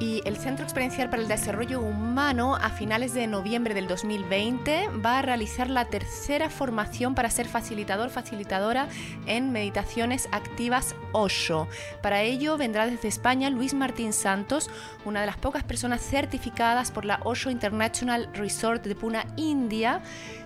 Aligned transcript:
Y 0.00 0.22
el 0.24 0.36
Centro 0.36 0.64
Experiencial 0.64 1.10
para 1.10 1.22
el 1.22 1.28
Desarrollo 1.28 1.80
Humano 1.80 2.54
a 2.54 2.70
finales 2.70 3.14
de 3.14 3.26
noviembre 3.26 3.74
del 3.74 3.88
2020 3.88 4.90
va 5.04 5.18
a 5.18 5.22
realizar 5.22 5.68
la 5.68 5.86
tercera 5.86 6.50
formación 6.50 7.16
para 7.16 7.30
ser 7.30 7.48
facilitador, 7.48 8.10
facilitadora 8.10 8.86
en 9.26 9.50
meditaciones 9.50 10.28
activas 10.30 10.94
Osho. 11.10 11.66
Para 12.00 12.22
ello 12.22 12.56
vendrá 12.56 12.86
desde 12.86 13.08
España 13.08 13.50
Luis 13.50 13.74
Martín 13.74 14.12
Santos, 14.12 14.70
una 15.04 15.20
de 15.20 15.26
las 15.26 15.36
pocas 15.36 15.64
personas 15.64 16.00
certificadas 16.00 16.92
por 16.92 17.04
la 17.04 17.18
Osho 17.24 17.50
International 17.50 18.28
Resort 18.34 18.84
de 18.84 18.94
Pune, 18.94 19.26
India, 19.36 20.00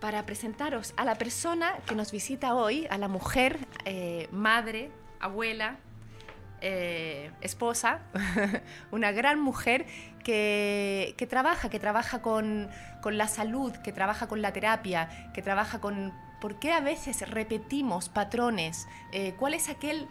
para 0.00 0.24
presentaros 0.24 0.94
a 0.96 1.04
la 1.04 1.16
persona 1.16 1.76
que 1.86 1.94
nos 1.94 2.12
visita 2.12 2.54
hoy, 2.54 2.86
a 2.88 2.96
la 2.96 3.08
mujer, 3.08 3.58
eh, 3.84 4.28
madre, 4.32 4.90
abuela, 5.20 5.76
eh, 6.62 7.30
esposa, 7.40 8.00
una 8.90 9.12
gran 9.12 9.40
mujer 9.40 9.86
que, 10.24 11.14
trabaja, 11.28 11.68
que 11.68 11.78
trabaja 11.78 12.22
con, 12.22 12.70
la 13.04 13.28
salud, 13.28 13.72
que 13.72 13.92
trabaja 13.92 14.28
con 14.28 14.40
la 14.40 14.52
terapia, 14.52 15.30
que 15.34 15.42
trabaja 15.42 15.80
con 15.80 16.12
por 16.40 16.58
qué 16.58 16.72
a 16.72 16.80
veces 16.80 17.28
repetimos 17.28 18.08
patrones, 18.08 18.88
eh, 19.12 19.34
cuál 19.38 19.54
es 19.54 19.68
aquel 19.68 20.08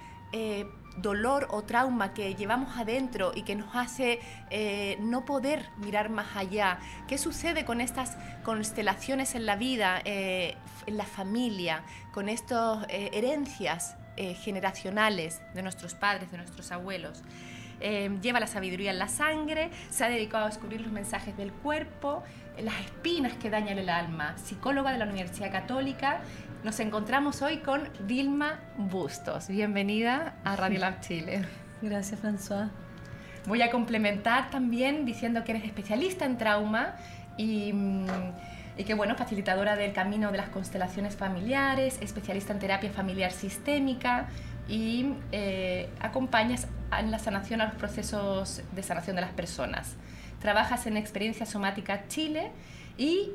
dolor 0.97 1.47
o 1.51 1.63
trauma 1.63 2.13
que 2.13 2.35
llevamos 2.35 2.77
adentro 2.77 3.31
y 3.33 3.43
que 3.43 3.55
nos 3.55 3.75
hace 3.75 4.19
eh, 4.49 4.97
no 4.99 5.25
poder 5.25 5.69
mirar 5.77 6.09
más 6.09 6.35
allá. 6.35 6.79
¿Qué 7.07 7.17
sucede 7.17 7.65
con 7.65 7.81
estas 7.81 8.17
constelaciones 8.43 9.35
en 9.35 9.45
la 9.45 9.55
vida, 9.55 10.01
eh, 10.05 10.55
en 10.85 10.97
la 10.97 11.05
familia, 11.05 11.83
con 12.11 12.29
estas 12.29 12.85
eh, 14.17 14.33
generacionales 14.33 15.41
de 15.53 15.63
nuestros 15.63 15.93
padres, 15.93 16.31
de 16.31 16.37
nuestros 16.37 16.71
abuelos? 16.71 17.23
lleva 18.21 18.39
la 18.39 18.45
sabiduría 18.45 18.91
en 18.91 18.99
la 18.99 19.07
sangre, 19.07 19.71
se 19.89 20.05
ha 20.05 20.07
dedicado 20.07 20.45
a 20.45 20.49
descubrir 20.49 20.81
los 20.81 20.91
mensajes 20.91 21.35
del 21.35 21.51
cuerpo, 21.51 22.21
las 22.59 22.79
espinas 22.79 23.33
que 23.33 23.49
dañan 23.49 23.79
el 23.79 23.89
alma, 23.89 24.37
psicóloga 24.37 24.91
de 24.91 24.99
la 24.99 25.05
Universidad 25.05 25.51
Católica 25.51 26.21
nos 26.63 26.79
encontramos 26.79 27.41
hoy 27.41 27.57
con 27.57 27.89
Vilma 28.01 28.59
Bustos. 28.77 29.47
Bienvenida 29.47 30.35
a 30.43 30.55
Radio 30.55 30.79
Lab 30.79 30.99
Chile. 30.99 31.43
Gracias, 31.81 32.21
François. 32.21 32.69
Voy 33.47 33.63
a 33.63 33.71
complementar 33.71 34.51
también 34.51 35.03
diciendo 35.03 35.43
que 35.43 35.53
eres 35.53 35.63
especialista 35.63 36.25
en 36.25 36.37
trauma 36.37 36.97
y, 37.35 37.73
mm, 37.73 38.05
y 38.77 38.83
que, 38.83 38.93
bueno, 38.93 39.15
facilitadora 39.15 39.75
del 39.75 39.93
camino 39.93 40.31
de 40.31 40.37
las 40.37 40.49
constelaciones 40.49 41.15
familiares, 41.15 41.97
especialista 42.01 42.53
en 42.53 42.59
terapia 42.59 42.91
familiar 42.91 43.31
sistémica 43.31 44.29
y 44.67 45.13
eh, 45.31 45.89
acompañas 45.99 46.67
en 46.97 47.11
la 47.11 47.19
sanación 47.19 47.61
a 47.61 47.65
los 47.65 47.75
procesos 47.75 48.61
de 48.73 48.83
sanación 48.83 49.15
de 49.15 49.21
las 49.21 49.31
personas. 49.31 49.95
Trabajas 50.39 50.87
en 50.87 50.97
Experiencia 50.97 51.45
Somática 51.45 52.07
Chile 52.07 52.51
y 52.97 53.31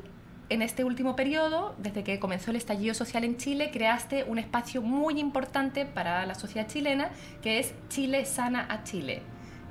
en 0.49 0.63
este 0.63 0.85
último 0.85 1.17
periodo, 1.17 1.75
desde 1.79 2.05
que 2.05 2.21
comenzó 2.21 2.51
el 2.51 2.57
estallido 2.57 2.95
social 2.95 3.25
en 3.25 3.37
Chile, 3.37 3.71
creaste 3.73 4.25
un 4.25 4.39
espacio 4.39 4.81
muy 4.81 5.19
importante 5.19 5.87
para 5.87 6.25
la 6.25 6.37
sociedad 6.37 6.69
chilena, 6.69 7.11
que 7.43 7.59
es 7.59 7.75
Chile 7.89 8.25
Sana 8.25 8.67
a 8.71 8.85
Chile, 8.85 9.23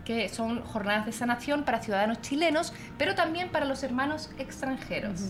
que 0.05 0.29
son 0.29 0.61
jornadas 0.63 1.05
de 1.05 1.11
sanación 1.11 1.63
para 1.63 1.81
ciudadanos 1.81 2.21
chilenos, 2.21 2.73
pero 2.97 3.15
también 3.15 3.49
para 3.49 3.65
los 3.65 3.83
hermanos 3.83 4.29
extranjeros. 4.37 5.21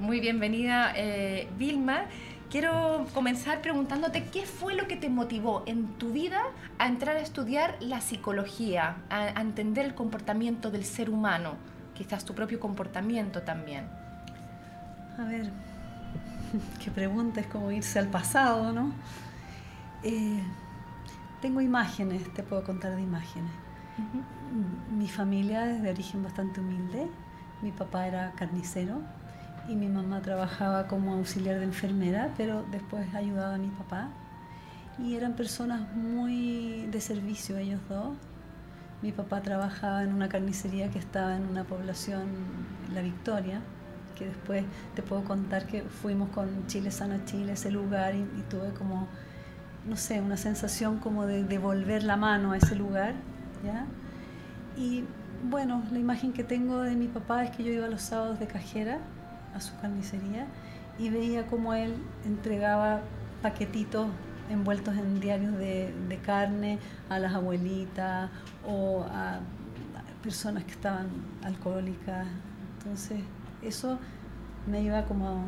Muy 0.00 0.18
bienvenida, 0.18 0.92
eh, 0.96 1.48
Vilma. 1.58 2.06
Quiero 2.50 3.06
comenzar 3.14 3.60
preguntándote 3.60 4.24
qué 4.24 4.46
fue 4.46 4.74
lo 4.74 4.86
que 4.88 4.96
te 4.96 5.08
motivó 5.08 5.62
en 5.66 5.86
tu 5.98 6.12
vida 6.12 6.40
a 6.78 6.86
entrar 6.86 7.16
a 7.16 7.20
estudiar 7.20 7.76
la 7.80 8.00
psicología, 8.00 8.96
a 9.10 9.40
entender 9.40 9.84
el 9.84 9.94
comportamiento 9.94 10.70
del 10.70 10.84
ser 10.84 11.10
humano, 11.10 11.54
quizás 11.94 12.24
tu 12.24 12.34
propio 12.34 12.60
comportamiento 12.60 13.42
también. 13.42 13.86
A 15.18 15.24
ver, 15.24 15.50
qué 16.84 16.90
pregunta, 16.90 17.40
es 17.40 17.46
como 17.46 17.70
irse 17.70 17.98
al 17.98 18.08
pasado, 18.08 18.72
¿no? 18.72 18.92
Eh, 20.02 20.42
tengo 21.44 21.60
imágenes, 21.60 22.32
te 22.32 22.42
puedo 22.42 22.64
contar 22.64 22.96
de 22.96 23.02
imágenes. 23.02 23.50
Mi 24.90 25.08
familia 25.08 25.70
es 25.70 25.82
de 25.82 25.90
origen 25.90 26.22
bastante 26.22 26.60
humilde. 26.60 27.06
Mi 27.60 27.70
papá 27.70 28.06
era 28.06 28.32
carnicero 28.32 29.02
y 29.68 29.76
mi 29.76 29.88
mamá 29.88 30.22
trabajaba 30.22 30.86
como 30.86 31.12
auxiliar 31.12 31.58
de 31.58 31.66
enfermera, 31.66 32.32
pero 32.38 32.64
después 32.70 33.14
ayudaba 33.14 33.56
a 33.56 33.58
mi 33.58 33.68
papá. 33.68 34.08
Y 34.98 35.16
eran 35.16 35.34
personas 35.34 35.94
muy 35.94 36.86
de 36.90 37.02
servicio 37.02 37.58
ellos 37.58 37.82
dos. 37.90 38.16
Mi 39.02 39.12
papá 39.12 39.42
trabajaba 39.42 40.02
en 40.02 40.14
una 40.14 40.30
carnicería 40.30 40.88
que 40.88 40.98
estaba 40.98 41.36
en 41.36 41.46
una 41.46 41.64
población, 41.64 42.24
La 42.94 43.02
Victoria, 43.02 43.60
que 44.16 44.28
después 44.28 44.64
te 44.94 45.02
puedo 45.02 45.24
contar 45.24 45.66
que 45.66 45.82
fuimos 45.82 46.30
con 46.30 46.66
Chile 46.68 46.90
Sana 46.90 47.22
Chile, 47.26 47.52
ese 47.52 47.70
lugar, 47.70 48.14
y, 48.14 48.24
tuve 48.48 48.70
como, 48.70 49.08
no 49.88 49.96
sé, 49.96 50.20
una 50.20 50.36
sensación 50.36 50.98
como 50.98 51.26
de 51.26 51.44
devolver 51.44 52.02
la 52.02 52.16
mano 52.16 52.52
a 52.52 52.56
ese 52.56 52.74
lugar, 52.74 53.14
¿ya? 53.64 53.86
Y 54.76 55.04
bueno, 55.48 55.82
la 55.92 55.98
imagen 55.98 56.32
que 56.32 56.44
tengo 56.44 56.80
de 56.80 56.96
mi 56.96 57.06
papá 57.06 57.44
es 57.44 57.50
que 57.50 57.64
yo 57.64 57.72
iba 57.72 57.86
los 57.86 58.02
sábados 58.02 58.38
de 58.40 58.46
cajera 58.46 58.98
a 59.54 59.60
su 59.60 59.76
carnicería 59.80 60.46
y 60.98 61.10
veía 61.10 61.46
como 61.46 61.74
él 61.74 61.94
entregaba 62.24 63.00
paquetitos 63.42 64.08
envueltos 64.50 64.96
en 64.96 65.20
diarios 65.20 65.56
de, 65.56 65.94
de 66.08 66.18
carne 66.18 66.78
a 67.08 67.18
las 67.18 67.34
abuelitas 67.34 68.30
o 68.66 69.04
a 69.10 69.40
personas 70.22 70.64
que 70.64 70.72
estaban 70.72 71.08
alcohólicas. 71.42 72.26
Entonces, 72.78 73.20
eso 73.62 73.98
me 74.66 74.82
iba 74.82 75.04
como 75.04 75.44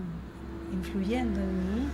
influyendo 0.72 1.40
en 1.40 1.74
mí. 1.74 1.88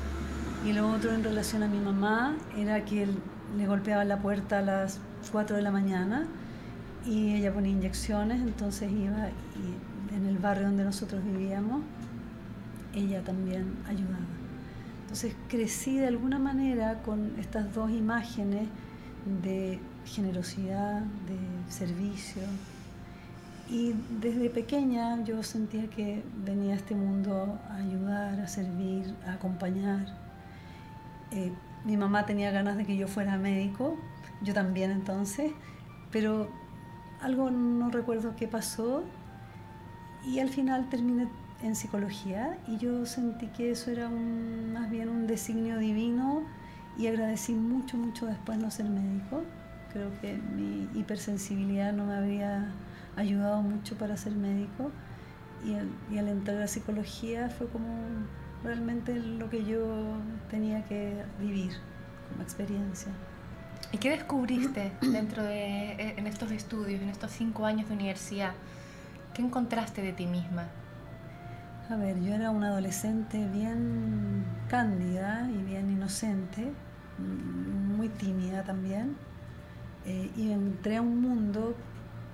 Y 0.64 0.72
lo 0.72 0.88
otro 0.88 1.12
en 1.12 1.24
relación 1.24 1.62
a 1.62 1.68
mi 1.68 1.78
mamá 1.78 2.36
era 2.56 2.84
que 2.84 3.02
él 3.02 3.18
le 3.56 3.66
golpeaba 3.66 4.04
la 4.04 4.18
puerta 4.20 4.60
a 4.60 4.62
las 4.62 5.00
4 5.32 5.56
de 5.56 5.62
la 5.62 5.70
mañana 5.70 6.26
y 7.04 7.34
ella 7.34 7.52
ponía 7.52 7.72
inyecciones, 7.72 8.40
entonces 8.40 8.90
iba 8.92 9.28
y 9.28 10.14
en 10.14 10.26
el 10.26 10.38
barrio 10.38 10.66
donde 10.66 10.84
nosotros 10.84 11.22
vivíamos, 11.24 11.82
ella 12.94 13.22
también 13.22 13.74
ayudaba. 13.88 14.24
Entonces 15.02 15.34
crecí 15.48 15.96
de 15.98 16.06
alguna 16.06 16.38
manera 16.38 17.02
con 17.02 17.32
estas 17.38 17.74
dos 17.74 17.90
imágenes 17.90 18.68
de 19.42 19.80
generosidad, 20.04 21.00
de 21.00 21.72
servicio, 21.72 22.42
y 23.68 23.94
desde 24.20 24.50
pequeña 24.50 25.24
yo 25.24 25.42
sentía 25.42 25.88
que 25.88 26.22
venía 26.44 26.74
a 26.74 26.76
este 26.76 26.94
mundo 26.94 27.58
a 27.68 27.76
ayudar, 27.76 28.40
a 28.40 28.46
servir, 28.46 29.14
a 29.26 29.32
acompañar. 29.32 30.06
Eh, 31.32 31.52
mi 31.84 31.96
mamá 31.96 32.26
tenía 32.26 32.50
ganas 32.50 32.76
de 32.76 32.84
que 32.84 32.96
yo 32.96 33.08
fuera 33.08 33.36
médico, 33.38 33.96
yo 34.42 34.54
también 34.54 34.90
entonces, 34.90 35.52
pero 36.10 36.48
algo 37.20 37.50
no 37.50 37.90
recuerdo 37.90 38.36
qué 38.36 38.46
pasó 38.46 39.02
y 40.24 40.38
al 40.38 40.48
final 40.48 40.88
terminé 40.88 41.28
en 41.62 41.74
psicología 41.74 42.58
y 42.66 42.76
yo 42.76 43.06
sentí 43.06 43.46
que 43.48 43.70
eso 43.70 43.90
era 43.90 44.08
más 44.08 44.90
bien 44.90 45.08
un 45.08 45.26
designio 45.26 45.78
divino 45.78 46.42
y 46.98 47.06
agradecí 47.06 47.54
mucho, 47.54 47.96
mucho 47.96 48.26
después 48.26 48.58
no 48.58 48.70
ser 48.70 48.88
médico. 48.88 49.42
Creo 49.92 50.10
que 50.20 50.36
mi 50.36 50.88
hipersensibilidad 50.94 51.92
no 51.92 52.06
me 52.06 52.14
habría 52.14 52.70
ayudado 53.16 53.62
mucho 53.62 53.96
para 53.96 54.16
ser 54.16 54.34
médico 54.34 54.90
y, 55.64 56.14
y 56.14 56.18
al 56.18 56.28
entrar 56.28 56.60
a 56.60 56.66
psicología 56.66 57.48
fue 57.48 57.68
como 57.68 57.86
realmente 58.64 59.14
lo 59.18 59.48
que 59.50 59.64
yo 59.64 60.16
tenía 60.50 60.84
que 60.84 61.24
vivir 61.40 61.72
como 62.30 62.42
experiencia. 62.42 63.12
¿Y 63.90 63.98
qué 63.98 64.10
descubriste 64.10 64.92
dentro 65.00 65.42
de 65.42 65.92
e, 65.92 66.14
en 66.18 66.26
estos 66.26 66.50
estudios, 66.50 67.02
en 67.02 67.08
estos 67.08 67.30
cinco 67.32 67.66
años 67.66 67.88
de 67.88 67.94
universidad? 67.94 68.52
¿Qué 69.34 69.42
encontraste 69.42 70.02
de 70.02 70.12
ti 70.12 70.26
misma? 70.26 70.68
A 71.90 71.96
ver, 71.96 72.20
yo 72.22 72.32
era 72.32 72.50
una 72.50 72.68
adolescente 72.68 73.46
bien 73.48 74.44
cándida 74.68 75.48
y 75.50 75.62
bien 75.62 75.90
inocente, 75.90 76.72
muy 77.18 78.08
tímida 78.08 78.62
también, 78.62 79.16
eh, 80.06 80.30
y 80.36 80.52
entré 80.52 80.96
a 80.96 81.02
un 81.02 81.20
mundo 81.20 81.74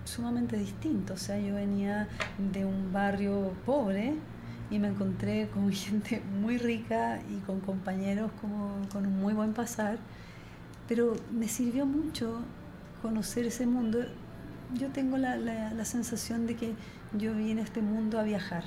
sumamente 0.04 0.56
distinto. 0.56 1.14
O 1.14 1.16
sea, 1.16 1.38
yo 1.38 1.54
venía 1.54 2.08
de 2.52 2.64
un 2.64 2.92
barrio 2.92 3.52
pobre 3.66 4.14
y 4.70 4.78
me 4.78 4.88
encontré 4.88 5.48
con 5.48 5.70
gente 5.72 6.22
muy 6.40 6.58
rica 6.58 7.20
y 7.30 7.38
con 7.40 7.60
compañeros 7.60 8.30
como, 8.40 8.80
con 8.92 9.06
un 9.06 9.20
muy 9.20 9.34
buen 9.34 9.52
pasar. 9.52 9.98
Pero 10.86 11.16
me 11.32 11.48
sirvió 11.48 11.86
mucho 11.86 12.40
conocer 13.02 13.46
ese 13.46 13.66
mundo. 13.66 13.98
Yo 14.74 14.88
tengo 14.88 15.16
la, 15.16 15.36
la, 15.36 15.84
sensación 15.84 16.46
de 16.46 16.56
que 16.56 16.74
yo 17.12 17.34
vine 17.34 17.60
a 17.62 17.64
este 17.64 17.80
mundo 17.80 18.18
a 18.18 18.22
viajar. 18.22 18.64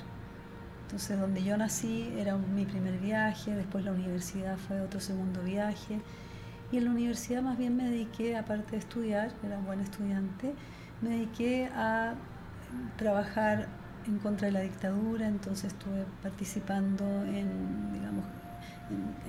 Entonces, 0.82 1.18
donde 1.18 1.42
yo 1.42 1.56
nací 1.56 2.12
era 2.16 2.36
mi 2.36 2.64
primer 2.64 2.98
viaje, 2.98 3.54
después 3.54 3.84
la 3.84 3.92
universidad 3.92 4.58
fue 4.58 4.80
otro 4.80 5.00
segundo 5.00 5.42
viaje. 5.42 6.00
Y 6.70 6.78
en 6.78 6.84
la 6.84 6.90
universidad 6.90 7.42
más 7.42 7.58
bien 7.58 7.76
me 7.76 7.84
dediqué, 7.84 8.36
aparte 8.36 8.72
de 8.72 8.78
estudiar, 8.78 9.32
era 9.44 9.58
un 9.58 9.66
buen 9.66 9.80
estudiante, 9.80 10.54
me 11.00 11.10
dediqué 11.10 11.66
a 11.74 12.14
trabajar 12.96 13.68
en 14.06 14.18
contra 14.18 14.46
de 14.46 14.52
la 14.52 14.60
dictadura, 14.60 15.26
entonces 15.26 15.72
estuve 15.72 16.04
participando 16.22 17.04
en, 17.24 17.92
digamos, 17.92 18.24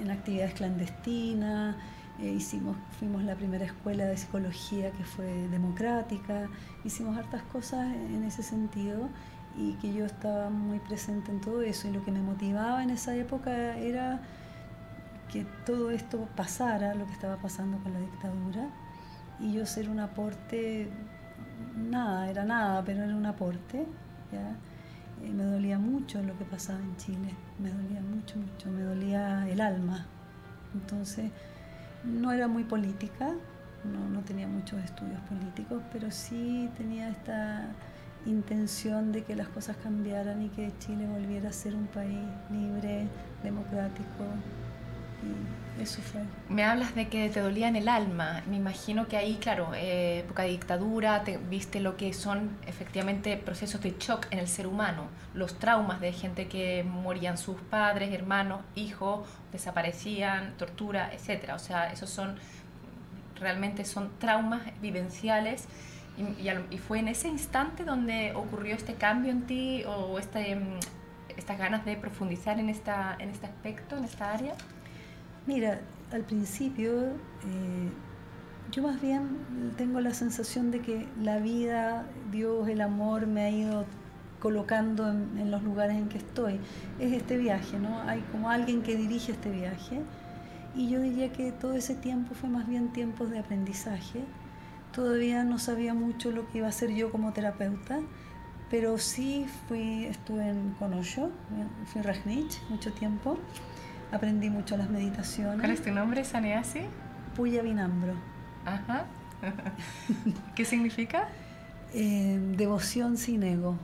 en, 0.01 0.11
actividades 0.11 0.53
clandestinas, 0.53 1.75
eh, 2.19 2.31
hicimos, 2.31 2.77
fuimos 2.99 3.23
la 3.23 3.35
primera 3.35 3.65
escuela 3.65 4.05
de 4.05 4.17
psicología 4.17 4.91
que 4.91 5.03
fue 5.03 5.47
democrática, 5.49 6.49
hicimos 6.83 7.17
hartas 7.17 7.41
cosas 7.43 7.93
en 7.93 8.23
ese 8.23 8.43
sentido 8.43 9.09
y 9.57 9.73
que 9.73 9.93
yo 9.93 10.05
estaba 10.05 10.49
muy 10.49 10.79
presente 10.79 11.31
en 11.31 11.41
todo 11.41 11.61
eso 11.61 11.87
y 11.87 11.91
lo 11.91 12.03
que 12.03 12.11
me 12.11 12.21
motivaba 12.21 12.83
en 12.83 12.89
esa 12.89 13.15
época 13.15 13.77
era 13.77 14.21
que 15.31 15.45
todo 15.65 15.91
esto 15.91 16.27
pasara, 16.35 16.93
lo 16.93 17.05
que 17.05 17.13
estaba 17.13 17.37
pasando 17.37 17.77
con 17.79 17.93
la 17.93 17.99
dictadura, 17.99 18.69
y 19.39 19.53
yo 19.53 19.65
ser 19.65 19.89
un 19.89 19.99
aporte 19.99 20.89
nada, 21.75 22.29
era 22.29 22.45
nada, 22.45 22.83
pero 22.85 23.03
era 23.03 23.15
un 23.15 23.25
aporte. 23.25 23.85
Eh, 25.21 25.31
me 25.31 25.43
dolía 25.43 25.77
mucho 25.77 26.21
lo 26.21 26.37
que 26.37 26.45
pasaba 26.45 26.79
en 26.79 26.95
Chile, 26.97 27.35
me 27.59 27.69
dolía 27.69 28.01
mucho, 28.01 28.37
mucho, 28.37 28.71
me 28.71 28.81
dolía 28.81 29.47
el 29.49 29.61
alma. 29.61 30.05
Entonces, 30.73 31.31
no 32.03 32.31
era 32.31 32.47
muy 32.47 32.63
política, 32.63 33.33
no, 33.83 34.09
no 34.09 34.21
tenía 34.21 34.47
muchos 34.47 34.83
estudios 34.83 35.19
políticos, 35.21 35.81
pero 35.91 36.09
sí 36.11 36.69
tenía 36.77 37.09
esta 37.09 37.67
intención 38.25 39.11
de 39.11 39.23
que 39.23 39.35
las 39.35 39.49
cosas 39.49 39.75
cambiaran 39.77 40.41
y 40.41 40.49
que 40.49 40.71
Chile 40.79 41.07
volviera 41.07 41.49
a 41.49 41.53
ser 41.53 41.75
un 41.75 41.87
país 41.87 42.19
libre, 42.49 43.07
democrático, 43.43 44.23
eso 45.79 46.01
fue. 46.01 46.21
Me 46.49 46.63
hablas 46.63 46.95
de 46.95 47.07
que 47.07 47.29
te 47.29 47.39
dolía 47.39 47.67
en 47.67 47.75
el 47.75 47.89
alma. 47.89 48.43
Me 48.47 48.57
imagino 48.57 49.07
que 49.07 49.17
ahí, 49.17 49.35
claro, 49.35 49.71
eh, 49.75 50.19
época 50.19 50.43
de 50.43 50.49
dictadura, 50.49 51.23
te, 51.23 51.37
viste 51.37 51.79
lo 51.79 51.97
que 51.97 52.13
son 52.13 52.51
efectivamente 52.67 53.37
procesos 53.37 53.81
de 53.81 53.95
shock 53.97 54.27
en 54.31 54.39
el 54.39 54.47
ser 54.47 54.67
humano, 54.67 55.07
los 55.33 55.57
traumas 55.59 55.99
de 55.99 56.13
gente 56.13 56.47
que 56.47 56.83
morían 56.83 57.37
sus 57.37 57.59
padres, 57.61 58.13
hermanos, 58.13 58.61
hijos, 58.75 59.27
desaparecían, 59.51 60.55
tortura, 60.57 61.11
etcétera. 61.13 61.55
O 61.55 61.59
sea, 61.59 61.91
esos 61.91 62.09
son 62.09 62.37
realmente 63.39 63.85
son 63.85 64.11
traumas 64.19 64.61
vivenciales. 64.81 65.67
Y, 66.15 66.47
y, 66.47 66.77
fue 66.77 66.99
en 66.99 67.07
ese 67.07 67.27
instante 67.27 67.83
donde 67.83 68.33
ocurrió 68.35 68.75
este 68.75 68.93
cambio 68.93 69.31
en 69.31 69.47
ti 69.47 69.83
o 69.85 70.19
este, 70.19 70.55
mm, 70.55 70.79
estas 71.37 71.57
ganas 71.57 71.85
de 71.85 71.95
profundizar 71.95 72.59
en, 72.59 72.69
esta, 72.69 73.15
en 73.19 73.29
este 73.29 73.47
aspecto, 73.47 73.97
en 73.97 74.03
esta 74.05 74.31
área. 74.31 74.53
Mira, 75.45 75.81
al 76.11 76.21
principio 76.21 77.01
eh, 77.01 77.89
yo 78.71 78.81
más 78.81 79.01
bien 79.01 79.73
tengo 79.77 79.99
la 79.99 80.13
sensación 80.13 80.71
de 80.71 80.79
que 80.79 81.07
la 81.21 81.37
vida, 81.37 82.07
Dios, 82.31 82.67
el 82.69 82.81
amor 82.81 83.27
me 83.27 83.43
ha 83.43 83.49
ido 83.49 83.85
colocando 84.39 85.09
en, 85.09 85.51
los 85.51 85.63
lugares 85.63 85.95
en 85.97 86.09
que 86.09 86.17
estoy. 86.17 86.59
Es 86.99 87.13
este 87.13 87.37
viaje, 87.37 87.77
¿no? 87.77 88.01
Hay 88.01 88.21
como 88.31 88.49
alguien 88.49 88.81
que 88.81 88.95
dirige 88.95 89.33
este 89.33 89.51
viaje. 89.51 90.01
Y 90.75 90.89
yo 90.89 90.99
diría 91.01 91.31
que 91.31 91.51
todo 91.51 91.73
ese 91.73 91.93
tiempo 91.93 92.33
fue 92.33 92.49
más 92.49 92.67
bien 92.67 92.91
tiempos 92.93 93.29
de 93.29 93.39
aprendizaje. 93.39 94.23
Todavía 94.91 95.43
no 95.43 95.59
sabía 95.59 95.93
mucho 95.93 96.31
lo 96.31 96.49
que 96.49 96.59
iba 96.59 96.67
a 96.67 96.69
hacer 96.69 96.93
yo 96.95 97.11
como 97.11 97.31
terapeuta, 97.31 97.99
pero 98.71 98.97
sí 98.97 99.45
fui, 99.67 100.05
estuve 100.05 100.49
en 100.49 100.71
Conosho, 100.79 101.29
fui 101.85 102.01
en 102.01 102.03
Rajnich 102.03 102.61
mucho 102.69 102.91
tiempo. 102.91 103.37
Aprendí 104.13 104.51
mucho 104.51 104.77
las 104.77 104.91
meditaciones. 104.91 105.59
¿Cuál 105.59 105.71
es 105.71 105.81
tu 105.81 105.91
nombre, 105.91 106.23
Saneasi? 106.23 106.81
Puya 107.35 107.63
Vinambro. 107.63 108.13
Ajá. 108.63 109.05
¿Qué 110.55 110.65
significa? 110.65 111.29
Eh, 111.95 112.39
devoción 112.55 113.17
sin 113.17 113.41
ego. 113.41 113.75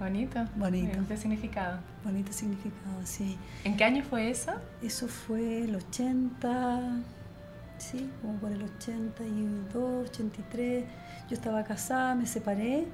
Bonito. 0.00 0.46
Bonito. 0.56 0.94
Bonito 0.94 1.16
significado. 1.18 1.78
Bonito 2.02 2.32
significado, 2.32 3.04
sí. 3.04 3.36
¿En 3.64 3.76
qué 3.76 3.84
año 3.84 4.02
fue 4.02 4.30
eso? 4.30 4.52
Eso 4.82 5.08
fue 5.08 5.64
el 5.64 5.76
80, 5.76 6.80
sí, 7.76 8.10
como 8.22 8.38
por 8.38 8.50
el 8.50 8.62
82, 8.62 10.08
83. 10.08 10.84
Yo 11.28 11.34
estaba 11.34 11.62
casada, 11.64 12.14
me 12.14 12.24
separé 12.24 12.86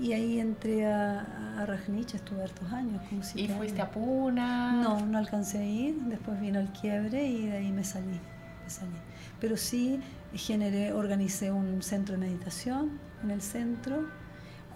y 0.00 0.12
ahí 0.12 0.38
entré 0.38 0.86
a, 0.86 1.20
a 1.58 1.66
Rajnich, 1.66 2.14
estuve 2.14 2.42
hartos 2.42 2.72
años. 2.72 3.02
Como 3.08 3.22
¿Y 3.34 3.48
fuiste 3.48 3.82
a 3.82 3.90
Puna? 3.90 4.72
No, 4.82 5.04
no 5.04 5.18
alcancé 5.18 5.58
a 5.58 5.64
ir, 5.64 5.96
después 6.02 6.40
vino 6.40 6.60
el 6.60 6.68
quiebre 6.68 7.26
y 7.26 7.46
de 7.46 7.56
ahí 7.56 7.72
me 7.72 7.84
salí. 7.84 8.20
Me 8.64 8.70
salí. 8.70 8.96
Pero 9.40 9.56
sí 9.56 10.00
generé, 10.34 10.92
organicé 10.92 11.50
un 11.50 11.82
centro 11.82 12.14
de 12.14 12.26
meditación 12.26 12.98
en 13.22 13.30
el 13.30 13.42
centro, 13.42 14.06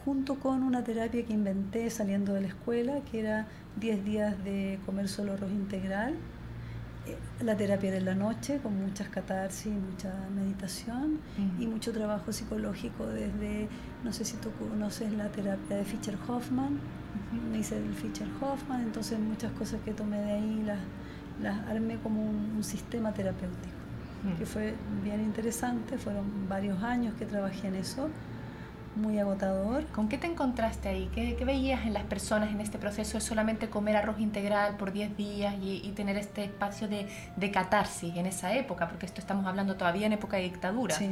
junto 0.05 0.39
con 0.41 0.63
una 0.63 0.83
terapia 0.83 1.25
que 1.25 1.33
inventé 1.33 1.89
saliendo 1.91 2.35
de 2.35 2.43
la 2.43 2.49
escuela, 2.49 3.01
que 3.11 3.21
era 3.21 3.47
10 3.77 4.05
días 4.05 4.45
de 4.45 4.81
comer 4.85 5.09
solo 5.09 5.35
arroz 5.35 5.51
integral. 5.53 6.15
Eh, 7.07 7.17
la 7.45 7.57
terapia 7.57 7.89
era 7.89 7.99
en 7.99 8.05
la 8.05 8.15
noche, 8.15 8.59
con 8.63 8.81
muchas 8.81 9.09
catarsis, 9.09 9.73
mucha 9.73 10.13
meditación 10.35 11.19
y 11.59 11.67
mucho 11.67 11.93
trabajo 11.93 12.33
psicológico 12.33 13.07
desde, 13.07 13.69
no 14.05 14.13
sé 14.13 14.25
si 14.25 14.37
tú 14.37 14.51
conoces 14.53 15.13
la 15.13 15.29
terapia 15.29 15.79
de 15.79 15.85
Fischer 15.85 16.17
Hoffman, 16.29 16.79
me 17.51 17.59
hice 17.59 17.77
el 17.79 17.93
Fischer 17.95 18.29
Hoffman, 18.41 18.83
entonces 18.83 19.19
muchas 19.19 19.51
cosas 19.53 19.81
que 19.85 19.93
tomé 19.93 20.19
de 20.21 20.33
ahí 20.33 20.63
las, 20.65 20.79
las 21.43 21.69
armé 21.69 21.97
como 21.97 22.23
un 22.23 22.63
sistema 22.63 23.13
terapéutico 23.13 23.83
que 24.39 24.47
fue 24.47 24.75
bien 25.03 25.21
interesante. 25.21 25.99
Fueron 25.99 26.49
varios 26.49 26.83
años 26.83 27.15
que 27.19 27.27
trabajé 27.27 27.69
en 27.69 27.77
eso, 27.77 28.09
muy 28.97 29.19
agotador. 29.19 29.87
¿Con 29.87 30.09
qué 30.09 30.19
te 30.19 30.27
encontraste 30.27 30.89
ahí? 30.89 31.11
¿Qué, 31.15 31.37
qué 31.37 31.45
veías 31.45 31.87
en 31.87 31.95
las 31.95 32.05
personas 32.05 32.51
en 32.51 32.61
este 32.61 32.79
proceso? 32.79 33.19
¿Es 33.19 33.25
solamente 33.25 33.69
comer 33.69 33.97
arroz 33.97 34.21
integral 34.21 34.77
por 34.77 34.93
10 34.93 35.17
días 35.17 35.55
y, 35.61 35.93
tener 35.97 36.17
este 36.17 36.45
espacio 36.45 36.89
de, 36.89 37.07
de, 37.37 37.51
catarsis 37.51 38.17
en 38.17 38.27
esa 38.27 38.55
época? 38.55 38.89
Porque 38.89 39.07
esto 39.07 39.21
estamos 39.21 39.47
hablando 39.47 39.77
todavía 39.77 40.07
en 40.07 40.13
época 40.13 40.37
de 40.37 40.45
dictadura. 40.45 40.95
Sí. 40.95 41.11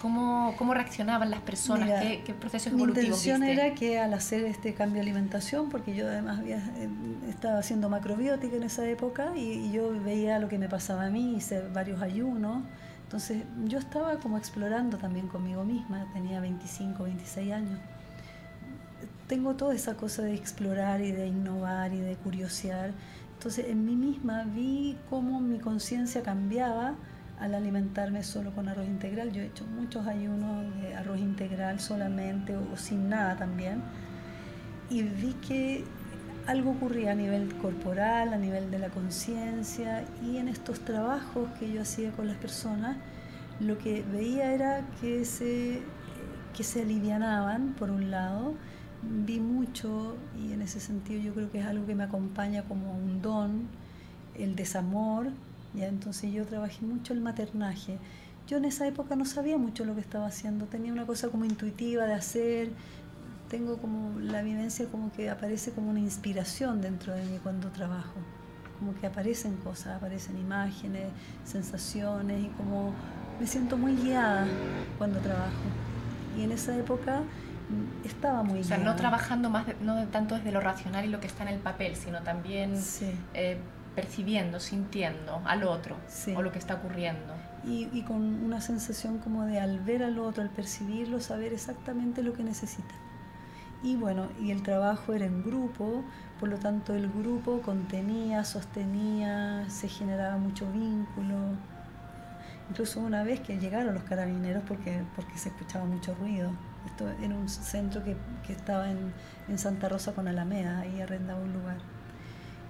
¿Cómo, 0.00 0.54
¿Cómo, 0.56 0.74
reaccionaban 0.74 1.30
las 1.30 1.40
personas? 1.40 2.02
¿Qué, 2.02 2.22
¿Qué, 2.24 2.32
procesos 2.32 2.72
evolutivos 2.72 3.24
Mi 3.24 3.30
intención 3.30 3.42
era 3.42 3.74
que 3.74 3.98
al 3.98 4.14
hacer 4.14 4.44
este 4.44 4.72
cambio 4.72 5.02
de 5.02 5.10
alimentación, 5.10 5.70
porque 5.70 5.94
yo 5.94 6.06
además 6.06 6.38
había, 6.38 6.58
eh, 6.58 6.88
estaba 7.28 7.58
haciendo 7.58 7.88
macrobiótica 7.88 8.56
en 8.56 8.62
esa 8.62 8.86
época 8.88 9.32
y, 9.34 9.72
yo 9.72 9.90
veía 10.02 10.38
lo 10.38 10.48
que 10.48 10.58
me 10.58 10.68
pasaba 10.68 11.06
a 11.06 11.10
mí, 11.10 11.34
hice 11.36 11.62
varios 11.72 12.00
ayunos. 12.00 12.62
Entonces 13.08 13.42
yo 13.64 13.78
estaba 13.78 14.20
como 14.20 14.36
explorando 14.36 14.98
también 14.98 15.28
conmigo 15.28 15.64
misma, 15.64 16.04
tenía 16.12 16.42
25, 16.42 17.04
26 17.04 17.52
años. 17.54 17.80
Tengo 19.26 19.54
toda 19.54 19.74
esa 19.74 19.94
cosa 19.94 20.20
de 20.20 20.34
explorar 20.34 21.00
y 21.00 21.12
de 21.12 21.26
innovar 21.26 21.94
y 21.94 22.00
de 22.00 22.16
curiosear. 22.16 22.92
Entonces 23.32 23.64
en 23.70 23.86
mí 23.86 23.96
misma 23.96 24.44
vi 24.44 24.98
cómo 25.08 25.40
mi 25.40 25.58
conciencia 25.58 26.22
cambiaba 26.22 26.96
al 27.40 27.54
alimentarme 27.54 28.22
solo 28.22 28.54
con 28.54 28.68
arroz 28.68 28.86
integral. 28.86 29.32
Yo 29.32 29.40
he 29.40 29.46
hecho 29.46 29.64
muchos 29.64 30.06
ayunos 30.06 30.66
de 30.82 30.94
arroz 30.94 31.18
integral 31.18 31.80
solamente 31.80 32.58
o, 32.58 32.76
sin 32.76 33.08
nada 33.08 33.36
también. 33.36 33.80
Y 34.90 35.00
vi 35.00 35.32
que 35.32 35.82
algo 36.48 36.70
ocurría 36.70 37.12
a 37.12 37.14
nivel 37.14 37.54
corporal, 37.56 38.32
a 38.32 38.38
nivel 38.38 38.70
de 38.70 38.78
la 38.78 38.88
conciencia 38.88 40.06
y 40.24 40.38
en 40.38 40.48
estos 40.48 40.80
trabajos 40.80 41.50
que 41.60 41.70
yo 41.70 41.82
hacía 41.82 42.10
con 42.12 42.26
las 42.26 42.38
personas, 42.38 42.96
lo 43.60 43.76
que 43.76 44.02
veía 44.02 44.54
era 44.54 44.86
que 44.98 45.26
se, 45.26 45.82
que 46.56 46.64
se 46.64 46.82
alivianaban, 46.82 47.74
por 47.78 47.90
un 47.90 48.10
lado, 48.10 48.54
vi 49.02 49.40
mucho 49.40 50.16
y 50.42 50.54
en 50.54 50.62
ese 50.62 50.80
sentido 50.80 51.20
yo 51.20 51.34
creo 51.34 51.52
que 51.52 51.58
es 51.58 51.66
algo 51.66 51.84
que 51.86 51.94
me 51.94 52.04
acompaña 52.04 52.62
como 52.62 52.96
un 52.96 53.20
don, 53.20 53.68
el 54.34 54.56
desamor, 54.56 55.26
entonces 55.76 56.32
yo 56.32 56.46
trabajé 56.46 56.84
mucho 56.86 57.12
el 57.12 57.20
maternaje. 57.20 57.98
Yo 58.46 58.56
en 58.56 58.64
esa 58.64 58.86
época 58.86 59.16
no 59.16 59.26
sabía 59.26 59.58
mucho 59.58 59.84
lo 59.84 59.94
que 59.94 60.00
estaba 60.00 60.26
haciendo, 60.26 60.64
tenía 60.64 60.94
una 60.94 61.04
cosa 61.04 61.28
como 61.28 61.44
intuitiva 61.44 62.06
de 62.06 62.14
hacer, 62.14 62.70
tengo 63.48 63.78
como 63.78 64.18
la 64.20 64.42
vivencia 64.42 64.86
como 64.86 65.10
que 65.12 65.30
aparece 65.30 65.72
como 65.72 65.90
una 65.90 66.00
inspiración 66.00 66.80
dentro 66.80 67.14
de 67.14 67.24
mí 67.24 67.38
cuando 67.42 67.68
trabajo, 67.70 68.14
como 68.78 68.94
que 68.94 69.06
aparecen 69.06 69.56
cosas, 69.56 69.96
aparecen 69.96 70.38
imágenes, 70.38 71.08
sensaciones 71.44 72.44
y 72.44 72.48
como 72.48 72.92
me 73.40 73.46
siento 73.46 73.76
muy 73.76 73.96
guiada 73.96 74.46
cuando 74.98 75.18
trabajo. 75.20 75.52
Y 76.36 76.42
en 76.42 76.52
esa 76.52 76.76
época 76.76 77.20
mm, 77.20 78.06
estaba 78.06 78.42
muy 78.42 78.60
o 78.60 78.64
sea, 78.64 78.78
no 78.78 78.94
trabajando 78.96 79.50
más, 79.50 79.66
no 79.80 80.06
tanto 80.08 80.34
desde 80.36 80.52
lo 80.52 80.60
racional 80.60 81.04
y 81.04 81.08
lo 81.08 81.20
que 81.20 81.26
está 81.26 81.42
en 81.42 81.48
el 81.48 81.58
papel, 81.58 81.96
sino 81.96 82.22
también 82.22 82.80
sí. 82.80 83.10
eh, 83.34 83.58
percibiendo, 83.94 84.60
sintiendo 84.60 85.40
al 85.44 85.64
otro 85.64 85.96
o 86.36 86.42
lo 86.42 86.52
que 86.52 86.58
está 86.58 86.74
ocurriendo. 86.74 87.34
Y, 87.64 87.88
y, 87.92 88.02
con 88.02 88.22
una 88.44 88.60
sensación 88.60 89.18
como 89.18 89.44
de 89.44 89.58
al 89.58 89.80
ver 89.80 90.04
al 90.04 90.20
otro, 90.20 90.44
al 90.44 90.48
percibirlo, 90.48 91.20
saber 91.20 91.52
exactamente 91.52 92.22
lo 92.22 92.32
que 92.32 92.44
necesita. 92.44 92.94
Y 93.82 93.96
bueno, 93.96 94.28
y 94.40 94.50
el 94.50 94.62
trabajo 94.62 95.14
era 95.14 95.26
en 95.26 95.42
grupo, 95.44 96.02
por 96.40 96.48
lo 96.48 96.58
tanto 96.58 96.94
el 96.94 97.08
grupo 97.08 97.60
contenía, 97.62 98.44
sostenía, 98.44 99.64
se 99.68 99.88
generaba 99.88 100.36
mucho 100.36 100.70
vínculo. 100.72 101.36
Incluso 102.70 103.00
una 103.00 103.22
vez 103.22 103.40
que 103.40 103.58
llegaron 103.58 103.94
los 103.94 104.02
carabineros 104.02 104.62
porque, 104.66 105.02
porque 105.14 105.38
se 105.38 105.50
escuchaba 105.50 105.84
mucho 105.84 106.14
ruido. 106.16 106.50
Esto 106.86 107.08
era 107.22 107.34
un 107.34 107.48
centro 107.48 108.02
que, 108.02 108.16
que 108.46 108.52
estaba 108.52 108.90
en, 108.90 109.12
en 109.48 109.58
Santa 109.58 109.88
Rosa 109.88 110.12
con 110.12 110.26
Alameda, 110.26 110.80
ahí 110.80 111.00
arrendaba 111.00 111.40
un 111.40 111.52
lugar 111.52 111.78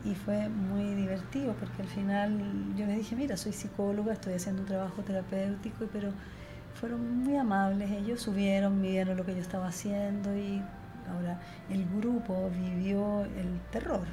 y 0.04 0.14
fue 0.14 0.48
muy 0.48 0.94
divertido 0.94 1.54
porque 1.54 1.82
al 1.82 1.88
final 1.88 2.40
yo 2.76 2.86
les 2.86 2.98
dije, 2.98 3.16
mira, 3.16 3.36
soy 3.36 3.52
psicóloga, 3.52 4.12
estoy 4.12 4.34
haciendo 4.34 4.62
un 4.62 4.68
trabajo 4.68 5.02
terapéutico, 5.02 5.86
pero 5.92 6.12
fueron 6.74 7.24
muy 7.24 7.36
amables, 7.36 7.90
ellos 7.90 8.20
subieron, 8.22 8.80
vieron 8.80 9.16
lo 9.16 9.24
que 9.24 9.34
yo 9.34 9.40
estaba 9.40 9.68
haciendo 9.68 10.36
y 10.36 10.62
ahora 11.10 11.40
el 11.70 11.86
grupo 11.86 12.50
vivió 12.50 13.24
el 13.24 13.60
terror, 13.70 14.06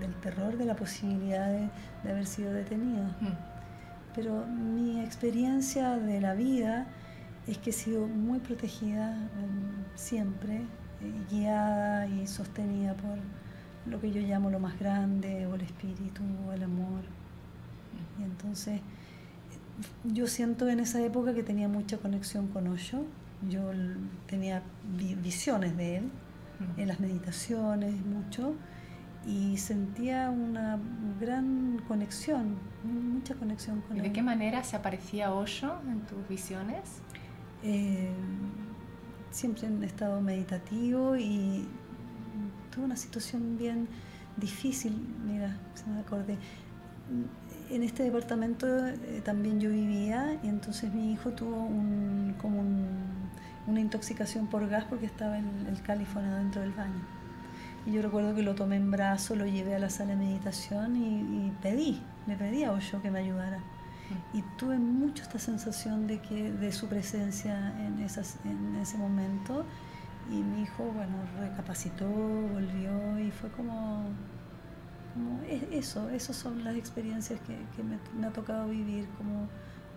el, 0.00 0.14
terror 0.16 0.56
de 0.56 0.64
la 0.64 0.76
posibilidad 0.76 1.48
de, 1.48 2.10
haber 2.10 2.26
sido 2.26 2.52
detenido. 2.52 3.04
Mm. 3.20 3.36
Pero 4.14 4.46
mi 4.46 5.00
experiencia 5.00 5.96
de 5.96 6.20
la 6.20 6.34
vida 6.34 6.86
es 7.46 7.58
que 7.58 7.70
he 7.70 7.72
sido 7.72 8.06
muy 8.06 8.38
protegida 8.38 9.14
em, 9.14 9.84
siempre, 9.94 10.56
eh, 10.56 11.12
guiada 11.30 12.06
y 12.06 12.26
sostenida 12.26 12.94
por 12.94 13.18
lo 13.86 14.00
que 14.00 14.12
yo 14.12 14.20
llamo 14.20 14.50
lo 14.50 14.60
más 14.60 14.78
grande, 14.78 15.46
o 15.46 15.54
el 15.54 15.62
espíritu, 15.62 16.22
o 16.46 16.52
el 16.52 16.62
amor. 16.62 17.02
Y 18.18 18.22
entonces 18.22 18.80
yo 20.04 20.26
siento 20.26 20.68
en 20.68 20.80
esa 20.80 21.00
época 21.02 21.34
que 21.34 21.42
tenía 21.42 21.68
mucha 21.68 21.98
conexión 21.98 22.48
con 22.48 22.68
Osho, 22.68 23.04
yo 23.48 23.70
tenía 24.26 24.62
visiones 25.22 25.76
de 25.76 25.98
él, 25.98 26.10
en 26.76 26.88
las 26.88 27.00
meditaciones, 27.00 27.94
mucho, 28.06 28.54
y 29.26 29.56
sentía 29.56 30.30
una 30.30 30.78
gran 31.20 31.80
conexión, 31.88 32.56
mucha 32.84 33.34
conexión 33.34 33.80
con 33.82 33.96
él. 33.96 34.04
¿Y 34.04 34.08
de 34.08 34.12
qué 34.12 34.22
manera 34.22 34.62
se 34.64 34.76
aparecía 34.76 35.32
Osho 35.32 35.80
en 35.88 36.00
tus 36.00 36.28
visiones? 36.28 36.80
Eh, 37.62 38.10
siempre 39.30 39.66
en 39.66 39.82
estado 39.84 40.20
meditativo 40.20 41.16
y 41.16 41.66
tuve 42.70 42.84
una 42.84 42.96
situación 42.96 43.56
bien 43.56 43.88
difícil, 44.36 44.92
mira, 45.24 45.56
se 45.74 45.86
me 45.86 46.00
acordé. 46.00 46.38
En 47.70 47.82
este 47.82 48.02
departamento 48.02 48.66
eh, 48.86 49.22
también 49.24 49.60
yo 49.60 49.70
vivía 49.70 50.38
y 50.42 50.48
entonces 50.48 50.92
mi 50.92 51.12
hijo 51.12 51.30
tuvo 51.30 51.62
un, 51.62 52.34
como 52.40 52.60
una 53.66 53.80
intoxicación 53.80 54.46
por 54.46 54.68
gas 54.68 54.84
porque 54.84 55.06
estaba 55.06 55.38
el, 55.38 55.46
el 55.68 55.82
califón 55.82 56.30
dentro 56.30 56.62
del 56.62 56.72
baño. 56.72 57.02
Y 57.84 57.92
yo 57.92 58.02
recuerdo 58.02 58.34
que 58.34 58.42
lo 58.42 58.54
tomé 58.54 58.76
en 58.76 58.90
brazo, 58.90 59.34
lo 59.34 59.44
llevé 59.44 59.74
a 59.74 59.78
la 59.78 59.90
sala 59.90 60.10
de 60.10 60.16
meditación 60.16 60.96
y, 60.96 61.52
pedí, 61.62 62.00
le 62.26 62.36
pedí 62.36 62.62
a 62.64 62.72
Osho 62.72 63.02
que 63.02 63.10
me 63.10 63.18
ayudara. 63.18 63.58
Mm. 63.58 64.38
Y 64.38 64.42
tuve 64.56 64.78
mucho 64.78 65.22
esta 65.24 65.38
sensación 65.38 66.06
de, 66.06 66.20
que, 66.20 66.52
de 66.52 66.70
su 66.70 66.86
presencia 66.88 67.74
en, 67.80 68.00
esas, 68.00 68.38
en 68.44 68.76
ese 68.76 68.98
momento 68.98 69.66
y 70.30 70.36
mi 70.42 70.62
hijo, 70.62 70.84
bueno, 70.84 71.16
recapacitó, 71.40 72.08
volvió 72.08 73.18
y 73.18 73.32
fue 73.32 73.50
como, 73.50 74.04
como 75.12 75.42
eso, 75.72 76.08
esas 76.10 76.36
son 76.36 76.62
las 76.62 76.76
experiencias 76.76 77.40
que, 77.40 77.56
que 77.74 77.82
me, 77.82 77.98
me, 78.16 78.28
ha 78.28 78.30
tocado 78.30 78.68
vivir, 78.68 79.08
como 79.18 79.48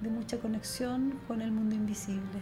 de 0.02 0.10
mucha 0.10 0.40
conexión 0.40 1.20
con 1.28 1.42
el 1.42 1.52
mundo 1.52 1.76
invisible. 1.76 2.40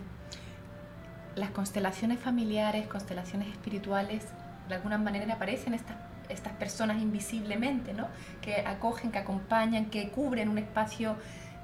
Las 1.36 1.52
constelaciones 1.52 2.20
familiares, 2.20 2.88
constelaciones 2.88 3.48
espirituales, 3.50 4.26
de 4.68 4.76
alguna 4.76 4.98
manera 4.98 5.34
aparecen 5.34 5.74
estas, 5.74 5.98
estas 6.30 6.54
personas 6.54 7.02
invisiblemente, 7.02 7.94
¿no? 7.94 8.08
Que 8.42 8.58
acogen, 8.66 9.12
que 9.12 9.20
acompañan, 9.20 9.86
que 9.88 10.10
cubren 10.10 10.50
un 10.50 10.58
espacio 10.58 11.16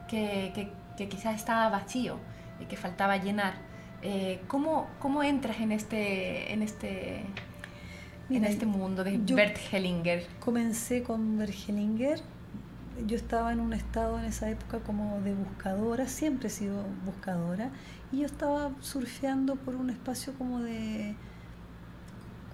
que, 0.07 0.51
que, 0.53 0.71
que 0.97 1.07
quizás 1.07 1.35
estaba 1.35 1.69
vacío 1.69 2.17
y 2.59 2.65
que 2.65 2.75
faltaba 2.75 3.17
llenar. 3.17 3.53
Eh, 4.01 4.41
¿cómo, 4.47 4.87
¿cómo, 4.99 5.23
entras 5.23 5.59
en 5.59 5.71
este, 5.71 6.53
en 6.53 6.61
este, 6.61 7.21
en 8.29 8.45
este 8.45 8.65
mundo 8.65 9.03
de 9.03 9.17
Bert 9.17 9.57
Hellinger? 9.71 10.25
Comencé 10.39 11.03
con 11.03 11.37
Bert 11.37 11.53
Hellinger. 11.67 12.21
Yo 13.07 13.15
estaba 13.15 13.53
en 13.53 13.59
un 13.59 13.73
estado 13.73 14.19
en 14.19 14.25
esa 14.25 14.49
época 14.49 14.79
como 14.79 15.21
de 15.21 15.33
buscadora, 15.33 16.07
siempre 16.07 16.47
he 16.47 16.51
sido 16.51 16.83
buscadora, 17.05 17.69
y 18.11 18.19
yo 18.19 18.25
estaba 18.25 18.71
surfeando 18.81 19.55
por 19.55 19.75
un 19.75 19.89
espacio 19.89 20.33
como 20.33 20.59
de, 20.59 21.15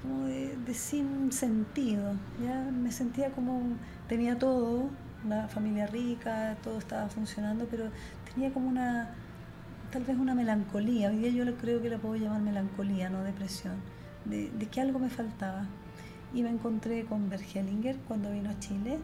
como 0.01 0.25
de, 0.25 0.55
de 0.57 0.73
sin 0.73 1.31
sentido. 1.31 2.13
¿ya? 2.43 2.69
Me 2.71 2.91
sentía 2.91 3.31
como, 3.31 3.61
tenía 4.07 4.37
todo, 4.37 4.89
una 5.23 5.47
familia 5.47 5.87
rica, 5.87 6.57
todo 6.63 6.77
estaba 6.77 7.09
funcionando, 7.09 7.67
pero 7.69 7.85
tenía 8.33 8.53
como 8.53 8.69
una 8.69 9.09
tal 9.95 10.03
vez 10.03 10.17
una 10.17 10.35
melancolía, 10.35 11.07
hoy 11.07 11.19
día 11.19 11.29
yo 11.29 11.57
creo 11.57 11.81
que 11.81 11.89
la 11.89 11.97
puedo 11.97 12.15
llamar 12.15 12.41
melancolía, 12.41 13.09
no 13.09 13.23
depresión, 13.23 13.75
de, 14.25 14.49
que 14.69 14.81
algo 14.81 14.99
me 14.99 15.09
faltaba. 15.09 15.67
Y 16.33 16.43
me 16.43 16.49
encontré 16.49 17.05
con 17.05 17.29
Bergelinger 17.29 17.95
cuando 18.07 18.29
vino 18.29 18.49
a 18.49 18.59
Chile 18.59 18.99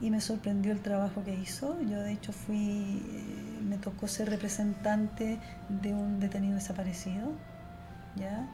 y 0.00 0.10
me 0.10 0.20
sorprendió 0.20 0.72
el 0.72 0.80
trabajo 0.80 1.24
que 1.24 1.34
hizo. 1.34 1.80
Yo 1.82 2.00
de 2.00 2.12
hecho 2.12 2.32
fui, 2.32 3.02
eh, 3.06 3.60
me 3.62 3.78
tocó 3.78 4.08
ser 4.08 4.30
representante 4.30 5.38
de 5.68 5.94
un 5.94 6.20
detenido 6.20 6.54
desaparecido, 6.54 7.32
¿ya? 8.16 8.46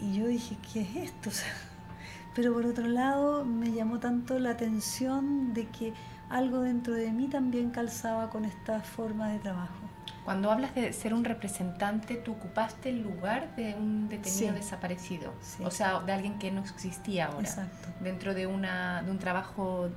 Y 0.00 0.14
yo 0.18 0.26
dije, 0.26 0.56
¿qué 0.72 0.80
es 0.82 0.96
esto? 0.96 1.30
pero 2.34 2.52
por 2.52 2.66
otro 2.66 2.86
lado 2.86 3.44
me 3.44 3.72
llamó 3.72 4.00
tanto 4.00 4.38
la 4.38 4.50
atención 4.50 5.54
de 5.54 5.68
que 5.68 5.92
algo 6.30 6.60
dentro 6.60 6.94
de 6.94 7.12
mí 7.12 7.28
también 7.28 7.70
calzaba 7.70 8.30
con 8.30 8.44
esta 8.44 8.80
forma 8.80 9.28
de 9.28 9.38
trabajo. 9.38 9.84
Cuando 10.24 10.50
hablas 10.50 10.74
de 10.74 10.92
ser 10.94 11.12
un 11.12 11.22
representante, 11.22 12.16
tú 12.16 12.32
ocupaste 12.32 12.88
el 12.88 13.02
lugar 13.02 13.54
de 13.56 13.74
un 13.74 14.08
detenido 14.08 14.54
desaparecido, 14.54 15.34
o 15.62 15.70
sea, 15.70 16.00
de 16.00 16.12
alguien 16.12 16.38
que 16.38 16.50
no 16.50 16.62
existía 16.62 17.26
ahora, 17.26 17.40
Exacto. 17.40 17.88
dentro 18.00 18.32
de, 18.32 18.46
una, 18.46 19.02
de 19.02 19.10
un 19.10 19.18
trabajo 19.18 19.90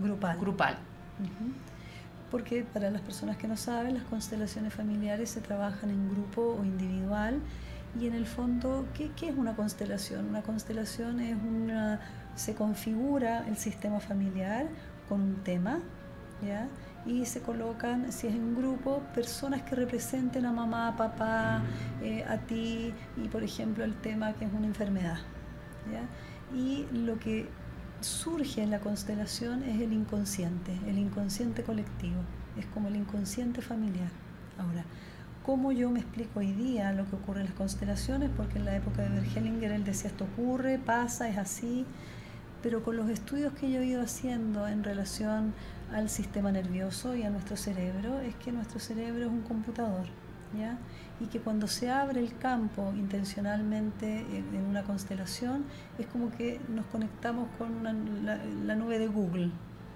grupal. 0.00 0.38
grupal. 0.38 0.76
Porque 2.30 2.64
para 2.64 2.90
las 2.90 3.02
personas 3.02 3.36
que 3.36 3.46
no 3.46 3.56
saben, 3.56 3.94
las 3.94 4.04
constelaciones 4.04 4.72
familiares 4.72 5.30
se 5.30 5.40
trabajan 5.40 5.90
en 5.90 6.08
grupo 6.10 6.56
o 6.58 6.64
individual. 6.64 7.40
Y 8.00 8.06
en 8.06 8.14
el 8.14 8.24
fondo, 8.24 8.86
¿qué, 8.94 9.10
qué 9.14 9.28
es 9.28 9.36
una 9.36 9.54
constelación? 9.54 10.26
Una 10.28 10.42
constelación 10.42 11.20
es 11.20 11.36
una, 11.36 12.00
se 12.34 12.54
configura 12.54 13.46
el 13.46 13.58
sistema 13.58 14.00
familiar 14.00 14.66
con 15.08 15.20
un 15.20 15.36
tema, 15.44 15.80
¿ya? 16.42 16.68
y 17.04 17.26
se 17.26 17.40
colocan, 17.40 18.12
si 18.12 18.28
es 18.28 18.34
en 18.34 18.54
grupo, 18.54 19.02
personas 19.14 19.62
que 19.62 19.74
representen 19.74 20.46
a 20.46 20.52
mamá, 20.52 20.88
a 20.88 20.96
papá, 20.96 21.62
eh, 22.00 22.24
a 22.28 22.38
ti, 22.38 22.94
y 23.16 23.28
por 23.28 23.42
ejemplo 23.42 23.84
el 23.84 23.94
tema 23.94 24.32
que 24.34 24.44
es 24.44 24.52
una 24.52 24.66
enfermedad. 24.66 25.18
¿ya? 25.90 26.56
Y 26.56 26.86
lo 26.92 27.18
que 27.18 27.48
surge 28.04 28.62
en 28.62 28.70
la 28.70 28.80
constelación 28.80 29.62
es 29.62 29.80
el 29.80 29.92
inconsciente, 29.92 30.78
el 30.86 30.98
inconsciente 30.98 31.62
colectivo, 31.62 32.20
es 32.58 32.66
como 32.66 32.88
el 32.88 32.96
inconsciente 32.96 33.62
familiar. 33.62 34.10
Ahora, 34.58 34.84
¿cómo 35.44 35.72
yo 35.72 35.90
me 35.90 36.00
explico 36.00 36.40
hoy 36.40 36.52
día 36.52 36.92
lo 36.92 37.08
que 37.08 37.16
ocurre 37.16 37.40
en 37.40 37.46
las 37.46 37.54
constelaciones? 37.54 38.30
Porque 38.36 38.58
en 38.58 38.64
la 38.64 38.76
época 38.76 39.02
de 39.02 39.08
Bergelinger 39.08 39.72
él 39.72 39.84
decía 39.84 40.10
esto 40.10 40.24
ocurre, 40.24 40.78
pasa, 40.78 41.28
es 41.28 41.38
así, 41.38 41.86
pero 42.62 42.82
con 42.82 42.96
los 42.96 43.08
estudios 43.08 43.52
que 43.54 43.70
yo 43.70 43.80
he 43.80 43.86
ido 43.86 44.02
haciendo 44.02 44.68
en 44.68 44.84
relación 44.84 45.54
al 45.92 46.08
sistema 46.08 46.52
nervioso 46.52 47.14
y 47.14 47.22
a 47.22 47.30
nuestro 47.30 47.56
cerebro 47.56 48.20
es 48.20 48.34
que 48.36 48.52
nuestro 48.52 48.80
cerebro 48.80 49.24
es 49.26 49.30
un 49.30 49.42
computador, 49.42 50.06
¿ya? 50.58 50.78
Y 51.20 51.26
que 51.26 51.40
cuando 51.40 51.66
se 51.68 51.90
abre 51.90 52.20
el 52.20 52.36
campo 52.36 52.92
intencionalmente 52.96 54.20
en, 54.36 54.66
una 54.68 54.82
constelación, 54.82 55.64
es 55.98 56.06
como 56.06 56.30
que 56.30 56.60
nos 56.68 56.86
conectamos 56.86 57.48
con 57.58 57.84
la, 58.24 58.74
nube 58.74 58.98
de 58.98 59.06
Google, 59.06 59.50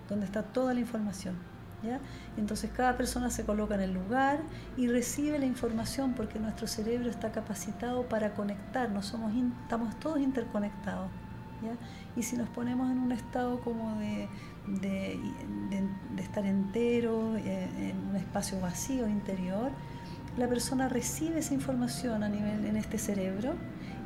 donde 0.08 0.26
está 0.26 0.42
toda 0.42 0.74
la 0.74 0.80
información. 0.80 1.34
¿Ya? 1.82 2.00
Entonces 2.38 2.70
cada 2.74 2.96
persona 2.96 3.28
se 3.28 3.44
coloca 3.44 3.74
en 3.74 3.82
el 3.82 3.92
lugar 3.92 4.40
y 4.78 4.88
recibe 4.88 5.38
la 5.38 5.44
información 5.44 6.14
porque 6.14 6.38
nuestro 6.38 6.66
cerebro 6.66 7.10
está 7.10 7.32
capacitado 7.32 8.08
para 8.08 8.32
conectarnos, 8.32 9.06
somos 9.06 9.32
estamos 9.62 9.98
todos 10.00 10.18
interconectados. 10.18 11.10
¿ya? 11.62 11.76
Y 12.18 12.22
si 12.22 12.36
nos 12.36 12.48
ponemos 12.48 12.90
en 12.90 12.98
un 12.98 13.12
estado 13.12 13.60
como 13.60 13.98
de, 13.98 14.28
de, 14.66 15.20
estar 16.18 16.44
entero, 16.44 17.36
eh, 17.36 17.90
en 17.90 18.08
un 18.08 18.16
espacio 18.16 18.60
vacío 18.60 19.06
interior, 19.06 19.70
la 20.36 20.48
persona 20.48 20.88
recibe 20.88 21.38
esa 21.38 21.54
información 21.54 22.22
a 22.22 22.28
nivel 22.28 22.64
en 22.64 22.76
este 22.76 22.98
cerebro 22.98 23.54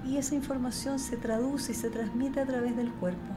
y 0.07 0.17
esa 0.17 0.35
información 0.35 0.99
se 0.99 1.17
traduce 1.17 1.73
y 1.73 1.75
se 1.75 1.91
transmite 1.91 2.41
a 2.41 2.47
través 2.47 2.77
del 2.77 2.91
cuerpo, 2.93 3.35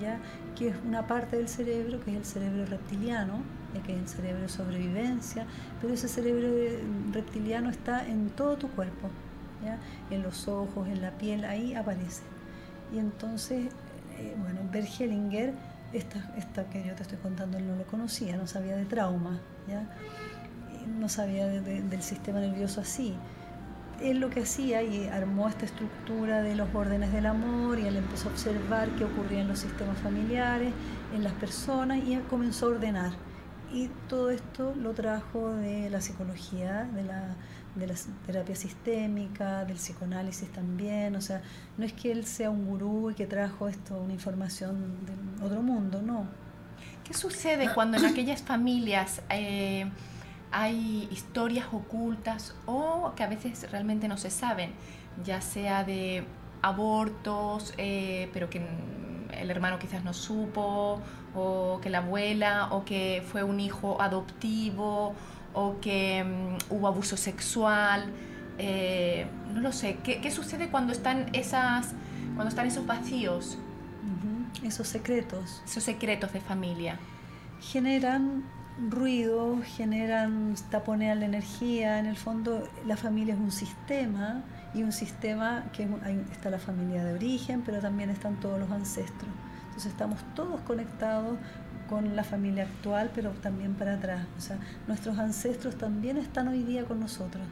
¿ya? 0.00 0.18
que 0.56 0.68
es 0.68 0.76
una 0.84 1.06
parte 1.06 1.36
del 1.36 1.48
cerebro, 1.48 2.00
que 2.04 2.12
es 2.12 2.16
el 2.16 2.24
cerebro 2.24 2.66
reptiliano, 2.66 3.42
que 3.84 3.92
es 3.92 3.98
el 3.98 4.08
cerebro 4.08 4.42
de 4.42 4.48
sobrevivencia, 4.48 5.46
pero 5.82 5.92
ese 5.92 6.08
cerebro 6.08 6.48
reptiliano 7.12 7.68
está 7.68 8.06
en 8.06 8.30
todo 8.30 8.56
tu 8.56 8.68
cuerpo, 8.68 9.10
¿ya? 9.62 9.78
en 10.10 10.22
los 10.22 10.48
ojos, 10.48 10.88
en 10.88 11.02
la 11.02 11.10
piel, 11.10 11.44
ahí 11.44 11.74
aparece. 11.74 12.22
Y 12.94 12.98
entonces, 12.98 13.66
eh, 14.18 14.34
bueno, 14.38 14.60
Bergelinger 14.72 15.52
esta, 15.92 16.18
esta 16.36 16.64
que 16.64 16.84
yo 16.84 16.94
te 16.94 17.02
estoy 17.02 17.18
contando 17.18 17.58
él 17.58 17.66
no 17.66 17.76
lo 17.76 17.84
conocía, 17.84 18.36
no 18.36 18.46
sabía 18.46 18.76
de 18.76 18.84
trauma, 18.84 19.40
¿ya? 19.68 19.86
No 20.86 21.08
sabía 21.08 21.46
del 21.46 22.02
sistema 22.02 22.40
nervioso 22.40 22.80
así. 22.80 23.14
Él 24.00 24.20
lo 24.20 24.28
que 24.28 24.40
hacía 24.40 24.82
y 24.82 25.08
armó 25.08 25.48
esta 25.48 25.64
estructura 25.64 26.42
de 26.42 26.54
los 26.54 26.74
órdenes 26.74 27.12
del 27.12 27.26
amor 27.26 27.78
y 27.78 27.86
él 27.86 27.96
empezó 27.96 28.28
a 28.28 28.32
observar 28.32 28.90
qué 28.90 29.04
ocurría 29.04 29.40
en 29.40 29.48
los 29.48 29.58
sistemas 29.58 29.98
familiares, 29.98 30.72
en 31.14 31.24
las 31.24 31.32
personas 31.34 31.98
y 31.98 32.16
comenzó 32.28 32.66
a 32.66 32.70
ordenar. 32.70 33.12
Y 33.72 33.88
todo 34.08 34.30
esto 34.30 34.74
lo 34.76 34.92
trajo 34.92 35.50
de 35.50 35.90
la 35.90 36.00
psicología, 36.00 36.84
de 36.94 37.02
la, 37.02 37.36
de 37.74 37.86
la 37.86 37.94
terapia 38.26 38.54
sistémica, 38.54 39.64
del 39.64 39.76
psicoanálisis 39.76 40.50
también, 40.52 41.16
o 41.16 41.20
sea, 41.20 41.42
no 41.76 41.84
es 41.84 41.92
que 41.92 42.12
él 42.12 42.24
sea 42.26 42.50
un 42.50 42.66
gurú 42.66 43.10
y 43.10 43.14
que 43.14 43.26
trajo 43.26 43.68
esto, 43.68 43.98
una 43.98 44.12
información 44.12 44.76
de 45.04 45.44
otro 45.44 45.62
mundo, 45.62 46.00
no. 46.00 46.26
¿Qué 47.02 47.14
sucede 47.14 47.72
cuando 47.72 47.98
en 47.98 48.04
aquellas 48.04 48.42
familias 48.42 49.22
eh, 49.30 49.86
hay 50.50 51.08
historias 51.10 51.66
ocultas 51.72 52.54
o 52.66 53.12
que 53.16 53.22
a 53.22 53.28
veces 53.28 53.70
realmente 53.70 54.08
no 54.08 54.16
se 54.16 54.30
saben, 54.30 54.72
ya 55.24 55.40
sea 55.40 55.84
de 55.84 56.24
abortos, 56.62 57.74
eh, 57.78 58.30
pero 58.32 58.50
que 58.50 58.66
el 59.32 59.50
hermano 59.50 59.78
quizás 59.78 60.04
no 60.04 60.14
supo, 60.14 61.00
o 61.34 61.80
que 61.82 61.90
la 61.90 61.98
abuela, 61.98 62.68
o 62.70 62.84
que 62.84 63.22
fue 63.30 63.42
un 63.42 63.60
hijo 63.60 64.00
adoptivo, 64.00 65.14
o 65.52 65.80
que 65.80 66.24
mm, 66.24 66.74
hubo 66.74 66.86
abuso 66.86 67.16
sexual. 67.16 68.10
Eh, 68.58 69.26
no 69.52 69.60
lo 69.60 69.72
sé, 69.72 69.98
¿Qué, 70.02 70.30
sucede 70.30 70.68
cuando 70.68 70.92
están, 70.92 71.28
esas, 71.34 71.94
cuando 72.34 72.48
están 72.48 72.66
esos 72.66 72.86
vacíos? 72.86 73.58
Esos 74.62 74.88
secretos. 74.88 75.62
Esos 75.66 75.84
secretos 75.84 76.32
de 76.32 76.40
familia. 76.40 76.98
Generan 77.60 78.44
ruido, 78.78 79.58
generan, 79.64 80.54
taponean 80.70 81.20
la 81.20 81.26
energía. 81.26 81.98
En 81.98 82.06
el 82.06 82.16
fondo, 82.16 82.68
la 82.86 82.96
familia 82.96 83.34
es 83.34 83.40
un 83.40 83.52
sistema 83.52 84.42
y 84.74 84.82
un 84.82 84.92
sistema 84.92 85.64
que 85.72 85.88
está 86.32 86.50
la 86.50 86.58
familia 86.58 87.04
de 87.04 87.14
origen, 87.14 87.62
pero 87.64 87.80
también 87.80 88.10
están 88.10 88.38
todos 88.40 88.58
los 88.58 88.70
ancestros. 88.70 89.30
Entonces 89.66 89.92
estamos 89.92 90.20
todos 90.34 90.60
conectados 90.62 91.38
con 91.88 92.16
la 92.16 92.24
familia 92.24 92.64
actual, 92.64 93.10
pero 93.14 93.30
también 93.30 93.74
para 93.74 93.94
atrás. 93.94 94.26
Nuestros 94.86 95.18
ancestros 95.18 95.76
también 95.76 96.16
están 96.16 96.48
hoy 96.48 96.62
día 96.62 96.84
con 96.84 97.00
nosotros 97.00 97.44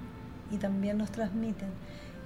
y 0.51 0.57
también 0.57 0.99
nos 0.99 1.11
transmiten. 1.11 1.69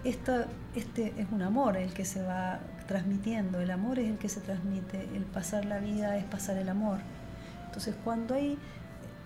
Esto, 0.04 0.44
este 0.74 1.12
es 1.18 1.26
un 1.32 1.42
amor 1.42 1.76
el 1.76 1.92
que 1.92 2.04
se 2.04 2.22
va 2.22 2.60
transmitiendo, 2.86 3.60
el 3.60 3.70
amor 3.70 3.98
es 3.98 4.08
el 4.08 4.16
que 4.16 4.28
se 4.28 4.40
transmite, 4.40 5.08
el 5.14 5.24
pasar 5.24 5.64
la 5.64 5.78
vida 5.78 6.16
es 6.16 6.24
pasar 6.24 6.56
el 6.56 6.68
amor. 6.68 6.98
Entonces 7.66 7.94
cuando 8.04 8.34
hay 8.34 8.58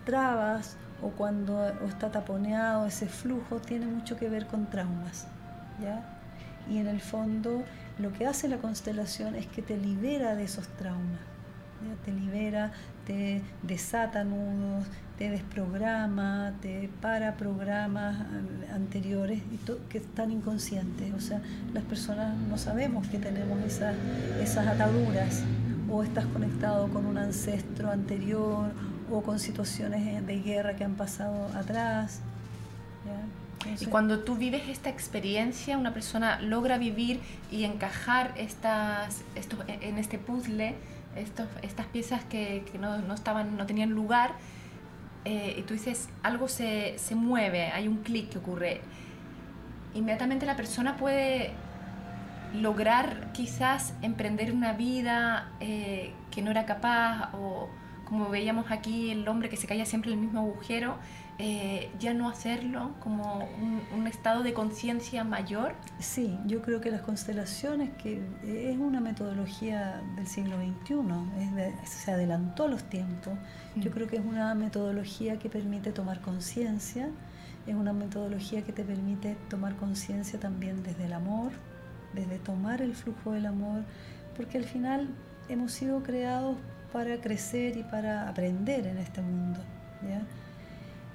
trabas 0.05 0.77
o 1.03 1.11
cuando 1.11 1.69
está 1.87 2.11
taponeado 2.11 2.87
ese 2.87 3.07
flujo, 3.07 3.59
tiene 3.61 3.87
mucho 3.87 4.17
que 4.17 4.29
ver 4.29 4.47
con 4.47 4.67
traumas. 4.67 5.27
¿ya? 5.83 6.05
Y 6.71 6.79
en 6.79 6.87
el 6.87 7.01
fondo 7.01 7.65
lo 7.99 8.13
que 8.13 8.27
hace 8.27 8.49
la 8.49 8.59
constelación 8.59 9.35
es 9.35 9.47
que 9.47 9.63
te 9.63 9.77
libera 9.77 10.35
de 10.35 10.45
esos 10.45 10.69
traumas, 10.69 11.21
te 12.05 12.13
libera, 12.13 12.73
te 13.07 13.43
desata 13.63 14.23
nudos, 14.23 14.87
te 15.19 15.31
desprograma, 15.31 16.55
te 16.63 16.89
para 17.01 17.37
programas 17.37 18.17
anteriores 18.73 19.43
que 19.89 19.99
están 19.99 20.31
inconscientes. 20.31 21.13
O 21.13 21.21
sea, 21.21 21.41
las 21.75 21.85
personas 21.85 22.37
no 22.37 22.57
sabemos 22.57 23.07
que 23.09 23.19
tenemos 23.19 23.61
esas, 23.65 23.97
esas 24.41 24.67
ataduras 24.67 25.43
o 25.91 26.03
estás 26.03 26.27
conectado 26.27 26.89
con 26.89 27.05
un 27.07 27.19
ancestro 27.19 27.91
anterior 27.91 28.71
o 29.13 29.23
con 29.23 29.39
situaciones 29.39 30.27
de 30.27 30.41
guerra 30.41 30.75
que 30.75 30.85
han 30.85 30.95
pasado 30.95 31.47
atrás. 31.55 32.21
y 33.81 33.87
cuando 33.87 34.21
tú 34.21 34.37
vives 34.37 34.69
esta 34.69 34.89
experiencia, 34.89 35.77
una 35.79 35.93
persona 35.93 36.41
logra 36.41 36.79
vivir 36.79 37.21
y 37.51 37.65
encajar 37.65 38.33
estas, 38.37 39.23
estos, 39.35 39.61
en 39.69 39.99
este 39.99 40.19
puzzle, 40.19 40.75
estos, 41.15 41.47
estas 41.61 41.87
piezas 41.87 42.25
que, 42.25 42.65
que 42.73 42.79
no, 42.79 42.99
no, 42.99 43.15
estaban, 43.15 43.57
no 43.57 43.67
tenían 43.67 43.91
lugar, 43.91 44.33
eh, 45.25 45.57
y 45.59 45.63
tú 45.63 45.75
dices, 45.75 46.09
algo 46.23 46.49
se, 46.49 46.99
se 46.99 47.15
mueve, 47.15 47.67
hay 47.67 47.87
un 47.87 47.99
clic 47.99 48.31
que 48.31 48.39
ocurre. 48.39 48.81
Inmediatamente 49.95 50.47
la 50.47 50.57
persona 50.57 50.97
puede 50.97 51.53
lograr 52.55 53.33
quizás 53.33 53.95
emprender 54.03 54.53
una 54.53 54.73
vida 54.73 55.51
eh, 55.61 56.13
que 56.31 56.43
no 56.43 56.51
era 56.51 56.67
capaz 56.67 57.31
o 57.35 57.69
como 58.13 58.29
veíamos 58.29 58.71
aquí 58.71 59.11
el 59.11 59.27
hombre 59.27 59.49
que 59.49 59.57
se 59.57 59.67
caía 59.67 59.87
siempre 59.87 60.13
en 60.13 60.19
el 60.19 60.25
mismo 60.27 60.41
agujero, 60.41 60.97
eh, 61.39 61.91
ya 61.99 62.13
no 62.13 62.29
hacerlo 62.29 62.91
como 63.01 63.49
un, 63.97 64.07
estado 64.07 64.43
de 64.43 64.53
conciencia 64.53 65.25
mayor? 65.25 65.73
Sí, 65.99 66.39
yo 66.45 66.61
creo 66.61 66.83
que 66.83 66.91
las 66.91 67.01
constelaciones, 67.01 67.89
que 67.95 68.21
es 68.45 68.77
una 68.77 69.01
metodología 69.01 70.03
del 70.15 70.27
siglo 70.27 70.59
XXI, 70.59 71.87
se 71.87 72.13
adelantó 72.13 72.69
los 72.69 72.83
tiempos, 72.83 73.33
yo 73.77 73.91
mm. 73.91 73.95
creo 73.95 74.07
que 74.09 74.17
es 74.17 74.25
una 74.27 74.55
metodología 74.55 75.39
que 75.39 75.49
permite 75.49 75.91
tomar 75.91 76.21
conciencia, 76.21 77.09
es 77.67 77.75
una 77.75 77.95
metodología 77.95 78.61
que 78.61 78.75
te 78.75 78.85
permite 78.85 79.37
tomar 79.49 79.75
conciencia 79.77 80.39
también 80.39 80.83
desde 80.83 81.07
el 81.07 81.15
amor, 81.15 81.53
desde 82.13 82.39
tomar 82.39 82.83
el 82.83 82.95
flujo 82.95 83.33
del 83.33 83.47
amor, 83.47 83.85
porque 84.37 84.59
al 84.59 84.65
final 84.65 85.09
hemos 85.49 85.73
sido 85.73 86.03
creados 86.03 86.59
para 86.93 87.21
crecer 87.21 87.77
y 87.77 87.83
para 87.83 88.29
aprender 88.29 88.87
en 88.87 88.99
este 88.99 89.23
mundo. 89.23 89.61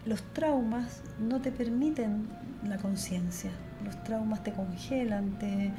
Los 0.06 0.22
traumas 0.34 1.02
no 1.20 1.42
te 1.42 1.52
permiten 1.52 2.28
la 2.66 2.78
conciencia, 2.78 3.52
los 3.84 4.02
traumas 4.04 4.42
te 4.44 4.54
congelan, 4.54 5.38
te, 5.38 5.74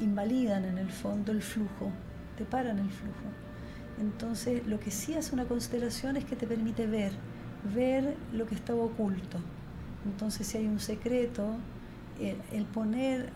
invalidan 0.00 0.64
en 0.64 0.78
el 0.78 0.90
fondo 0.90 1.32
el 1.32 1.42
flujo, 1.42 1.90
te 2.36 2.44
paran 2.44 2.78
el 2.78 2.90
flujo. 2.90 3.28
Entonces 4.00 4.66
lo 4.66 4.80
que 4.80 4.90
sí 4.90 5.14
hace 5.14 5.34
una 5.34 5.44
constelación 5.44 6.16
es 6.16 6.24
que 6.24 6.36
te 6.36 6.46
permite 6.46 6.86
ver, 6.86 7.12
ver 7.74 8.16
lo 8.32 8.46
que 8.46 8.54
estaba 8.54 8.82
oculto. 8.82 9.38
Entonces 10.06 10.46
si 10.46 10.58
hay 10.58 10.66
un 10.66 10.80
secreto, 10.80 11.56
el 12.18 12.64
poner 12.64 13.30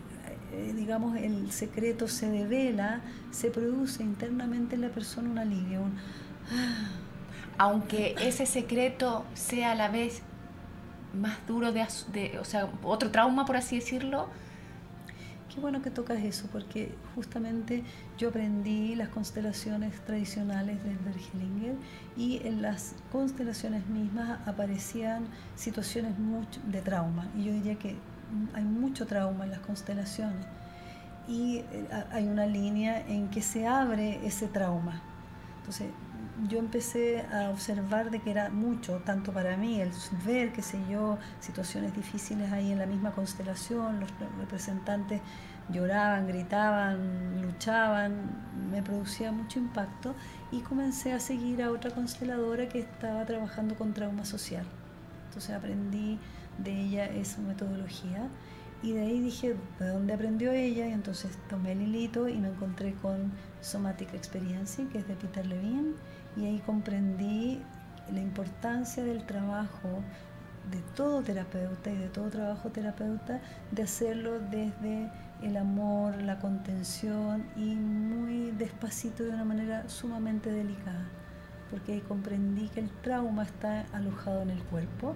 eh, 0.53 0.73
digamos, 0.77 1.17
el 1.17 1.51
secreto 1.51 2.09
se 2.09 2.31
devela, 2.31 3.01
se 3.31 3.51
produce 3.51 4.03
internamente 4.03 4.75
en 4.75 4.83
la 4.83 4.91
persona 4.91 5.31
un 5.31 5.39
alivio, 5.39 5.81
ah. 6.51 6.89
Aunque 7.59 8.15
ese 8.21 8.47
secreto 8.47 9.25
sea 9.35 9.73
a 9.73 9.75
la 9.75 9.89
vez 9.89 10.23
más 11.15 11.39
duro 11.47 11.73
de, 11.73 11.87
de, 12.13 12.39
o 12.39 12.45
sea, 12.45 12.71
otro 12.83 13.11
trauma, 13.11 13.45
por 13.45 13.57
así 13.57 13.77
decirlo. 13.77 14.29
Qué 15.55 15.61
bueno 15.61 15.83
que 15.83 15.91
tocas 15.91 16.19
eso, 16.25 16.49
porque 16.51 16.95
justamente 17.15 17.85
yo 18.17 18.31
aprendí 18.31 18.95
las 18.95 19.11
constelaciones 19.11 20.01
tradicionales 20.07 20.83
del 20.83 20.97
Bergelinger 20.97 21.75
y 22.17 22.41
en 22.47 22.63
las 22.63 22.95
constelaciones 23.13 23.87
mismas 23.87 24.41
aparecían 24.49 25.27
situaciones 25.55 26.15
de 26.67 26.81
trauma. 26.81 27.29
Y 27.37 27.45
yo 27.45 27.53
diría 27.53 27.75
que 27.75 27.97
hay 28.55 28.65
mucho 28.65 29.07
trauma 29.07 29.45
en 29.45 29.51
las 29.51 29.61
constelaciones 29.61 30.47
y 31.29 31.59
eh, 31.59 31.89
hay 32.11 32.27
una 32.27 32.47
línea 32.47 33.01
en 33.07 33.29
que 33.31 33.43
se 33.43 33.67
abre 33.67 34.27
ese 34.27 34.49
trauma. 34.49 35.03
Entonces, 35.59 35.91
yo 36.49 36.59
empecé 36.59 37.25
a 37.33 37.51
observar 37.51 38.11
de 38.11 38.21
que 38.21 38.31
era 38.31 38.51
mucho, 38.51 39.03
tanto 39.05 39.33
para 39.33 39.57
mí, 39.57 39.81
el 39.81 39.91
ver, 40.25 40.53
qué 40.53 40.63
sé 40.63 40.79
yo, 40.91 41.19
situaciones 41.41 41.95
difíciles 41.95 42.51
ahí 42.53 42.73
en 42.73 42.79
la 42.79 42.87
misma 42.87 43.13
constelación, 43.13 44.01
los 44.01 44.11
representantes 44.41 45.21
lloraban, 45.69 46.27
gritaban, 46.27 47.43
luchaban, 47.43 48.15
me 48.71 48.83
producía 48.83 49.31
mucho 49.31 49.59
impacto 49.59 50.15
y 50.51 50.61
comencé 50.61 51.13
a 51.13 51.21
seguir 51.21 51.63
a 51.63 51.71
otra 51.71 51.93
consteladora 51.93 52.69
que 52.69 52.81
estaba 52.81 53.25
trabajando 53.25 53.77
con 53.77 53.93
trauma 53.93 54.25
social. 54.25 54.67
Entonces 55.29 55.55
aprendí 55.55 56.19
de 56.59 56.81
ella 56.81 57.07
esa 57.07 57.41
metodología. 57.41 58.29
Y 58.83 58.93
de 58.93 59.03
ahí 59.03 59.21
dije, 59.21 59.57
¿de 59.79 59.89
dónde 59.89 60.13
aprendió 60.13 60.51
ella? 60.51 60.89
Y 60.89 60.93
entonces 60.93 61.39
tomé 61.49 61.73
el 61.73 61.83
hilito 61.83 62.29
y 62.29 62.39
me 62.39 62.49
encontré 62.49 62.95
con 62.95 63.31
Somatic 63.61 64.13
Experience, 64.13 64.85
que 64.89 64.99
es 64.99 65.07
de 65.07 65.15
Peter 65.15 65.47
Levine, 65.47 65.95
y 66.37 66.47
ahí 66.47 66.59
comprendí 66.67 67.63
la 68.13 68.21
importancia 68.21 69.05
del 69.05 69.25
trabajo 69.25 70.03
de 70.71 70.81
todo 70.97 71.23
terapeuta 71.23 71.91
y 71.91 71.97
de 71.97 72.09
todo 72.09 72.29
trabajo 72.29 72.71
terapeuta, 72.71 73.41
de 73.71 73.83
hacerlo 73.83 74.39
desde 74.39 75.11
el 75.43 75.57
amor, 75.57 76.21
la 76.23 76.39
contención 76.39 77.45
y 77.57 77.75
muy 77.75 78.53
despacito 78.53 79.25
de 79.25 79.31
una 79.31 79.45
manera 79.45 79.89
sumamente 79.89 80.53
delicada, 80.53 81.09
porque 81.71 81.95
ahí 81.95 82.01
comprendí 82.01 82.69
que 82.69 82.81
el 82.81 82.91
trauma 83.03 83.43
está 83.43 83.87
alojado 83.93 84.43
en 84.43 84.51
el 84.51 84.63
cuerpo. 84.65 85.15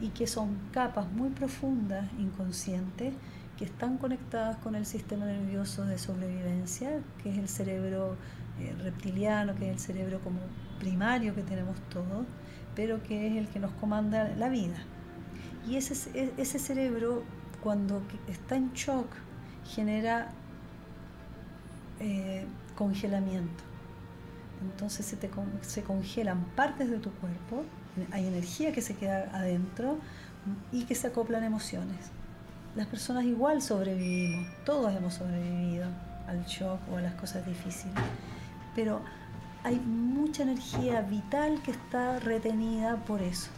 Y 0.00 0.08
que 0.08 0.26
son 0.26 0.56
capas 0.72 1.10
muy 1.12 1.30
profundas, 1.30 2.08
inconscientes, 2.18 3.14
que 3.58 3.64
están 3.64 3.98
conectadas 3.98 4.56
con 4.58 4.74
el 4.74 4.86
sistema 4.86 5.26
nervioso 5.26 5.84
de 5.84 5.98
sobrevivencia, 5.98 7.00
que 7.22 7.30
es 7.30 7.38
el 7.38 7.48
cerebro 7.48 8.16
eh, 8.58 8.74
reptiliano, 8.82 9.54
que 9.54 9.70
es 9.70 9.72
el 9.72 9.78
cerebro 9.78 10.20
como 10.20 10.40
primario 10.78 11.34
que 11.34 11.42
tenemos 11.42 11.76
todos, 11.90 12.26
pero 12.74 13.02
que 13.02 13.28
es 13.28 13.36
el 13.36 13.48
que 13.48 13.60
nos 13.60 13.72
comanda 13.72 14.28
la 14.36 14.48
vida. 14.48 14.76
Y 15.68 15.76
ese, 15.76 15.94
e, 16.18 16.32
ese 16.38 16.58
cerebro, 16.58 17.22
cuando 17.62 18.02
está 18.26 18.56
en 18.56 18.72
shock, 18.72 19.06
genera 19.64 20.32
eh, 22.00 22.46
congelamiento. 22.74 23.62
Entonces 24.62 25.06
se, 25.06 25.16
te, 25.16 25.30
se 25.60 25.82
congelan 25.82 26.44
partes 26.56 26.90
de 26.90 26.98
tu 26.98 27.10
cuerpo 27.12 27.64
hay 28.10 28.26
energía 28.26 28.72
que 28.72 28.80
se 28.80 28.94
queda 28.96 29.30
adentro 29.32 29.98
y 30.72 30.84
que 30.84 30.94
se 30.94 31.08
acoplan 31.08 31.44
emociones. 31.44 32.10
Las 32.74 32.86
personas 32.86 33.24
igual 33.24 33.60
sobrevivimos, 33.60 34.46
todos 34.64 34.94
hemos 34.94 35.14
sobrevivido 35.14 35.86
al 36.26 36.44
shock 36.46 36.80
o 36.90 36.96
a 36.96 37.02
las 37.02 37.14
cosas 37.14 37.46
difíciles, 37.46 37.94
pero 38.74 39.02
hay 39.64 39.76
mucha 39.78 40.42
energía 40.42 41.02
vital 41.02 41.60
que 41.62 41.72
está 41.72 42.18
retenida 42.18 42.96
por 43.04 43.20
eso. 43.22 43.50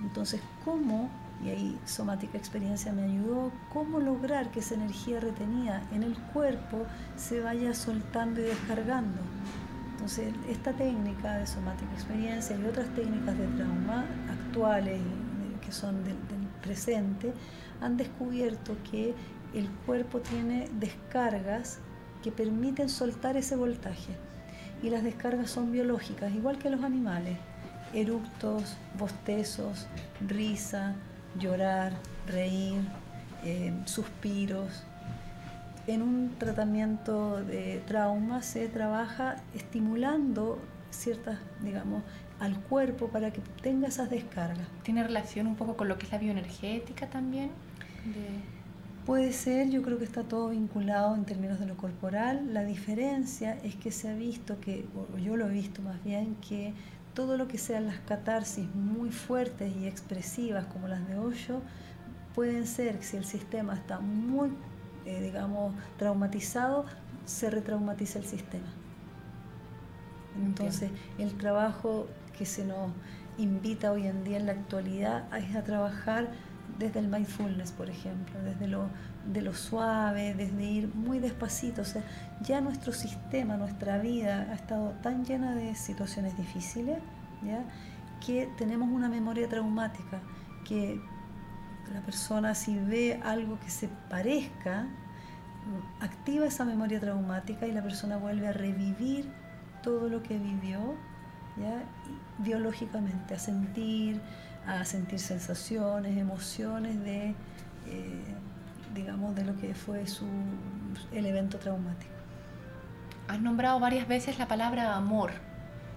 Entonces, 0.00 0.40
¿cómo, 0.64 1.10
y 1.44 1.50
ahí 1.50 1.78
somática 1.84 2.36
experiencia 2.38 2.92
me 2.92 3.04
ayudó, 3.04 3.52
cómo 3.72 4.00
lograr 4.00 4.50
que 4.50 4.60
esa 4.60 4.74
energía 4.74 5.20
retenida 5.20 5.82
en 5.92 6.02
el 6.02 6.16
cuerpo 6.32 6.86
se 7.16 7.40
vaya 7.40 7.74
soltando 7.74 8.40
y 8.40 8.44
descargando? 8.44 9.18
Entonces, 9.96 10.34
esta 10.46 10.74
técnica 10.74 11.38
de 11.38 11.46
somática 11.46 11.90
experiencia 11.94 12.54
y 12.54 12.66
otras 12.66 12.86
técnicas 12.94 13.36
de 13.38 13.46
trauma 13.46 14.04
actuales 14.30 15.00
que 15.64 15.72
son 15.72 16.04
del, 16.04 16.14
presente 16.62 17.32
han 17.80 17.96
descubierto 17.96 18.76
que 18.90 19.14
el 19.54 19.70
cuerpo 19.86 20.20
tiene 20.20 20.68
descargas 20.78 21.78
que 22.22 22.30
permiten 22.30 22.88
soltar 22.90 23.38
ese 23.38 23.56
voltaje. 23.56 24.12
Y 24.82 24.90
las 24.90 25.02
descargas 25.02 25.50
son 25.50 25.72
biológicas, 25.72 26.34
igual 26.34 26.58
que 26.58 26.68
los 26.68 26.82
animales. 26.82 27.38
Eructos, 27.94 28.76
bostezos, 28.98 29.86
risa, 30.26 30.94
llorar, 31.38 31.94
reír, 32.26 32.82
eh, 33.44 33.72
suspiros, 33.86 34.84
en 35.86 36.02
un 36.02 36.34
tratamiento 36.38 37.42
de 37.44 37.82
trauma 37.86 38.42
se 38.42 38.68
trabaja 38.68 39.36
estimulando 39.54 40.58
ciertas, 40.90 41.38
digamos, 41.62 42.02
al 42.40 42.58
cuerpo 42.60 43.08
para 43.08 43.32
que 43.32 43.40
tenga 43.62 43.88
esas 43.88 44.10
descargas. 44.10 44.66
¿Tiene 44.82 45.02
relación 45.02 45.46
un 45.46 45.56
poco 45.56 45.76
con 45.76 45.88
lo 45.88 45.98
que 45.98 46.06
es 46.06 46.12
la 46.12 46.18
bioenergética 46.18 47.08
también? 47.08 47.50
Puede 49.04 49.32
ser, 49.32 49.70
yo 49.70 49.82
creo 49.82 49.98
que 49.98 50.04
está 50.04 50.24
todo 50.24 50.48
vinculado 50.48 51.14
en 51.14 51.24
términos 51.24 51.60
de 51.60 51.66
lo 51.66 51.76
corporal. 51.76 52.52
La 52.52 52.64
diferencia 52.64 53.56
es 53.62 53.76
que 53.76 53.92
se 53.92 54.08
ha 54.08 54.14
visto 54.14 54.60
que, 54.60 54.84
o 55.14 55.18
yo 55.18 55.36
lo 55.36 55.48
he 55.48 55.52
visto 55.52 55.80
más 55.80 56.02
bien, 56.02 56.36
que 56.46 56.74
todo 57.14 57.36
lo 57.36 57.46
que 57.48 57.56
sean 57.56 57.86
las 57.86 57.98
catarsis 58.00 58.66
muy 58.74 59.10
fuertes 59.10 59.74
y 59.76 59.86
expresivas 59.86 60.66
como 60.66 60.88
las 60.88 61.06
de 61.08 61.18
Osho, 61.18 61.62
pueden 62.34 62.66
ser, 62.66 63.02
si 63.02 63.16
el 63.16 63.24
sistema 63.24 63.74
está 63.74 64.00
muy, 64.00 64.50
eh, 65.06 65.20
digamos, 65.22 65.74
traumatizado, 65.98 66.84
se 67.24 67.48
retraumatiza 67.48 68.18
el 68.18 68.26
sistema. 68.26 68.66
Entonces, 70.36 70.90
el 71.18 71.34
trabajo 71.38 72.08
que 72.36 72.44
se 72.44 72.64
nos 72.64 72.90
invita 73.38 73.92
hoy 73.92 74.06
en 74.06 74.24
día 74.24 74.36
en 74.38 74.46
la 74.46 74.52
actualidad 74.52 75.24
es 75.36 75.56
a 75.56 75.62
trabajar 75.62 76.28
desde 76.78 77.00
el 77.00 77.08
mindfulness, 77.08 77.72
por 77.72 77.88
ejemplo, 77.88 78.38
desde 78.42 78.68
lo, 78.68 78.88
de 79.32 79.40
lo 79.40 79.54
suave, 79.54 80.34
desde 80.34 80.64
ir 80.64 80.94
muy 80.94 81.18
despacito. 81.18 81.82
O 81.82 81.84
sea, 81.84 82.02
ya 82.42 82.60
nuestro 82.60 82.92
sistema, 82.92 83.56
nuestra 83.56 83.98
vida 83.98 84.48
ha 84.50 84.54
estado 84.54 84.90
tan 85.02 85.24
llena 85.24 85.54
de 85.54 85.74
situaciones 85.74 86.36
difíciles, 86.36 86.98
¿ya? 87.44 87.62
que 88.24 88.48
tenemos 88.58 88.88
una 88.88 89.08
memoria 89.08 89.48
traumática, 89.48 90.20
que 90.64 91.00
la 91.92 92.00
persona 92.00 92.54
si 92.54 92.78
ve 92.78 93.20
algo 93.24 93.58
que 93.60 93.70
se 93.70 93.88
parezca, 94.10 94.86
activa 96.00 96.46
esa 96.46 96.64
memoria 96.64 97.00
traumática 97.00 97.66
y 97.66 97.72
la 97.72 97.82
persona 97.82 98.16
vuelve 98.16 98.48
a 98.48 98.52
revivir 98.52 99.28
todo 99.82 100.08
lo 100.08 100.22
que 100.22 100.38
vivió 100.38 100.94
¿ya? 101.56 101.82
biológicamente, 102.38 103.34
a 103.34 103.38
sentir, 103.38 104.20
a 104.66 104.84
sentir 104.84 105.18
sensaciones, 105.18 106.16
emociones 106.16 107.02
de, 107.02 107.34
eh, 107.86 108.24
digamos, 108.94 109.34
de 109.34 109.44
lo 109.44 109.56
que 109.56 109.74
fue 109.74 110.06
su, 110.06 110.26
el 111.12 111.26
evento 111.26 111.58
traumático. 111.58 112.12
Has 113.28 113.40
nombrado 113.40 113.80
varias 113.80 114.06
veces 114.06 114.38
la 114.38 114.46
palabra 114.46 114.94
amor. 114.94 115.30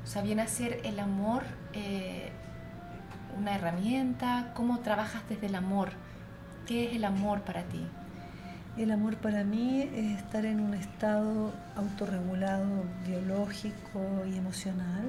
O 0.04 0.08
sea, 0.08 0.22
viene 0.22 0.42
a 0.42 0.48
ser 0.48 0.82
el 0.84 1.00
amor 1.00 1.44
eh, 1.74 2.32
una 3.38 3.56
herramienta. 3.56 4.52
¿Cómo 4.56 4.80
trabajas 4.80 5.24
desde 5.30 5.48
el 5.48 5.56
amor? 5.56 5.90
¿Qué 6.68 6.90
es 6.90 6.96
el 6.96 7.06
amor 7.06 7.42
para 7.42 7.64
ti? 7.64 7.86
El 8.78 8.92
amor 8.92 9.18
para 9.18 9.44
mí 9.44 9.82
es 9.82 10.18
estar 10.18 10.46
en 10.46 10.62
un 10.62 10.74
estado 10.74 11.54
autorregulado 11.76 12.86
biológico 13.06 14.00
y 14.32 14.38
emocional, 14.38 15.06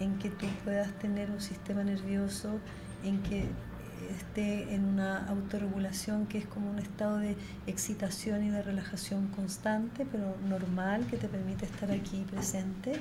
en 0.00 0.18
que 0.18 0.28
tú 0.30 0.46
puedas 0.64 0.90
tener 0.98 1.30
un 1.30 1.40
sistema 1.40 1.82
nervioso, 1.84 2.58
en 3.04 3.22
que 3.22 3.48
esté 4.10 4.74
en 4.74 4.84
una 4.84 5.26
autorregulación 5.28 6.26
que 6.26 6.38
es 6.38 6.46
como 6.46 6.70
un 6.70 6.78
estado 6.78 7.18
de 7.18 7.36
excitación 7.66 8.44
y 8.44 8.50
de 8.50 8.62
relajación 8.62 9.28
constante, 9.28 10.06
pero 10.10 10.36
normal, 10.48 11.06
que 11.06 11.16
te 11.16 11.28
permite 11.28 11.66
estar 11.66 11.90
aquí 11.90 12.26
presente, 12.30 13.00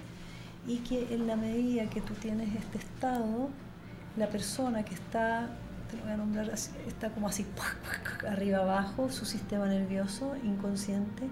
y 0.68 0.78
que 0.78 1.14
en 1.14 1.26
la 1.28 1.36
medida 1.36 1.90
que 1.90 2.02
tú 2.02 2.14
tienes 2.14 2.54
este 2.56 2.78
estado, 2.78 3.50
la 4.20 4.28
persona 4.28 4.84
que 4.84 4.94
está, 4.94 5.50
te 5.90 5.98
lo 5.98 6.04
voy 6.04 6.12
a 6.12 6.18
nombrar 6.18 6.50
está 6.50 7.10
como 7.10 7.28
así, 7.28 7.46
arriba 8.28 8.60
abajo, 8.60 9.10
su 9.10 9.26
sistema 9.26 9.66
nervioso 9.68 10.36
inconsciente, 10.44 11.24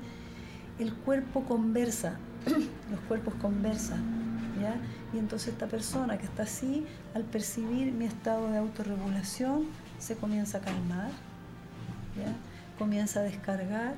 el 0.79 0.93
cuerpo 0.93 1.43
conversa, 1.43 2.17
los 2.91 2.99
cuerpos 3.01 3.33
conversan 3.35 4.17
y 5.13 5.19
entonces 5.19 5.49
esta 5.49 5.67
persona 5.67 6.17
que 6.17 6.25
está 6.25 6.43
así, 6.43 6.85
al 7.13 7.23
percibir 7.23 7.91
mi 7.93 8.05
estado 8.05 8.49
de 8.51 8.57
autorregulación, 8.57 9.65
se 9.99 10.15
comienza 10.15 10.57
a 10.57 10.61
calmar, 10.61 11.11
comienza 12.77 13.19
a 13.19 13.23
descargar, 13.23 13.95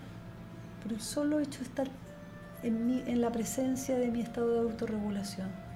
por 0.84 0.93
el 0.93 1.02
solo 1.02 1.39
hecho 1.39 1.60
de 1.60 1.65
estar 1.65 1.88
en, 2.63 3.04
en 3.08 3.21
la 3.21 3.32
presencia 3.32 3.97
de 3.97 4.12
mi 4.12 4.21
estado 4.21 4.54
de 4.54 4.60
autorregulación. 4.60 5.68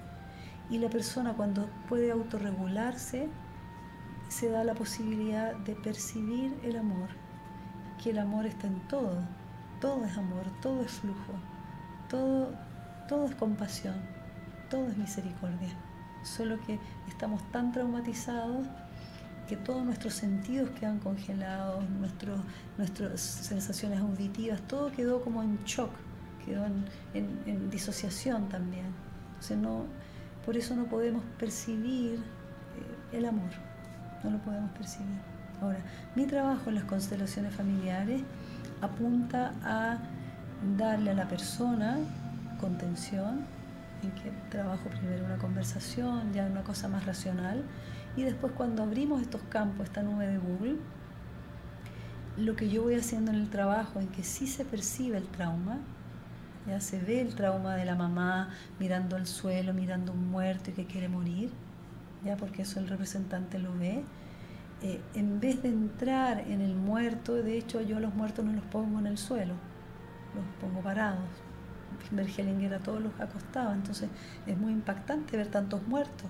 Y 0.70 0.78
la 0.78 0.88
persona 0.88 1.34
cuando 1.34 1.68
puede 1.88 2.10
autorregularse, 2.10 3.28
se 4.28 4.48
da 4.48 4.64
la 4.64 4.74
posibilidad 4.74 5.54
de 5.54 5.74
percibir 5.74 6.58
el 6.62 6.76
amor, 6.76 7.08
que 8.02 8.10
el 8.10 8.18
amor 8.18 8.46
está 8.46 8.66
en 8.66 8.80
todo, 8.88 9.22
todo 9.80 10.04
es 10.04 10.16
amor, 10.16 10.44
todo 10.62 10.82
es 10.82 10.90
flujo, 10.90 11.34
todo, 12.08 12.52
todo 13.08 13.26
es 13.26 13.34
compasión 13.34 14.14
todo 14.74 14.88
es 14.88 14.96
misericordia. 14.96 15.68
Solo 16.24 16.58
que 16.66 16.80
estamos 17.08 17.42
tan 17.52 17.70
traumatizados 17.70 18.66
que 19.48 19.56
todos 19.56 19.84
nuestros 19.84 20.14
sentidos 20.14 20.70
quedan 20.70 20.98
congelados, 20.98 21.84
nuestras 22.76 23.20
sensaciones 23.20 24.00
auditivas, 24.00 24.60
todo 24.62 24.90
quedó 24.90 25.22
como 25.22 25.42
en 25.42 25.62
shock, 25.64 25.90
quedó 26.44 26.64
en, 27.12 27.70
disociación 27.70 28.48
también. 28.48 28.86
no, 29.60 29.84
por 30.44 30.56
eso 30.56 30.74
no 30.76 30.84
podemos 30.84 31.22
percibir 31.38 32.14
eh, 32.14 33.16
el 33.16 33.26
amor, 33.26 33.50
no 34.22 34.30
lo 34.30 34.38
podemos 34.38 34.70
percibir. 34.72 35.18
Ahora, 35.60 35.78
mi 36.14 36.26
trabajo 36.26 36.68
en 36.68 36.76
las 36.76 36.84
constelaciones 36.84 37.54
familiares 37.54 38.22
apunta 38.80 39.52
a 39.62 39.98
darle 40.76 41.10
a 41.10 41.14
la 41.14 41.28
persona 41.28 41.98
contención, 42.60 43.40
en 44.02 44.10
que 44.12 44.30
trabajo 44.50 44.88
primero 44.90 45.24
una 45.24 45.38
conversación, 45.38 46.32
ya 46.32 46.46
una 46.46 46.62
cosa 46.62 46.88
más 46.88 47.06
racional, 47.06 47.62
y 48.16 48.22
después 48.22 48.52
cuando 48.52 48.82
abrimos 48.82 49.22
estos 49.22 49.42
campos, 49.42 49.86
esta 49.86 50.02
nube 50.02 50.26
de 50.26 50.38
Google, 50.38 50.76
lo 52.36 52.56
que 52.56 52.68
yo 52.68 52.82
voy 52.82 52.94
haciendo 52.94 53.30
en 53.30 53.38
el 53.38 53.48
trabajo, 53.48 54.00
en 54.00 54.08
que 54.08 54.24
sí 54.24 54.46
se 54.46 54.64
percibe 54.64 55.18
el 55.18 55.26
trauma, 55.28 55.78
ya 56.66 56.80
se 56.80 56.98
ve 56.98 57.20
el 57.20 57.34
trauma 57.34 57.76
de 57.76 57.84
la 57.84 57.94
mamá 57.94 58.50
mirando 58.78 59.16
al 59.16 59.26
suelo, 59.26 59.74
mirando 59.74 60.12
un 60.12 60.30
muerto 60.30 60.70
y 60.70 60.74
que 60.74 60.86
quiere 60.86 61.08
morir, 61.08 61.50
ya 62.24 62.36
porque 62.36 62.62
eso 62.62 62.80
el 62.80 62.88
representante 62.88 63.58
lo 63.58 63.76
ve. 63.76 64.02
Eh, 64.82 65.00
en 65.14 65.40
vez 65.40 65.62
de 65.62 65.68
entrar 65.68 66.40
en 66.40 66.60
el 66.60 66.74
muerto, 66.74 67.34
de 67.34 67.56
hecho 67.58 67.80
yo 67.80 67.98
a 67.98 68.00
los 68.00 68.14
muertos 68.14 68.44
no 68.44 68.52
los 68.52 68.64
pongo 68.64 68.98
en 68.98 69.06
el 69.06 69.18
suelo, 69.18 69.54
los 70.34 70.44
pongo 70.60 70.82
parados, 70.82 71.28
Bergelinger 72.10 72.74
a 72.74 72.78
todos 72.80 73.00
los 73.00 73.18
acostaba, 73.20 73.72
entonces 73.72 74.08
es 74.46 74.58
muy 74.58 74.72
impactante 74.72 75.36
ver 75.36 75.48
tantos 75.48 75.86
muertos. 75.86 76.28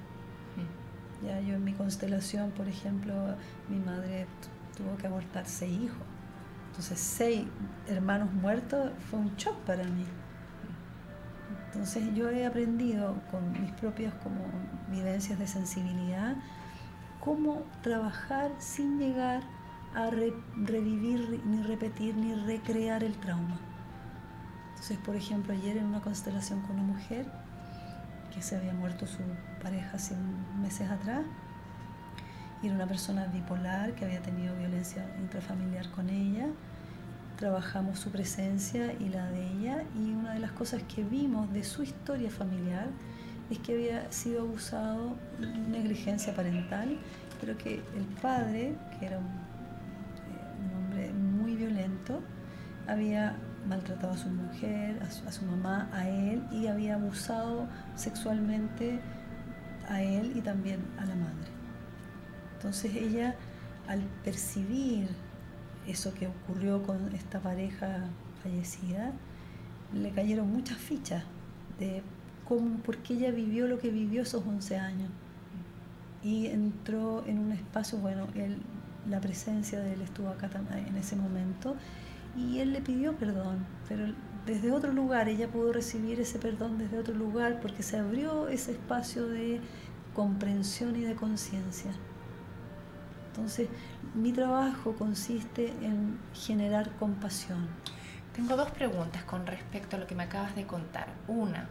Mm. 0.56 1.26
Ya 1.26 1.40
yo 1.40 1.54
en 1.54 1.64
mi 1.64 1.72
constelación, 1.72 2.50
por 2.50 2.68
ejemplo, 2.68 3.14
mi 3.68 3.78
madre 3.78 4.26
tuvo 4.76 4.96
que 4.96 5.06
abortar 5.06 5.46
seis 5.46 5.72
hijos. 5.82 6.06
Entonces, 6.68 6.98
seis 6.98 7.46
hermanos 7.86 8.32
muertos 8.32 8.90
fue 9.08 9.20
un 9.20 9.36
shock 9.36 9.56
para 9.58 9.84
mí. 9.84 10.04
Entonces, 11.74 12.14
yo 12.14 12.30
he 12.30 12.46
aprendido 12.46 13.16
con 13.32 13.50
mis 13.60 13.72
propias 13.72 14.14
como 14.22 14.40
vivencias 14.90 15.40
de 15.40 15.48
sensibilidad 15.48 16.36
cómo 17.18 17.64
trabajar 17.82 18.52
sin 18.58 18.98
llegar 18.98 19.42
a 19.92 20.08
revivir, 20.10 21.42
ni 21.44 21.62
repetir, 21.62 22.16
ni 22.16 22.32
recrear 22.34 23.02
el 23.02 23.14
trauma. 23.14 23.58
Entonces, 24.70 24.98
por 24.98 25.16
ejemplo, 25.16 25.52
ayer 25.52 25.76
en 25.76 25.86
una 25.86 26.00
constelación 26.00 26.60
con 26.62 26.78
una 26.78 26.82
mujer 26.82 27.26
que 28.32 28.40
se 28.40 28.56
había 28.56 28.72
muerto 28.72 29.06
su 29.06 29.18
pareja 29.60 29.96
hace 29.96 30.14
meses 30.60 30.88
atrás, 30.88 31.24
y 32.62 32.66
era 32.66 32.76
una 32.76 32.86
persona 32.86 33.26
bipolar 33.26 33.94
que 33.94 34.04
había 34.04 34.22
tenido 34.22 34.56
violencia 34.56 35.04
intrafamiliar 35.18 35.90
con 35.90 36.08
ella, 36.08 36.46
trabajamos 37.36 37.98
su 37.98 38.10
presencia 38.10 38.92
y 39.00 39.08
la 39.08 39.30
de 39.30 39.46
ella, 39.52 39.84
y 39.96 40.12
una 40.12 40.34
de 40.34 40.40
las 40.40 40.52
cosas 40.52 40.82
que 40.84 41.02
vimos 41.02 41.52
de 41.52 41.64
su 41.64 41.82
historia 41.82 42.30
familiar 42.30 42.88
es 43.50 43.58
que 43.58 43.74
había 43.74 44.10
sido 44.10 44.42
abusado, 44.42 45.16
negligencia 45.68 46.34
parental, 46.34 46.96
pero 47.40 47.56
que 47.58 47.74
el 47.74 48.04
padre, 48.22 48.74
que 48.98 49.06
era 49.06 49.18
un, 49.18 49.26
eh, 49.26 49.30
un 50.62 50.84
hombre 50.84 51.12
muy 51.12 51.56
violento, 51.56 52.20
había 52.86 53.36
maltratado 53.68 54.12
a 54.12 54.16
su 54.16 54.28
mujer, 54.28 55.00
a 55.02 55.32
su, 55.32 55.44
mamá, 55.44 55.88
a 55.92 56.08
él 56.08 56.42
y 56.50 56.66
había 56.66 56.94
abusado 56.94 57.66
sexualmente 57.96 59.00
a 59.88 60.02
él 60.02 60.32
y 60.34 60.40
también 60.40 60.80
a 60.98 61.04
la 61.04 61.14
madre. 61.14 61.48
Entonces 62.56 62.94
ella, 62.94 63.34
al 63.88 64.00
percibir 64.22 65.08
eso 65.86 66.14
que 66.14 66.28
ocurrió 66.28 66.82
con 66.82 67.14
esta 67.14 67.40
pareja 67.40 68.06
fallecida, 68.42 69.12
le 69.92 70.10
cayeron 70.10 70.50
muchas 70.50 70.78
fichas 70.78 71.24
de 71.78 72.02
cómo, 72.46 72.76
por 72.78 72.98
qué 72.98 73.14
ella 73.14 73.30
vivió 73.30 73.66
lo 73.66 73.78
que 73.78 73.90
vivió 73.90 74.22
esos 74.22 74.46
11 74.46 74.76
años. 74.78 75.10
Y 76.22 76.46
entró 76.46 77.24
en 77.26 77.38
un 77.38 77.52
espacio, 77.52 77.98
bueno, 77.98 78.26
la 79.08 79.20
presencia 79.20 79.80
de 79.80 79.94
él 79.94 80.00
estuvo 80.00 80.28
acá 80.28 80.48
en 80.86 80.96
ese 80.96 81.16
momento 81.16 81.76
y 82.36 82.60
él 82.60 82.72
le 82.72 82.80
pidió 82.80 83.14
perdón, 83.16 83.66
pero 83.88 84.06
desde 84.46 84.72
otro 84.72 84.92
lugar, 84.92 85.28
ella 85.28 85.48
pudo 85.48 85.72
recibir 85.72 86.20
ese 86.20 86.38
perdón 86.38 86.76
desde 86.76 86.98
otro 86.98 87.14
lugar 87.14 87.60
porque 87.60 87.82
se 87.82 87.96
abrió 87.96 88.48
ese 88.48 88.72
espacio 88.72 89.26
de 89.26 89.60
comprensión 90.12 90.96
y 90.96 91.00
de 91.00 91.14
conciencia. 91.14 91.92
Entonces, 93.34 93.68
mi 94.14 94.30
trabajo 94.30 94.94
consiste 94.94 95.66
en 95.82 96.20
generar 96.32 96.92
compasión. 96.98 97.66
Tengo 98.32 98.56
dos 98.56 98.70
preguntas 98.70 99.24
con 99.24 99.44
respecto 99.44 99.96
a 99.96 99.98
lo 99.98 100.06
que 100.06 100.14
me 100.14 100.22
acabas 100.22 100.54
de 100.54 100.66
contar. 100.66 101.08
Una, 101.26 101.68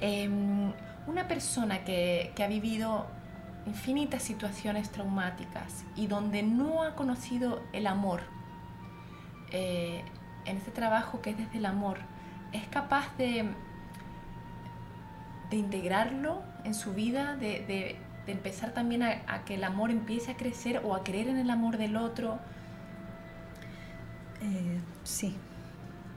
em, 0.00 0.70
una 1.06 1.26
persona 1.26 1.82
que, 1.82 2.34
ha 2.38 2.46
vivido 2.46 3.06
infinitas 3.64 4.22
situaciones 4.22 4.90
traumáticas 4.90 5.86
y 5.96 6.08
donde 6.08 6.42
no 6.42 6.82
ha 6.82 6.94
conocido 6.94 7.62
el 7.72 7.86
amor, 7.86 8.20
eh, 9.50 10.04
en 10.44 10.58
este 10.58 10.70
trabajo 10.72 11.22
que 11.22 11.30
es 11.30 11.38
desde 11.38 11.56
el 11.56 11.64
amor, 11.64 12.00
es 12.52 12.68
capaz 12.68 13.16
de, 13.16 13.48
de 15.48 15.56
integrarlo 15.56 16.42
en 16.64 16.74
su 16.74 16.92
vida, 16.92 17.34
de, 17.36 17.96
empezar 18.32 18.72
también 18.72 19.02
a, 19.02 19.44
que 19.44 19.54
el 19.54 19.64
amor 19.64 19.90
empiece 19.90 20.32
a 20.32 20.36
crecer 20.36 20.82
o 20.84 20.94
a 20.94 21.04
creer 21.04 21.28
en 21.28 21.38
el 21.38 21.50
amor 21.50 21.78
del 21.78 21.96
otro. 21.96 22.38
Eh, 24.42 24.78
sí. 25.04 25.36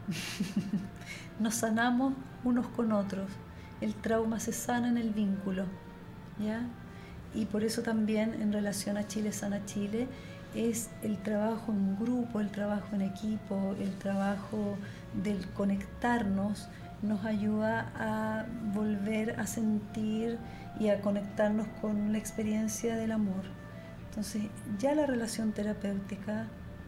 Nos 1.39 1.55
sanamos 1.55 2.13
unos 2.43 2.67
con 2.67 2.91
otros. 2.91 3.29
El 3.81 3.95
trauma 3.95 4.39
se 4.39 4.53
sana 4.53 4.89
en 4.89 4.97
el 4.97 5.11
vínculo. 5.11 5.65
¿ya? 6.39 6.65
Y 7.33 7.45
por 7.45 7.63
eso 7.63 7.81
también 7.81 8.41
en 8.41 8.51
relación 8.51 8.97
a 8.97 9.07
Chile 9.07 9.31
Sana 9.31 9.65
Chile 9.65 10.07
es 10.53 10.89
el 11.01 11.17
trabajo 11.17 11.71
en 11.71 11.97
grupo, 11.97 12.41
el 12.41 12.49
trabajo 12.49 12.95
en 12.95 13.03
equipo, 13.03 13.75
el 13.79 13.97
trabajo 13.97 14.77
del 15.13 15.47
conectarnos 15.49 16.67
nos 17.01 17.25
ayuda 17.25 17.91
a 17.95 18.45
volver 18.73 19.39
a 19.39 19.47
sentir 19.47 20.37
y 20.79 20.89
a 20.89 21.01
conectarnos 21.01 21.67
con 21.81 22.11
la 22.11 22.17
experiencia 22.17 22.95
del 22.95 23.11
amor. 23.11 23.43
Entonces 24.09 24.43
ya 24.77 24.93
la 24.93 25.05
relación 25.05 25.51
terapéutica 25.51 26.47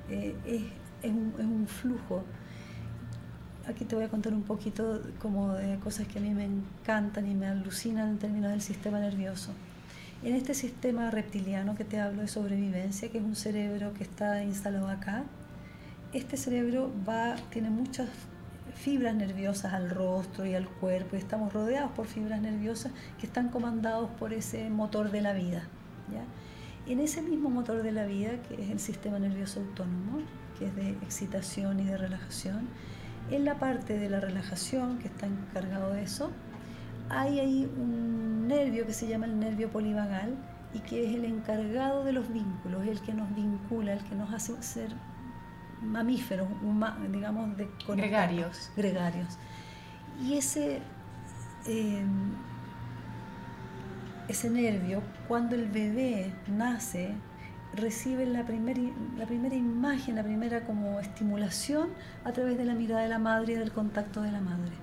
eh, 0.10 0.36
es, 0.46 1.12
un, 1.12 1.68
flujo. 1.68 2.24
Aquí 3.68 3.86
te 3.86 3.96
voy 3.96 4.04
a 4.04 4.10
contar 4.10 4.34
un 4.34 4.44
poquito 4.44 5.02
como 5.20 5.54
de 5.54 5.80
cosas 5.80 6.08
que 6.08 6.20
a 6.20 6.22
mí 6.22 6.32
me 6.32 6.46
encantan 6.46 7.30
y 7.30 7.34
me 7.34 7.48
alucinan 7.48 8.10
en 8.10 8.18
términos 8.20 8.52
del 8.52 8.62
sistema 8.62 9.00
nervioso. 9.00 9.52
En 10.22 10.36
este 10.36 10.54
sistema 10.54 11.12
reptiliano 11.12 11.76
que 11.76 11.84
te 11.84 12.00
hablo 12.00 12.22
de 12.22 12.28
sobrevivencia, 12.28 13.10
que 13.10 13.18
es 13.18 13.24
un 13.24 13.36
cerebro 13.36 13.94
que 13.94 14.04
está 14.04 14.44
instalado 14.44 14.88
acá, 14.88 15.24
este 16.14 16.38
cerebro 16.38 16.92
va, 17.08 17.36
tiene 17.50 17.70
muchas 17.70 18.08
fibras 18.76 19.16
nerviosas 19.16 19.74
al 19.74 19.90
rostro 19.90 20.46
y 20.46 20.56
al 20.56 20.68
cuerpo 20.68 21.16
y 21.16 21.20
estamos 21.20 21.54
rodeados 21.54 21.92
por 21.92 22.08
fibras 22.08 22.42
nerviosas 22.42 22.92
que 23.20 23.26
están 23.26 23.50
comandados 23.50 24.10
por 24.20 24.34
ese 24.34 24.70
motor 24.70 25.12
de 25.12 25.22
la 25.22 25.34
vida. 25.34 25.64
En 26.86 27.00
ese 27.00 27.22
mismo 27.22 27.50
motor 27.50 27.82
de 27.82 27.94
la 27.94 28.06
vida, 28.06 28.32
que 28.48 28.62
es 28.62 28.70
el 28.70 28.80
sistema 28.80 29.18
nervioso 29.18 29.62
autónomo, 29.62 30.20
que 30.60 30.68
es 30.68 30.76
de 30.76 30.90
excitación 30.90 31.80
y 31.80 31.86
de 31.86 31.98
relajación, 31.98 32.68
en 33.32 33.46
la 33.46 33.58
parte 33.58 33.98
de 33.98 34.10
la 34.10 34.20
relajación, 34.20 35.00
que 35.00 35.08
está 35.08 35.28
encargado 35.28 35.94
de 35.94 36.04
eso, 36.04 36.30
hay 37.10 37.40
ahí 37.40 37.72
un 37.78 38.48
nervio 38.50 38.86
que 38.86 38.94
se 38.94 39.08
llama 39.08 39.28
el 39.28 39.40
nervio 39.40 39.70
polivagal 39.70 40.36
y 40.74 40.80
que 40.80 41.06
es 41.06 41.16
el 41.16 41.24
encargado 41.24 42.04
de 42.04 42.12
los 42.12 42.32
vínculos, 42.34 42.86
el 42.86 43.00
que 43.02 43.14
nos 43.14 43.34
vincula, 43.34 43.94
el 43.94 44.04
que 44.04 44.16
nos 44.16 44.34
hace 44.34 44.62
ser 44.62 44.90
mamíferos, 45.84 46.48
digamos, 47.12 47.56
de 47.58 47.70
gregarios. 47.88 48.72
gregarios. 48.76 49.38
Y 50.22 50.38
ese, 50.38 50.82
em, 51.66 52.34
ese 54.28 54.50
nervio, 54.50 55.02
cuando 55.28 55.56
el 55.56 55.68
bebé 55.70 56.34
nace, 56.48 57.16
recibe 57.76 58.26
la, 58.26 58.46
primer, 58.46 58.78
la 59.18 59.26
primera 59.26 59.56
imagen, 59.56 60.16
la 60.16 60.24
primera 60.24 60.64
como 60.64 61.00
estimulación 61.00 61.90
a 62.24 62.32
través 62.32 62.58
de 62.58 62.66
la 62.66 62.76
mirada 62.76 63.02
de 63.02 63.10
la 63.10 63.20
madre 63.20 63.54
y 63.54 63.56
del 63.56 63.72
contacto 63.72 64.22
de 64.22 64.32
la 64.32 64.42
madre. 64.42 64.74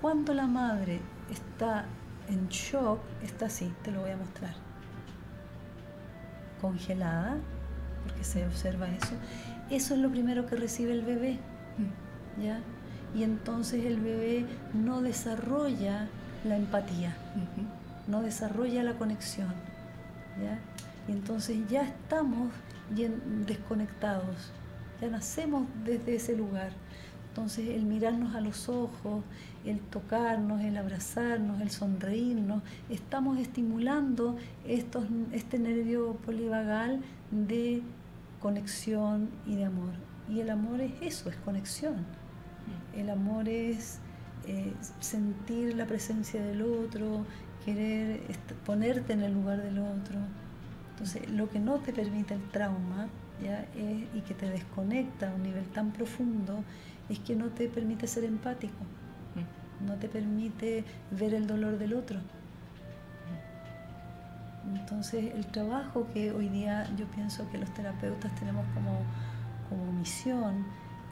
Cuando 0.00 0.34
la 0.34 0.46
madre 0.46 1.00
está 1.30 1.86
en 2.28 2.48
shock, 2.48 3.00
está 3.22 3.46
así, 3.46 3.72
te 3.82 3.90
lo 3.90 4.02
voy 4.02 4.10
a 4.10 4.16
mostrar. 4.16 4.54
Congelada, 6.60 7.38
porque 8.04 8.22
se 8.22 8.46
observa 8.46 8.88
eso, 8.88 9.14
eso 9.70 9.94
es 9.94 10.00
lo 10.00 10.10
primero 10.10 10.46
que 10.46 10.56
recibe 10.56 10.92
el 10.92 11.02
bebé. 11.02 11.38
Mm. 11.78 12.42
¿ya? 12.42 12.60
Y 13.14 13.22
entonces 13.22 13.84
el 13.84 14.00
bebé 14.00 14.44
no 14.74 15.00
desarrolla 15.00 16.08
la 16.44 16.56
empatía, 16.56 17.16
no 18.06 18.22
desarrolla 18.22 18.82
la 18.82 18.94
conexión. 18.94 19.52
¿ya? 20.42 20.58
Y 21.08 21.12
entonces 21.12 21.56
ya 21.68 21.82
estamos 21.82 22.50
desconectados, 23.46 24.52
ya 25.00 25.08
nacemos 25.08 25.66
desde 25.84 26.16
ese 26.16 26.36
lugar. 26.36 26.70
Entonces 27.28 27.68
el 27.68 27.84
mirarnos 27.84 28.34
a 28.34 28.40
los 28.40 28.68
ojos, 28.68 29.22
el 29.64 29.78
tocarnos, 29.80 30.62
el 30.62 30.76
abrazarnos, 30.76 31.60
el 31.60 31.70
sonreírnos, 31.70 32.62
estamos 32.88 33.38
estimulando 33.38 34.36
estos, 34.66 35.04
este 35.32 35.58
nervio 35.58 36.14
polivagal 36.24 37.00
de 37.30 37.82
conexión 38.40 39.30
y 39.46 39.56
de 39.56 39.64
amor. 39.64 39.92
Y 40.28 40.40
el 40.40 40.50
amor 40.50 40.80
es 40.80 40.92
eso, 41.00 41.30
es 41.30 41.36
conexión. 41.36 41.94
Mm. 41.94 42.98
El 42.98 43.10
amor 43.10 43.48
es 43.48 43.98
eh, 44.46 44.72
sentir 45.00 45.74
la 45.74 45.86
presencia 45.86 46.42
del 46.42 46.62
otro, 46.62 47.24
querer 47.64 48.20
ponerte 48.64 49.12
en 49.12 49.22
el 49.22 49.34
lugar 49.34 49.62
del 49.62 49.78
otro. 49.78 50.18
Entonces, 50.90 51.28
lo 51.30 51.50
que 51.50 51.58
no 51.58 51.78
te 51.80 51.92
permite 51.92 52.34
el 52.34 52.48
trauma 52.50 53.08
¿ya? 53.42 53.66
y 54.14 54.20
que 54.22 54.34
te 54.34 54.48
desconecta 54.48 55.30
a 55.30 55.34
un 55.34 55.42
nivel 55.42 55.66
tan 55.66 55.92
profundo 55.92 56.64
es 57.08 57.18
que 57.18 57.36
no 57.36 57.48
te 57.50 57.68
permite 57.68 58.06
ser 58.06 58.24
empático, 58.24 58.82
mm. 59.34 59.86
no 59.86 59.94
te 59.96 60.08
permite 60.08 60.84
ver 61.10 61.34
el 61.34 61.46
dolor 61.46 61.78
del 61.78 61.94
otro. 61.94 62.20
Entonces 64.74 65.32
el 65.34 65.46
trabajo 65.46 66.06
que 66.12 66.32
hoy 66.32 66.48
día 66.48 66.88
yo 66.96 67.06
pienso 67.06 67.48
que 67.50 67.58
los 67.58 67.72
terapeutas 67.74 68.34
tenemos 68.34 68.64
como, 68.74 69.00
como 69.68 69.92
misión 69.92 70.66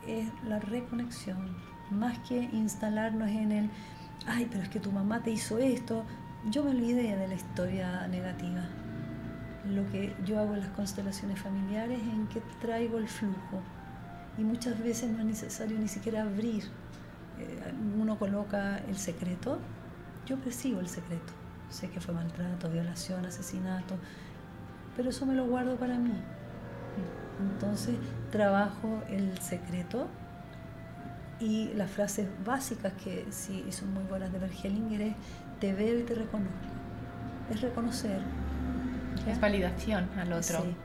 es 0.07 0.29
la 0.47 0.59
reconexión, 0.59 1.57
más 1.91 2.19
que 2.21 2.49
instalarnos 2.53 3.31
en 3.31 3.53
el, 3.53 3.71
ay, 4.27 4.49
pero 4.51 4.63
es 4.63 4.69
que 4.69 4.81
tu 4.81 4.93
mamá 4.93 5.23
te 5.23 5.31
hizo 5.31 5.59
esto, 5.59 6.05
yo 6.51 6.65
me 6.65 6.71
olvidé 6.71 7.17
de 7.17 7.29
la 7.29 7.35
historia 7.35 8.07
negativa. 8.09 8.63
Lo 9.65 9.91
que 9.91 10.15
yo 10.27 10.39
hago 10.39 10.55
en 10.55 10.61
las 10.61 10.69
constelaciones 10.71 11.41
familiares 11.41 11.99
es 12.01 12.13
en 12.13 12.27
que 12.27 12.43
traigo 12.61 12.99
el 12.99 13.09
flujo 13.09 13.63
y 14.37 14.43
muchas 14.43 14.79
veces 14.79 15.11
no 15.11 15.21
es 15.21 15.25
necesario 15.25 15.79
ni 15.79 15.89
siquiera 15.89 16.23
abrir. 16.23 16.65
Eh, 17.39 17.73
uno 17.99 18.19
coloca 18.19 18.79
el 18.89 18.97
secreto, 18.97 19.59
yo 20.27 20.37
percibo 20.39 20.81
el 20.81 20.89
secreto 20.89 21.44
sé 21.75 21.91
que 21.91 22.01
fue 22.01 22.15
maltrato, 22.15 22.71
violación, 22.71 23.27
asesinato, 23.27 23.97
pero 24.97 25.11
eso 25.11 25.27
me 25.27 25.35
lo 25.35 25.47
guardo 25.47 25.77
para 25.77 25.99
mí. 25.99 26.15
Entonces 27.41 27.97
trabajo 28.31 29.03
el 29.09 29.39
secreto 29.39 30.07
y 31.41 31.75
las 31.75 31.91
frases 31.91 32.29
básicas 32.45 32.93
que 32.93 33.27
sí 33.31 33.65
son 33.71 33.93
muy 33.93 34.05
buenas 34.05 34.33
de 34.33 34.39
Bergelinger 34.39 35.01
es 35.03 35.15
te 35.61 35.75
veo 35.75 35.99
y 35.99 36.03
te 36.05 36.15
reconozco. 36.15 36.55
Es 37.51 37.61
reconocer. 37.61 38.21
Es 39.27 39.41
validación 39.41 40.09
al 40.17 40.33
otro. 40.33 40.63
Sí 40.63 40.77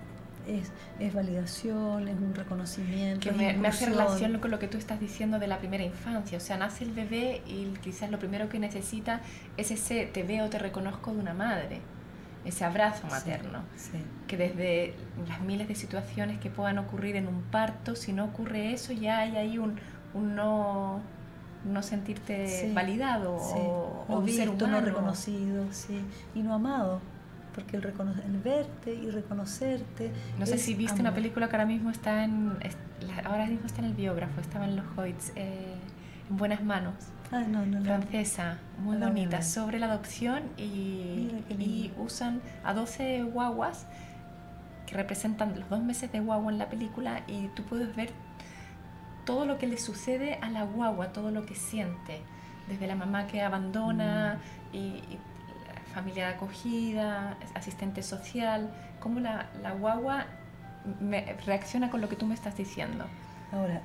es, 0.49 1.13
validación, 1.13 2.07
es 2.07 2.17
un 2.17 2.33
reconocimiento. 2.33 3.29
Que 3.29 3.31
me, 3.35 3.67
hace 3.67 3.87
relación 3.87 4.39
con 4.39 4.51
lo 4.51 4.59
que 4.59 4.67
tú 4.67 4.77
estás 4.77 4.99
diciendo 4.99 5.39
de 5.39 5.47
la 5.47 5.59
primera 5.59 5.83
infancia. 5.83 6.37
O 6.37 6.41
sea, 6.41 6.57
nace 6.57 6.83
el 6.83 6.91
bebé 6.91 7.41
y 7.45 7.65
quizás 7.81 8.09
lo 8.11 8.19
primero 8.19 8.49
que 8.49 8.59
necesita 8.59 9.21
es 9.57 9.71
ese 9.71 10.05
te 10.05 10.23
veo, 10.23 10.49
te 10.49 10.59
reconozco 10.59 11.13
de 11.13 11.19
una 11.19 11.33
madre. 11.33 11.81
Ese 12.45 12.63
abrazo 12.63 13.05
materno. 13.07 13.63
Que 14.27 14.37
desde 14.37 14.93
las 15.27 15.41
miles 15.41 15.67
de 15.67 15.75
situaciones 15.75 16.39
que 16.39 16.49
puedan 16.49 16.77
ocurrir 16.77 17.15
en 17.15 17.27
un 17.27 17.41
parto, 17.43 17.95
si 17.95 18.13
no 18.13 18.25
ocurre 18.25 18.71
eso, 18.73 18.93
ya 18.93 19.19
hay 19.19 19.35
ahí 19.35 19.57
un, 19.57 19.75
un 20.13 20.35
no 20.35 21.01
no 21.65 21.83
sentirte 21.83 22.71
validado 22.73 23.35
o, 23.35 24.05
no 24.07 24.21
visto, 24.21 24.65
no 24.65 24.79
reconocido, 24.79 25.65
y 26.33 26.41
no 26.41 26.53
amado 26.53 27.01
porque 27.59 27.77
el, 27.77 28.37
verte 28.43 28.93
y 28.93 29.09
reconocerte. 29.09 30.11
No 30.37 30.45
sé 30.45 30.57
si 30.57 30.75
viste 30.75 31.01
una 31.01 31.13
película 31.13 31.49
que 31.49 31.55
ahora 31.55 31.65
mismo 31.65 31.89
está 31.89 32.23
en. 32.23 32.57
ahora 33.25 33.45
mismo 33.45 33.65
está 33.65 33.79
en 33.79 33.87
el 33.87 33.93
biógrafo, 33.93 34.39
estaba 34.39 34.65
en 34.65 34.77
los 34.77 34.85
Hoyts, 34.97 35.33
eh, 35.35 35.75
en 36.29 36.37
buenas 36.37 36.63
manos. 36.63 36.93
Ah, 37.31 37.41
no, 37.41 37.65
no, 37.65 37.83
francesa, 37.83 38.57
muy 38.79 38.97
bonita, 38.97 39.43
sobre 39.43 39.77
la 39.77 39.85
adopción 39.85 40.43
y, 40.57 41.29
y 41.49 41.93
usan 41.99 42.41
a 42.63 42.73
12 42.73 43.23
guaguas 43.23 43.85
que 44.87 44.95
representan 44.95 45.59
los 45.59 45.69
dos 45.69 45.83
meses 45.83 46.11
de 46.11 46.19
guagua 46.21 46.51
en 46.51 46.57
la 46.57 46.69
película 46.69 47.21
y 47.27 47.49
tú 47.49 47.61
puedes 47.63 47.95
ver 47.95 48.09
todo 49.25 49.45
lo 49.45 49.59
que 49.59 49.67
le 49.67 49.77
sucede 49.77 50.39
a 50.41 50.49
la 50.49 50.63
guagua, 50.63 51.09
todo 51.13 51.29
lo 51.29 51.45
que 51.45 51.53
siente, 51.53 52.23
desde 52.67 52.87
la 52.87 52.95
mamá 52.95 53.27
que 53.27 53.43
abandona 53.43 54.39
mm. 54.73 54.75
y 54.75 55.03
familia 55.93 56.27
de 56.27 56.33
acogida, 56.35 57.37
asistente 57.55 58.03
social, 58.03 58.69
cómo 58.99 59.19
la, 59.19 59.47
la 59.61 59.71
guagua 59.73 60.25
me 60.99 61.35
reacciona 61.45 61.89
con 61.89 62.01
lo 62.01 62.09
que 62.09 62.15
tú 62.15 62.25
me 62.25 62.33
estás 62.33 62.55
diciendo. 62.57 63.05
Ahora, 63.51 63.81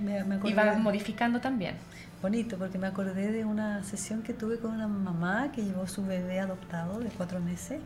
me, 0.00 0.20
Y 0.48 0.52
va 0.54 0.74
modificando 0.76 1.40
también. 1.40 1.76
bonito 2.22 2.58
porque 2.58 2.78
me 2.78 2.86
acordé 2.86 3.32
de 3.32 3.44
una 3.44 3.82
sesión 3.82 4.22
que 4.22 4.32
tuve 4.34 4.58
con 4.58 4.72
una 4.72 4.88
mamá 4.88 5.50
que 5.52 5.64
llevó 5.64 5.86
su 5.86 6.04
bebé 6.04 6.40
adoptado 6.40 7.00
de 7.00 7.08
cuatro 7.10 7.40
meses 7.40 7.80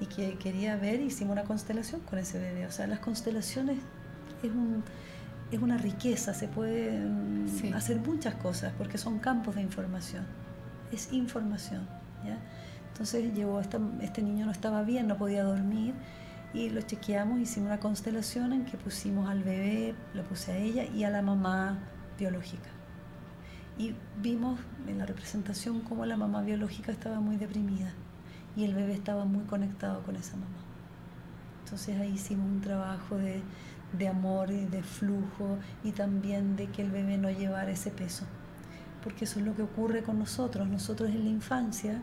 y 0.00 0.06
que 0.06 0.38
quería 0.38 0.76
ver, 0.76 1.00
hicimos 1.00 1.32
una 1.32 1.44
constelación 1.44 2.00
con 2.02 2.18
ese 2.18 2.38
bebé. 2.38 2.66
O 2.66 2.70
sea, 2.70 2.86
las 2.86 3.00
constelaciones 3.00 3.78
es, 4.42 4.50
un, 4.50 4.82
es 5.50 5.60
una 5.60 5.76
riqueza, 5.78 6.34
se 6.34 6.48
puede 6.48 7.00
hacer 7.74 7.98
muchas 7.98 8.34
cosas 8.36 8.72
porque 8.78 8.96
son 8.98 9.18
campos 9.18 9.54
de 9.56 9.62
información, 9.62 10.24
es 10.92 11.12
información. 11.12 11.86
Entonces 12.92 13.32
llegó, 13.34 13.60
este 13.60 14.22
niño 14.22 14.46
no 14.46 14.52
estaba 14.52 14.82
bien, 14.82 15.08
no 15.08 15.16
podía 15.16 15.42
dormir 15.42 15.94
y 16.52 16.68
lo 16.70 16.82
chequeamos, 16.82 17.40
hicimos 17.40 17.68
una 17.68 17.80
constelación 17.80 18.52
en 18.52 18.64
que 18.64 18.76
pusimos 18.76 19.28
al 19.28 19.42
bebé, 19.42 19.94
lo 20.14 20.24
puse 20.24 20.52
a 20.52 20.56
ella 20.56 20.84
y 20.84 21.04
a 21.04 21.10
la 21.10 21.22
mamá 21.22 21.78
biológica. 22.18 22.68
Y 23.78 23.94
vimos 24.20 24.58
en 24.86 24.98
la 24.98 25.06
representación 25.06 25.80
cómo 25.80 26.04
la 26.04 26.16
mamá 26.16 26.42
biológica 26.42 26.92
estaba 26.92 27.20
muy 27.20 27.36
deprimida 27.36 27.92
y 28.56 28.64
el 28.64 28.74
bebé 28.74 28.92
estaba 28.92 29.24
muy 29.24 29.44
conectado 29.44 30.02
con 30.02 30.16
esa 30.16 30.36
mamá. 30.36 30.58
Entonces 31.64 31.98
ahí 32.00 32.12
hicimos 32.14 32.46
un 32.46 32.60
trabajo 32.60 33.16
de, 33.16 33.42
de 33.96 34.08
amor 34.08 34.50
y 34.50 34.66
de 34.66 34.82
flujo 34.82 35.58
y 35.84 35.92
también 35.92 36.56
de 36.56 36.66
que 36.66 36.82
el 36.82 36.90
bebé 36.90 37.16
no 37.16 37.30
llevara 37.30 37.70
ese 37.70 37.90
peso. 37.90 38.26
Porque 39.02 39.24
eso 39.24 39.38
es 39.38 39.46
lo 39.46 39.54
que 39.54 39.62
ocurre 39.62 40.02
con 40.02 40.18
nosotros. 40.18 40.68
Nosotros 40.68 41.10
en 41.10 41.24
la 41.24 41.30
infancia 41.30 42.00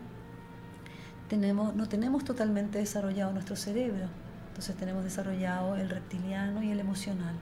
tenemos, 1.28 1.74
no 1.74 1.88
tenemos 1.88 2.24
totalmente 2.24 2.78
desarrollado 2.78 3.32
nuestro 3.32 3.56
cerebro. 3.56 4.06
Entonces 4.48 4.76
tenemos 4.76 5.04
desarrollado 5.04 5.76
el 5.76 5.88
reptiliano 5.88 6.62
y 6.62 6.70
el 6.70 6.80
emocional. 6.80 7.34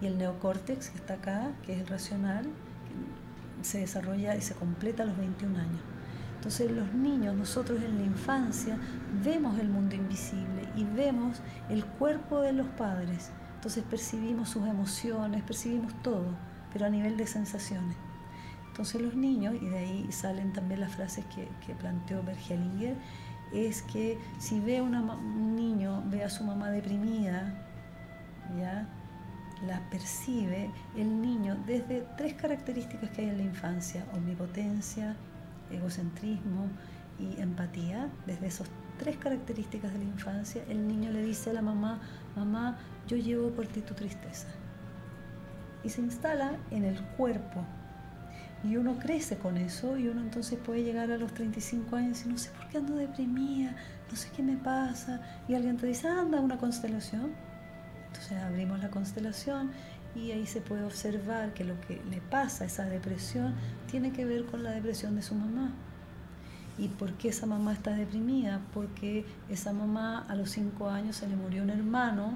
Y 0.00 0.06
el 0.06 0.18
neocórtex 0.18 0.90
que 0.90 0.98
está 0.98 1.14
acá, 1.14 1.52
que 1.64 1.74
es 1.74 1.80
el 1.80 1.86
racional, 1.86 2.46
se 3.62 3.78
desarrolla 3.78 4.36
y 4.36 4.40
se 4.40 4.54
completa 4.54 5.02
a 5.02 5.06
los 5.06 5.16
21 5.16 5.58
años. 5.58 5.80
Entonces 6.36 6.70
los 6.70 6.92
niños, 6.94 7.34
nosotros 7.34 7.82
en 7.82 7.98
la 7.98 8.04
infancia, 8.04 8.78
vemos 9.22 9.58
el 9.58 9.68
mundo 9.68 9.94
invisible 9.94 10.68
y 10.74 10.84
vemos 10.84 11.42
el 11.68 11.84
cuerpo 11.84 12.40
de 12.40 12.54
los 12.54 12.66
padres. 12.68 13.30
Entonces 13.56 13.84
percibimos 13.84 14.48
sus 14.48 14.66
emociones, 14.66 15.42
percibimos 15.42 15.92
todo, 16.02 16.34
pero 16.72 16.86
a 16.86 16.88
nivel 16.88 17.18
de 17.18 17.26
sensaciones. 17.26 17.94
Entonces 18.80 19.02
los 19.02 19.14
niños, 19.14 19.56
y 19.60 19.68
de 19.68 19.76
ahí 19.76 20.10
salen 20.10 20.54
también 20.54 20.80
las 20.80 20.94
frases 20.94 21.26
que, 21.26 21.74
planteó 21.74 22.22
Bergelinger, 22.22 22.96
es 23.52 23.82
que 23.82 24.18
si 24.38 24.58
ve 24.58 24.80
una, 24.80 25.02
un 25.02 25.54
niño, 25.54 26.02
ve 26.06 26.24
a 26.24 26.30
su 26.30 26.44
mamá 26.44 26.70
deprimida, 26.70 27.52
¿ya? 28.58 28.88
la 29.66 29.80
percibe 29.90 30.70
el 30.96 31.20
niño 31.20 31.58
desde 31.66 32.06
tres 32.16 32.32
características 32.32 33.10
que 33.10 33.20
hay 33.20 33.28
en 33.28 33.36
la 33.36 33.42
infancia, 33.42 34.06
omnipotencia, 34.14 35.14
egocentrismo 35.70 36.70
y 37.18 37.38
empatía, 37.38 38.08
desde 38.24 38.46
esas 38.46 38.70
tres 38.98 39.18
características 39.18 39.92
de 39.92 39.98
la 39.98 40.04
infancia, 40.04 40.64
el 40.70 40.88
niño 40.88 41.10
le 41.10 41.22
dice 41.22 41.50
a 41.50 41.52
la 41.52 41.60
mamá, 41.60 42.00
mamá, 42.34 42.78
yo 43.06 43.18
llevo 43.18 43.50
por 43.50 43.66
ti 43.66 43.82
tu 43.82 43.92
tristeza. 43.92 44.48
Y 45.84 45.90
se 45.90 46.00
instala 46.00 46.56
en 46.70 46.86
el 46.86 46.98
cuerpo. 47.18 47.62
Y 48.62 48.76
uno 48.76 48.98
crece 48.98 49.38
con 49.38 49.56
eso 49.56 49.96
y 49.96 50.08
uno 50.08 50.20
entonces 50.20 50.58
puede 50.58 50.82
llegar 50.82 51.10
a 51.10 51.16
los 51.16 51.32
35 51.32 51.96
años 51.96 52.24
y 52.26 52.28
no 52.28 52.36
sé 52.36 52.50
por 52.50 52.68
qué 52.68 52.78
ando 52.78 52.94
deprimida, 52.96 53.74
no 54.10 54.16
sé 54.16 54.28
qué 54.36 54.42
me 54.42 54.56
pasa. 54.56 55.20
Y 55.48 55.54
alguien 55.54 55.78
te 55.78 55.86
dice, 55.86 56.08
anda, 56.08 56.40
una 56.40 56.58
constelación. 56.58 57.32
Entonces 58.08 58.38
abrimos 58.38 58.80
la 58.80 58.90
constelación 58.90 59.70
y 60.14 60.32
ahí 60.32 60.46
se 60.46 60.60
puede 60.60 60.84
observar 60.84 61.54
que 61.54 61.64
lo 61.64 61.80
que 61.80 62.02
le 62.10 62.20
pasa 62.20 62.64
a 62.64 62.66
esa 62.66 62.84
depresión 62.84 63.54
tiene 63.90 64.12
que 64.12 64.24
ver 64.24 64.44
con 64.44 64.62
la 64.62 64.72
depresión 64.72 65.16
de 65.16 65.22
su 65.22 65.34
mamá. 65.34 65.72
¿Y 66.76 66.88
por 66.88 67.14
qué 67.14 67.28
esa 67.28 67.46
mamá 67.46 67.72
está 67.72 67.92
deprimida? 67.92 68.60
Porque 68.74 69.24
esa 69.48 69.72
mamá 69.72 70.24
a 70.28 70.34
los 70.34 70.50
cinco 70.50 70.88
años 70.88 71.16
se 71.16 71.28
le 71.28 71.36
murió 71.36 71.62
un 71.62 71.70
hermano 71.70 72.34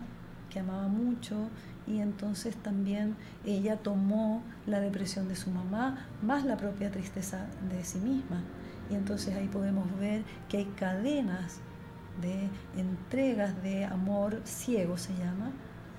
que 0.55 0.61
amaba 0.61 0.87
mucho 0.87 1.49
y 1.85 1.99
entonces 1.99 2.55
también 2.55 3.17
ella 3.45 3.77
tomó 3.77 4.41
la 4.67 4.79
depresión 4.79 5.27
de 5.27 5.35
su 5.35 5.51
mamá 5.51 6.07
más 6.23 6.45
la 6.45 6.57
propia 6.57 6.93
tristeza 6.93 7.47
de 7.69 7.85
sí 7.85 7.99
misma. 7.99 8.41
Y 8.89 8.95
entonces 8.95 9.35
ahí 9.35 9.49
podemos 9.49 9.87
ver 9.99 10.23
que 10.49 10.59
hay 10.59 10.65
cadenas 10.77 11.59
de 12.23 12.49
entregas 12.81 13.61
de 13.65 13.85
amor 13.85 14.41
ciego, 14.45 14.97
se 14.97 15.13
llama, 15.17 15.51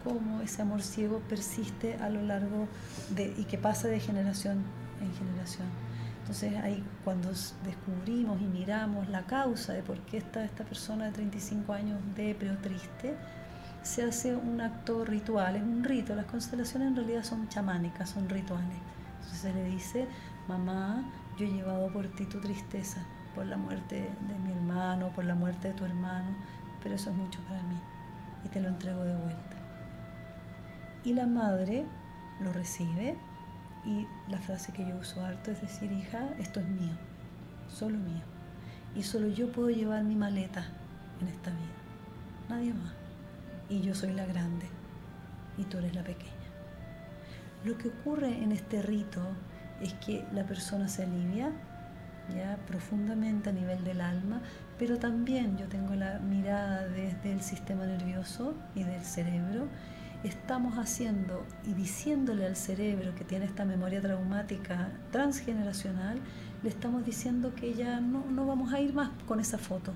cómo 0.05 0.41
ese 0.41 0.61
amor 0.61 0.81
ciego 0.81 1.19
persiste 1.27 1.95
a 1.95 2.09
lo 2.09 2.21
largo 2.21 2.69
de, 3.09 3.33
y 3.37 3.43
que 3.43 3.57
pasa 3.57 3.89
de 3.89 3.99
generación 3.99 4.63
en 5.01 5.13
generación. 5.13 5.67
Entonces 6.21 6.55
ahí 6.63 6.81
cuando 7.03 7.29
descubrimos 7.63 8.41
y 8.41 8.45
miramos 8.45 9.09
la 9.09 9.23
causa 9.23 9.73
de 9.73 9.83
por 9.83 9.99
qué 10.05 10.17
está 10.17 10.45
esta 10.45 10.63
persona 10.63 11.05
de 11.05 11.11
35 11.11 11.73
años 11.73 11.99
depre 12.15 12.51
o 12.51 12.57
triste, 12.57 13.15
se 13.85 14.03
hace 14.03 14.35
un 14.35 14.61
acto 14.61 15.05
ritual, 15.05 15.55
es 15.55 15.61
un 15.61 15.83
rito. 15.83 16.15
Las 16.15 16.25
constelaciones 16.25 16.87
en 16.87 16.95
realidad 16.95 17.23
son 17.23 17.47
chamánicas, 17.49 18.09
son 18.09 18.27
rituales. 18.27 18.77
Entonces 19.19 19.39
se 19.39 19.53
le 19.53 19.63
dice, 19.65 20.07
mamá, 20.47 21.03
yo 21.37 21.45
he 21.45 21.51
llevado 21.51 21.93
por 21.93 22.07
ti 22.07 22.25
tu 22.25 22.39
tristeza, 22.39 23.05
por 23.35 23.45
la 23.45 23.57
muerte 23.57 24.09
de 24.27 24.39
mi 24.39 24.51
hermano, 24.51 25.09
por 25.09 25.23
la 25.23 25.35
muerte 25.35 25.67
de 25.67 25.75
tu 25.75 25.85
hermano, 25.85 26.35
pero 26.81 26.95
eso 26.95 27.11
es 27.11 27.15
mucho 27.15 27.39
para 27.41 27.61
mí 27.61 27.77
y 28.43 28.49
te 28.49 28.59
lo 28.59 28.69
entrego 28.69 29.03
de 29.03 29.15
vuelta. 29.15 29.55
Y 31.03 31.13
la 31.13 31.27
madre 31.27 31.85
lo 32.41 32.51
recibe 32.53 33.15
y 33.85 34.07
la 34.27 34.39
frase 34.39 34.73
que 34.73 34.83
yo 34.83 34.95
uso 34.95 35.23
harto 35.23 35.51
es 35.51 35.61
decir, 35.61 35.91
hija, 35.91 36.27
esto 36.39 36.59
es 36.59 36.67
mío, 36.67 36.95
solo 37.69 37.99
mío. 37.99 38.23
Y 38.95 39.03
solo 39.03 39.27
yo 39.27 39.51
puedo 39.51 39.69
llevar 39.69 40.03
mi 40.03 40.15
maleta 40.15 40.65
en 41.21 41.27
esta 41.27 41.51
vida, 41.51 42.49
nadie 42.49 42.73
más. 42.73 43.04
Y 43.69 43.81
yo 43.81 43.95
soy 43.95 44.13
la 44.13 44.25
grande 44.25 44.67
y 45.57 45.63
tú 45.63 45.77
eres 45.77 45.95
la 45.95 46.03
pequeña. 46.03 46.31
Lo 47.63 47.77
que 47.77 47.89
ocurre 47.89 48.43
en 48.43 48.51
este 48.51 48.81
rito 48.81 49.21
es 49.81 49.93
que 49.95 50.23
la 50.33 50.45
persona 50.45 50.87
se 50.87 51.03
alivia 51.03 51.51
ya 52.33 52.57
profundamente 52.67 53.49
a 53.49 53.53
nivel 53.53 53.83
del 53.83 54.01
alma, 54.01 54.41
pero 54.79 54.97
también 54.97 55.57
yo 55.57 55.67
tengo 55.67 55.95
la 55.95 56.19
mirada 56.19 56.87
desde 56.87 57.31
el 57.31 57.41
sistema 57.41 57.85
nervioso 57.85 58.55
y 58.73 58.83
del 58.83 59.03
cerebro 59.03 59.67
estamos 60.23 60.77
haciendo 60.77 61.45
y 61.65 61.73
diciéndole 61.73 62.45
al 62.45 62.55
cerebro 62.55 63.13
que 63.15 63.23
tiene 63.23 63.45
esta 63.45 63.63
memoria 63.63 64.01
traumática 64.01 64.89
transgeneracional, 65.11 66.19
le 66.63 66.69
estamos 66.69 67.05
diciendo 67.05 67.53
que 67.53 67.75
ya 67.75 67.99
no, 67.99 68.25
no 68.25 68.47
vamos 68.47 68.73
a 68.73 68.79
ir 68.79 68.93
más 68.93 69.11
con 69.27 69.39
esa 69.39 69.57
foto, 69.57 69.93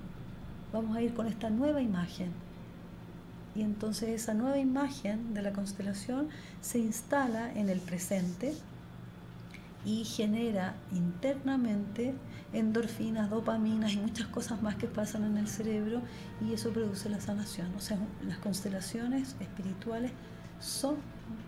vamos 0.72 0.96
a 0.96 1.02
ir 1.02 1.14
con 1.14 1.26
esta 1.26 1.50
nueva 1.50 1.82
imagen. 1.82 2.30
Y 3.54 3.62
entonces 3.62 4.10
esa 4.10 4.34
nueva 4.34 4.58
imagen 4.58 5.34
de 5.34 5.42
la 5.42 5.52
constelación 5.52 6.28
se 6.60 6.78
instala 6.78 7.52
en 7.52 7.68
el 7.68 7.80
presente 7.80 8.54
y 9.84 10.04
genera 10.04 10.74
internamente 10.92 12.14
endorfinas, 12.52 13.30
dopaminas 13.30 13.92
y 13.92 13.98
muchas 13.98 14.26
cosas 14.26 14.60
más 14.62 14.76
que 14.76 14.86
pasan 14.86 15.24
en 15.24 15.36
el 15.36 15.48
cerebro 15.48 16.02
y 16.40 16.52
eso 16.52 16.70
produce 16.70 17.08
la 17.08 17.20
sanación. 17.20 17.74
O 17.76 17.80
sea, 17.80 17.98
las 18.26 18.38
constelaciones 18.38 19.36
espirituales 19.40 20.12
son 20.60 20.96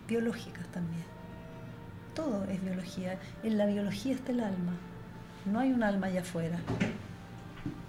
biológicas 0.07 0.67
también. 0.67 1.03
Todo 2.15 2.43
es 2.45 2.61
biología. 2.63 3.19
En 3.43 3.57
la 3.57 3.65
biología 3.65 4.13
está 4.13 4.31
el 4.31 4.41
alma. 4.41 4.73
No 5.45 5.59
hay 5.59 5.71
un 5.71 5.83
alma 5.83 6.07
allá 6.07 6.21
afuera. 6.21 6.59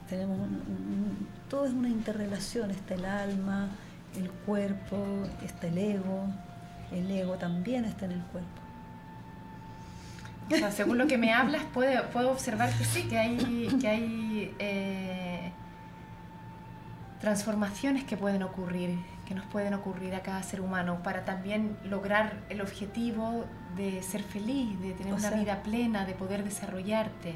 Tenemos 0.08 0.38
todo 1.48 1.66
es 1.66 1.72
una 1.72 1.88
interrelación. 1.88 2.70
Está 2.70 2.94
el 2.94 3.04
alma, 3.04 3.68
el 4.16 4.30
cuerpo, 4.30 5.04
está 5.44 5.66
el 5.66 5.78
ego. 5.78 6.26
El 6.92 7.10
ego 7.10 7.34
también 7.34 7.84
está 7.84 8.04
en 8.04 8.12
el 8.12 8.22
cuerpo 8.22 8.64
según 10.70 10.98
lo 10.98 11.06
que 11.06 11.18
me 11.18 11.32
hablas, 11.32 11.62
puedo, 11.72 12.04
puedo 12.10 12.30
observar 12.30 12.70
que 12.76 12.84
sí, 12.84 13.04
que 13.04 13.18
hay, 13.18 13.68
que 13.80 13.88
hay 13.88 14.54
eh, 14.58 15.52
transformaciones 17.20 18.04
que 18.04 18.16
pueden 18.16 18.42
ocurrir, 18.42 18.98
que 19.26 19.34
nos 19.34 19.46
pueden 19.46 19.74
ocurrir 19.74 20.14
a 20.14 20.22
cada 20.22 20.42
ser 20.42 20.60
humano 20.60 21.02
para 21.02 21.24
también 21.24 21.76
lograr 21.84 22.40
el 22.48 22.60
objetivo 22.60 23.46
de 23.76 24.02
ser 24.02 24.22
feliz, 24.22 24.78
de 24.80 24.92
tener 24.92 25.14
una 25.14 25.30
vida 25.30 25.62
plena, 25.62 26.04
de 26.04 26.14
poder 26.14 26.44
desarrollarte. 26.44 27.34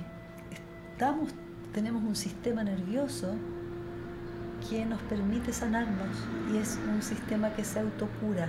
Estamos, 0.93 1.33
tenemos 1.73 2.03
un 2.03 2.17
sistema 2.17 2.63
nervioso 2.63 3.35
que 4.69 4.85
nos 4.85 5.01
permite 5.03 5.53
sanarnos 5.53 6.17
y 6.53 6.59
es 6.59 6.79
un 6.89 7.03
sistema 7.03 7.53
que 7.55 7.65
se 7.65 7.81
autocura. 7.81 8.49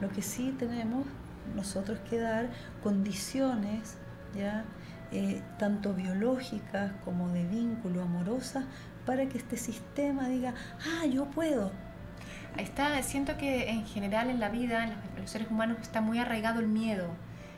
Lo 0.00 0.10
que 0.10 0.22
sí 0.22 0.54
tenemos 0.58 1.06
nosotros 1.54 1.98
que 2.08 2.18
dar 2.18 2.50
condiciones, 2.82 3.96
¿ya? 4.36 4.64
Eh, 5.12 5.40
tanto 5.58 5.94
biológicas 5.94 6.92
como 7.04 7.28
de 7.28 7.44
vínculo 7.44 8.02
amorosa, 8.02 8.64
para 9.04 9.26
que 9.26 9.38
este 9.38 9.56
sistema 9.56 10.28
diga, 10.28 10.54
ah, 10.84 11.06
yo 11.06 11.26
puedo. 11.26 11.70
Está, 12.58 13.00
siento 13.02 13.36
que 13.36 13.70
en 13.70 13.86
general 13.86 14.30
en 14.30 14.40
la 14.40 14.48
vida, 14.48 14.84
en 14.84 15.20
los 15.20 15.30
seres 15.30 15.48
humanos, 15.50 15.78
está 15.80 16.00
muy 16.00 16.18
arraigado 16.18 16.60
el 16.60 16.68
miedo. 16.68 17.08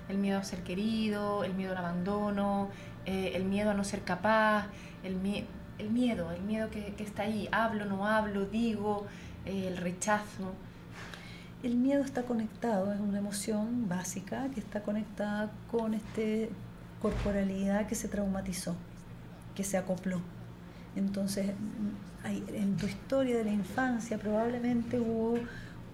el 0.09 0.17
miedo 0.17 0.39
a 0.39 0.45
ser 0.45 0.63
querido, 0.63 1.45
el 1.45 1.53
miedo 1.53 1.73
al 1.73 1.79
abandono, 1.79 2.71
eh, 3.05 3.33
el 3.35 3.45
miedo 3.45 3.71
a 3.71 3.75
no 3.75 3.85
ser 3.85 4.05
capaz, 4.05 4.67
el, 5.03 5.17
el 5.79 5.91
miedo, 5.91 6.31
el 6.33 6.43
miedo 6.43 6.71
que, 6.71 6.95
está 6.99 7.23
ahí, 7.23 7.49
hablo, 7.53 7.85
no 7.85 8.07
hablo, 8.07 8.47
digo, 8.47 9.07
eh, 9.47 9.69
el 9.69 9.77
rechazo. 9.77 10.53
El 11.63 11.75
miedo 11.75 12.05
está 12.05 12.23
conectado, 12.23 12.93
es 12.93 13.01
una 13.01 13.19
emoción 13.19 13.89
básica 13.89 14.49
que 14.55 14.61
está 14.61 14.83
conectada 14.83 15.51
con 15.71 15.95
esta 15.95 16.53
corporalidad 17.03 17.87
que 17.87 17.95
se 17.95 18.09
traumatizó, 18.09 18.77
que 19.55 19.65
se 19.65 19.77
acopló. 19.77 20.21
Entonces, 20.95 21.51
en 22.25 22.77
tu 22.77 22.87
historia 22.87 23.39
de 23.39 23.45
la 23.45 23.53
infancia 23.53 24.19
probablemente 24.19 25.01
hubo 25.01 25.39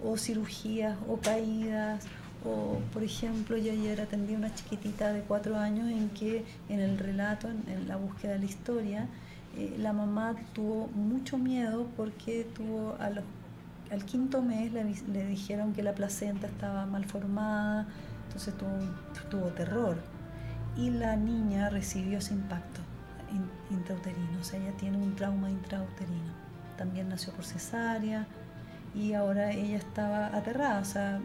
o 0.03 0.17
cirugías 0.17 0.97
o 1.09 1.17
caídas 1.19 2.05
o 2.45 2.79
por 2.93 3.03
ejemplo 3.03 3.57
yo 3.57 3.73
ayer 3.73 4.01
atendí 4.01 4.35
a 4.35 4.39
una 4.39 4.55
chiquitita 4.55 5.13
de 5.13 5.21
cuatro 5.23 5.57
años 5.57 5.89
en 5.89 6.11
que 6.11 6.45
en 6.69 6.81
el 6.81 6.99
relato, 6.99 7.49
en, 7.49 7.89
la 7.89 7.97
búsqueda 7.97 8.33
de 8.33 8.39
la 8.41 8.45
historia, 8.45 9.09
eh, 9.57 9.77
la 9.79 9.93
mamá 9.93 10.35
tuvo 10.53 10.89
mucho 10.89 11.39
miedo 11.39 11.89
porque 11.97 12.47
tuvo 12.55 12.97
a 12.99 13.11
los, 13.11 13.25
al 13.91 14.05
quinto 14.05 14.43
mes 14.43 14.73
le, 14.73 14.85
le, 14.85 15.27
dijeron 15.27 15.73
que 15.73 15.83
la 15.83 15.95
placenta 15.95 16.47
estaba 16.47 16.87
mal 16.87 17.05
formada, 17.05 17.87
entonces 18.27 18.55
tuvo, 18.57 18.71
tuvo 19.31 19.49
terror. 19.49 19.97
Y 20.77 20.91
la 20.91 21.15
niña 21.17 21.71
recibió 21.71 22.19
ese 22.19 22.35
impacto 22.35 22.81
intrauterino, 23.71 24.41
o 24.41 24.45
sea, 24.45 24.61
ella 24.61 24.73
tiene 24.77 24.99
un 24.99 25.15
trauma 25.17 25.51
intrauterino. 25.51 26.33
También 26.77 27.09
nació 27.09 27.33
por 27.33 27.45
cesárea 27.45 28.27
y 28.95 29.13
ahora 29.15 29.53
ella 29.53 29.77
estaba 29.77 30.27
aterrada, 30.27 30.81
o 30.81 30.85
sea, 30.85 31.21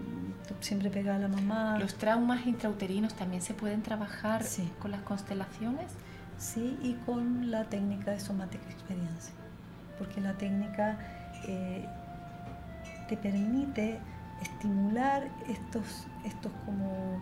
siempre 0.60 0.90
pegaba 0.90 1.18
a 1.18 1.22
la 1.22 1.28
mamá. 1.28 1.78
¿Los 1.80 1.96
traumas 1.96 2.46
intrauterinos 2.46 3.14
también 3.14 3.42
se 3.42 3.54
pueden 3.54 3.82
trabajar 3.82 4.44
con 4.80 4.92
las 4.92 5.02
constelaciones? 5.02 5.92
Sí, 6.40 6.80
y 6.82 6.94
con 7.06 7.52
la 7.52 7.66
técnica 7.66 8.12
de 8.12 8.20
somática 8.20 8.64
experiencia, 8.70 9.34
porque 9.98 10.22
la 10.22 10.34
técnica 10.34 10.98
eh, 11.46 11.86
te 13.10 13.18
permite 13.18 14.00
estimular 14.42 15.28
estos, 15.50 16.08
estos 16.24 16.52
como 16.66 17.22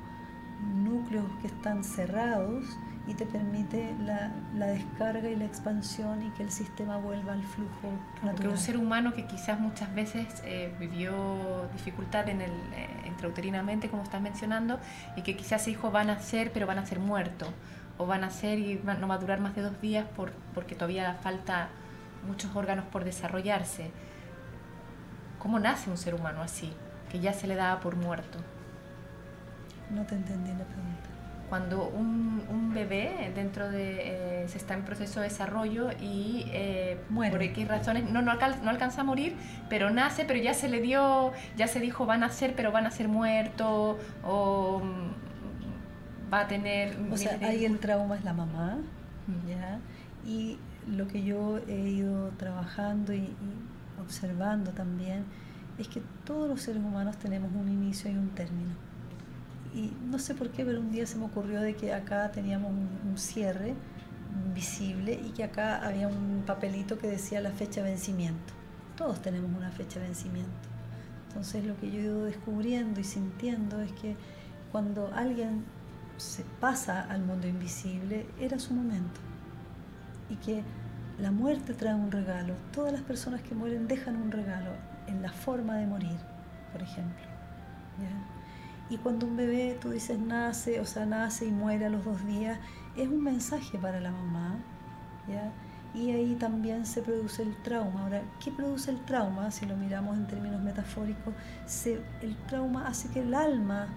núcleos 0.83 1.25
que 1.41 1.47
están 1.47 1.83
cerrados 1.83 2.63
y 3.07 3.13
te 3.13 3.25
permite 3.25 3.95
la, 4.05 4.31
descarga 4.67 5.29
y 5.29 5.35
la 5.35 5.45
expansión 5.45 6.21
y 6.23 6.29
que 6.31 6.43
el 6.43 6.51
sistema 6.51 6.97
vuelva 6.97 7.33
al 7.33 7.43
flujo 7.43 7.89
natural. 8.21 8.51
un 8.51 8.57
ser 8.57 8.77
humano 8.77 9.13
que 9.13 9.25
quizás 9.25 9.59
muchas 9.59 9.93
veces 9.95 10.27
eh, 10.43 10.75
vivió 10.79 11.69
dificultad 11.73 12.27
en 12.27 12.41
el, 12.41 12.51
eh, 12.51 12.89
intrauterinamente, 13.07 13.89
como 13.89 14.03
estás 14.03 14.21
mencionando, 14.21 14.79
y 15.15 15.21
que 15.21 15.37
quizás 15.37 15.61
ese 15.61 15.71
hijo 15.71 15.91
va 15.91 16.01
a 16.01 16.03
nacer, 16.03 16.51
pero 16.53 16.67
van 16.67 16.79
a 16.79 16.85
ser 16.85 16.99
muerto, 16.99 17.47
o 17.97 18.05
van 18.05 18.23
a 18.23 18.27
nacer 18.27 18.59
y 18.59 18.81
no 18.83 19.07
va 19.07 19.15
a 19.15 19.17
durar 19.17 19.39
más 19.39 19.55
de 19.55 19.61
dos 19.61 19.79
días 19.81 20.05
por, 20.15 20.31
porque 20.53 20.75
todavía 20.75 21.15
falta 21.21 21.69
muchos 22.25 22.55
órganos 22.55 22.85
por 22.85 23.03
desarrollarse. 23.03 23.91
¿Cómo 25.39 25.59
nace 25.59 25.89
un 25.89 25.97
ser 25.97 26.15
humano 26.15 26.41
así, 26.41 26.73
que 27.09 27.19
ya 27.19 27.33
se 27.33 27.47
le 27.47 27.55
daba 27.55 27.79
por 27.79 27.95
muerto? 27.95 28.39
No 29.89 30.05
te 30.05 30.15
entendí 30.15 30.51
la 30.51 30.65
pregunta 30.65 31.17
cuando 31.49 31.87
un, 31.87 32.43
un 32.49 32.73
bebé 32.73 33.31
dentro 33.33 33.69
de 33.69 34.43
eh, 34.43 34.47
se 34.47 34.57
está 34.57 34.73
en 34.73 34.83
proceso 34.83 35.21
de 35.21 35.29
desarrollo 35.29 35.89
y 35.99 36.45
eh, 36.47 36.97
por 37.13 37.41
X 37.41 37.67
razones 37.67 38.09
no, 38.09 38.21
no, 38.21 38.33
no, 38.35 38.69
alcanza 38.69 39.01
a 39.01 39.03
morir, 39.03 39.35
pero 39.69 39.89
nace, 39.89 40.25
pero 40.25 40.39
ya 40.39 40.53
se 40.53 40.67
le 40.67 40.81
dio, 40.81 41.31
ya 41.55 41.67
se 41.67 41.79
dijo 41.79 42.05
va 42.05 42.15
a 42.15 42.17
nacer, 42.17 42.53
pero 42.55 42.71
va 42.71 42.79
a 42.79 42.81
nacer 42.81 43.07
muerto 43.07 43.97
o 44.23 44.81
mm, 44.83 45.26
va 46.31 46.41
a 46.41 46.47
tener... 46.47 46.97
O 47.11 47.17
sea, 47.17 47.37
ahí 47.41 47.65
el 47.65 47.79
trauma 47.79 48.15
es 48.15 48.23
la 48.23 48.33
mamá, 48.33 48.77
¿ya? 49.47 49.79
Y 50.25 50.57
lo 50.87 51.07
que 51.07 51.23
yo 51.23 51.59
he 51.67 51.89
ido 51.89 52.29
trabajando 52.37 53.13
y 53.13 53.33
observando 54.01 54.71
también 54.71 55.25
es 55.77 55.87
que 55.87 56.01
todos 56.25 56.47
los 56.47 56.61
seres 56.61 56.81
humanos 56.81 57.17
tenemos 57.17 57.51
un 57.53 57.69
inicio 57.69 58.09
y 58.11 58.15
un 58.15 58.29
término 58.29 58.87
y 59.77 59.93
no 60.09 60.17
sé 60.17 60.33
por 60.33 60.49
qué, 60.49 60.65
pero 60.65 60.79
un 60.79 60.91
día 60.91 61.05
se 61.05 61.17
me 61.17 61.25
ocurrió 61.25 61.61
de 61.61 61.75
que 61.75 61.93
acá 61.93 62.31
teníamos 62.31 62.71
un, 62.71 63.17
cierre 63.17 63.73
visible 64.53 65.13
y 65.13 65.31
que 65.31 65.43
acá 65.43 65.85
había 65.85 66.07
un 66.07 66.43
papelito 66.45 66.97
que 66.97 67.07
decía 67.07 67.41
la 67.41 67.51
fecha 67.51 67.81
de 67.81 67.89
vencimiento. 67.89 68.53
Todos 68.95 69.21
tenemos 69.21 69.49
una 69.55 69.71
fecha 69.71 69.99
de 69.99 70.05
vencimiento. 70.07 70.51
Entonces 71.27 71.65
lo 71.65 71.75
que 71.77 71.91
yo 71.91 71.99
he 71.99 72.03
ido 72.03 72.25
descubriendo 72.25 72.99
y 72.99 73.03
sintiendo 73.03 73.81
es 73.81 73.91
que 73.93 74.15
cuando 74.71 75.11
alguien 75.13 75.63
se 76.17 76.43
pasa 76.59 77.01
al 77.03 77.23
mundo 77.23 77.47
invisible, 77.47 78.27
era 78.39 78.59
su 78.59 78.73
momento. 78.73 79.19
Y 80.29 80.35
que 80.35 80.63
la 81.19 81.31
muerte 81.31 81.73
trae 81.73 81.95
un 81.95 82.11
regalo. 82.11 82.53
Todas 82.73 82.91
las 82.91 83.01
personas 83.01 83.41
que 83.41 83.55
mueren 83.55 83.87
dejan 83.87 84.15
un 84.17 84.31
regalo 84.31 84.71
en 85.07 85.21
la 85.21 85.31
forma 85.31 85.77
de 85.77 85.87
morir, 85.87 86.17
por 86.71 86.81
ejemplo. 86.81 87.25
Y 88.89 88.97
cuando 88.97 89.25
un 89.25 89.35
bebé, 89.35 89.77
tú 89.81 89.89
dices, 89.89 90.17
nace, 90.17 90.79
o 90.79 90.85
sea, 90.85 91.05
nace 91.05 91.45
y 91.45 91.51
muere 91.51 91.85
a 91.85 91.89
los 91.89 92.05
dos 92.05 92.25
días, 92.25 92.57
es 92.95 93.07
un 93.07 93.23
mensaje 93.23 93.77
para 93.77 93.99
la 93.99 94.11
mamá. 94.11 94.57
Y 95.93 96.11
ahí 96.11 96.35
también 96.35 96.85
se 96.85 97.01
produce 97.01 97.41
el 97.41 97.55
trauma. 97.63 98.03
Ahora, 98.03 98.21
¿qué 98.43 98.51
produce 98.51 98.91
el 98.91 99.03
trauma? 99.03 99.51
Si 99.51 99.65
lo 99.65 99.75
miramos 99.75 100.15
en 100.15 100.27
términos 100.27 100.61
metafóricos, 100.61 101.33
se, 101.65 102.01
el 102.21 102.37
trauma 102.47 102.87
hace 102.87 103.09
que 103.09 103.21
el 103.21 103.33
alma 103.33 103.87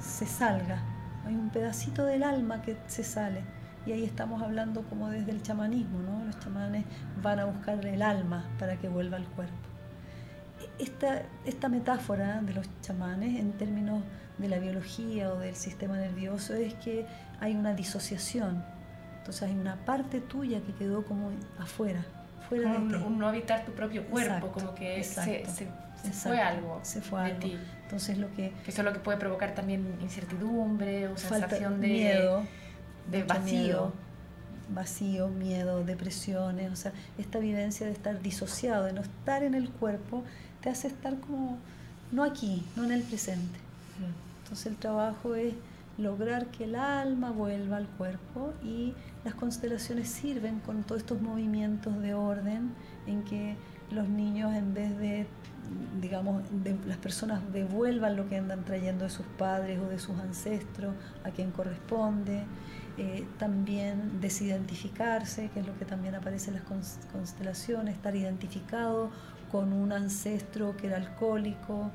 se 0.00 0.26
salga. 0.26 0.80
Hay 1.26 1.34
un 1.34 1.50
pedacito 1.50 2.04
del 2.04 2.22
alma 2.22 2.62
que 2.62 2.76
se 2.86 3.04
sale. 3.04 3.42
Y 3.86 3.92
ahí 3.92 4.04
estamos 4.04 4.42
hablando 4.42 4.82
como 4.82 5.08
desde 5.08 5.30
el 5.30 5.42
chamanismo, 5.42 6.00
¿no? 6.00 6.24
Los 6.24 6.38
chamanes 6.38 6.84
van 7.22 7.38
a 7.38 7.46
buscar 7.46 7.84
el 7.84 8.02
alma 8.02 8.44
para 8.58 8.76
que 8.76 8.88
vuelva 8.88 9.16
al 9.16 9.26
cuerpo. 9.28 9.54
Esta, 10.78 11.22
esta 11.46 11.68
metáfora 11.68 12.42
de 12.42 12.52
los 12.52 12.66
chamanes 12.82 13.40
en 13.40 13.52
términos 13.52 14.02
de 14.38 14.48
la 14.48 14.58
biología 14.58 15.32
o 15.32 15.38
del 15.38 15.54
sistema 15.54 15.96
nervioso 15.96 16.54
es 16.54 16.74
que 16.74 17.06
hay 17.40 17.54
una 17.54 17.74
disociación. 17.74 18.62
Entonces 19.18 19.42
hay 19.42 19.54
una 19.54 19.76
parte 19.84 20.20
tuya 20.20 20.60
que 20.60 20.74
quedó 20.74 21.04
como 21.04 21.30
afuera, 21.58 22.04
fuera 22.48 22.72
de 22.72 22.78
ti. 22.78 23.04
no 23.10 23.28
habitar 23.28 23.64
tu 23.64 23.72
propio 23.72 24.06
cuerpo, 24.06 24.48
como 24.48 24.74
que 24.74 25.04
se, 25.04 25.44
fue 26.12 26.40
algo 26.40 26.80
se 26.82 27.00
fue 27.00 27.24
de 27.24 27.30
ti. 27.34 27.58
Entonces 27.82 28.18
lo 28.18 28.32
que, 28.34 28.52
eso 28.66 28.80
es 28.80 28.84
lo 28.84 28.92
que 28.92 29.00
puede 29.00 29.18
provocar 29.18 29.54
también 29.54 29.96
incertidumbre 30.00 31.08
o 31.08 31.16
sensación 31.16 31.80
de 31.80 31.88
miedo, 31.88 32.42
de 33.10 33.24
vacío. 33.24 33.92
vacío, 34.68 35.28
miedo, 35.28 35.84
depresiones, 35.84 36.70
o 36.70 36.76
sea, 36.76 36.92
esta 37.18 37.38
vivencia 37.38 37.86
de 37.86 37.92
estar 37.92 38.20
disociado, 38.22 38.84
de 38.84 38.92
no 38.92 39.00
estar 39.00 39.42
en 39.42 39.54
el 39.54 39.70
cuerpo, 39.70 40.22
te 40.60 40.70
hace 40.70 40.88
estar 40.88 41.18
como 41.18 41.58
no 42.12 42.22
aquí, 42.22 42.64
no 42.76 42.84
en 42.84 42.92
el 42.92 43.02
presente. 43.02 43.58
Entonces 44.42 44.66
el 44.66 44.76
trabajo 44.76 45.34
es 45.34 45.54
lograr 45.98 46.46
que 46.46 46.64
el 46.64 46.76
alma 46.76 47.30
vuelva 47.30 47.76
al 47.76 47.86
cuerpo 47.86 48.54
y 48.64 48.94
las 49.24 49.34
constelaciones 49.34 50.08
sirven 50.08 50.60
con 50.60 50.82
todos 50.82 51.02
estos 51.02 51.20
movimientos 51.20 52.00
de 52.00 52.14
orden 52.14 52.72
en 53.06 53.22
que 53.22 53.56
los 53.90 54.08
niños 54.08 54.54
en 54.54 54.72
vez 54.72 54.96
de 54.98 55.26
digamos, 56.00 56.42
las 56.86 56.98
personas 56.98 57.40
devuelvan 57.52 58.16
lo 58.16 58.28
que 58.28 58.36
andan 58.36 58.64
trayendo 58.64 59.04
de 59.04 59.10
sus 59.10 59.26
padres 59.26 59.78
o 59.80 59.88
de 59.88 59.98
sus 59.98 60.18
ancestros 60.18 60.94
a 61.24 61.30
quien 61.30 61.52
corresponde, 61.52 62.44
eh, 62.98 63.26
también 63.38 64.20
desidentificarse, 64.20 65.48
que 65.50 65.60
es 65.60 65.66
lo 65.66 65.76
que 65.78 65.84
también 65.84 66.14
aparece 66.14 66.50
en 66.50 66.56
las 66.56 66.64
constelaciones, 67.12 67.94
estar 67.94 68.16
identificado 68.16 69.10
con 69.50 69.72
un 69.72 69.92
ancestro 69.92 70.76
que 70.76 70.88
era 70.88 70.96
alcohólico, 70.96 71.90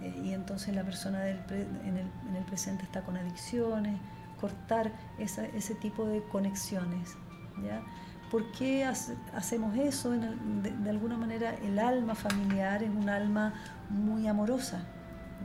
eh, 0.00 0.22
y 0.24 0.32
entonces 0.32 0.74
la 0.74 0.82
persona 0.82 1.28
en, 1.28 1.36
el, 1.50 2.10
en, 2.28 2.36
el, 2.36 2.44
presente 2.46 2.84
está 2.84 3.02
con 3.02 3.16
adicciones, 3.16 4.00
cortar 4.40 4.92
ese 5.18 5.74
tipo 5.74 6.06
de 6.06 6.22
conexiones. 6.22 7.16
¿ya? 7.62 7.82
¿Por 8.30 8.52
qué 8.52 8.84
hacemos 8.84 9.76
eso? 9.76 10.10
De, 10.10 10.90
alguna 10.90 11.16
manera 11.16 11.54
el 11.54 11.78
alma 11.78 12.14
familiar 12.14 12.82
es 12.82 12.90
un 12.90 13.08
alma 13.08 13.54
muy 13.88 14.28
amorosa 14.28 14.82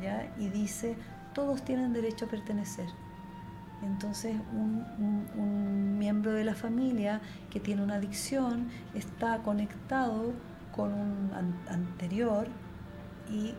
¿ya? 0.01 0.31
y 0.37 0.49
dice, 0.49 0.95
todos 1.33 1.63
tienen 1.63 1.93
derecho 1.93 2.25
a 2.25 2.27
pertenecer. 2.27 2.87
Entonces 3.83 4.35
un 4.53 5.97
miembro 5.97 6.31
de 6.33 6.43
la 6.43 6.55
familia 6.55 7.21
que 7.49 7.59
tiene 7.59 7.83
una 7.83 7.95
adicción 7.95 8.69
está 8.93 9.39
conectado 9.39 10.33
con 10.75 10.93
un 10.93 11.31
anterior 11.67 12.47
y 13.29 13.53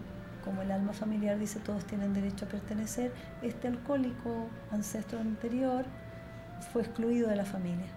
como 0.44 0.62
el 0.62 0.70
alma 0.70 0.92
familiar 0.92 1.38
dice 1.38 1.58
todos 1.58 1.84
tienen 1.86 2.14
derecho 2.14 2.44
a 2.44 2.48
pertenecer, 2.48 3.12
este 3.42 3.66
alcohólico 3.66 4.46
ancestro 4.70 5.18
anterior 5.18 5.84
fue 6.72 6.82
excluido 6.82 7.28
de 7.28 7.36
la 7.36 7.44
familia. 7.44 7.95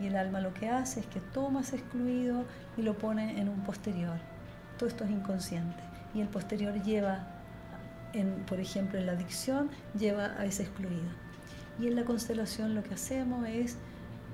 Y 0.00 0.06
el 0.06 0.16
alma 0.16 0.40
lo 0.40 0.54
que 0.54 0.68
hace 0.68 1.00
es 1.00 1.06
que 1.06 1.20
toma 1.20 1.60
ese 1.60 1.76
excluido 1.76 2.44
y 2.76 2.82
lo 2.82 2.96
pone 2.96 3.40
en 3.40 3.48
un 3.48 3.60
posterior. 3.60 4.18
Todo 4.78 4.88
esto 4.88 5.04
es 5.04 5.10
inconsciente. 5.10 5.82
Y 6.14 6.20
el 6.20 6.28
posterior 6.28 6.82
lleva 6.82 7.28
en, 8.12 8.44
por 8.46 8.60
ejemplo, 8.60 8.98
en 8.98 9.06
la 9.06 9.12
adicción, 9.12 9.68
lleva 9.98 10.34
a 10.38 10.46
ese 10.46 10.62
excluido. 10.62 11.10
Y 11.78 11.86
en 11.86 11.96
la 11.96 12.04
constelación 12.04 12.74
lo 12.74 12.82
que 12.82 12.94
hacemos 12.94 13.46
es 13.46 13.76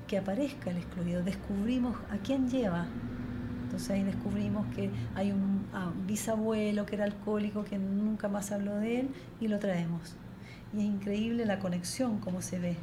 que 0.07 0.17
aparezca 0.17 0.71
el 0.71 0.77
excluido, 0.77 1.21
descubrimos 1.21 1.95
a 2.09 2.17
quién 2.17 2.49
lleva. 2.49 2.85
Entonces 3.63 3.89
ahí 3.89 4.03
descubrimos 4.03 4.65
que 4.73 4.89
hay 5.15 5.31
un, 5.31 5.67
ah, 5.73 5.91
bisabuelo 6.05 6.85
que 6.85 6.95
era 6.95 7.03
alcohólico, 7.03 7.65
que 7.65 7.77
nunca 7.77 8.29
más 8.29 8.51
habló 8.51 8.77
de 8.77 9.01
él, 9.01 9.09
y 9.41 9.49
lo 9.49 9.59
traemos. 9.59 10.15
Y 10.73 10.79
es 10.79 10.85
increíble 10.85 11.45
la 11.45 11.59
conexión, 11.59 12.19
como 12.19 12.41
se 12.41 12.59
ve. 12.59 12.77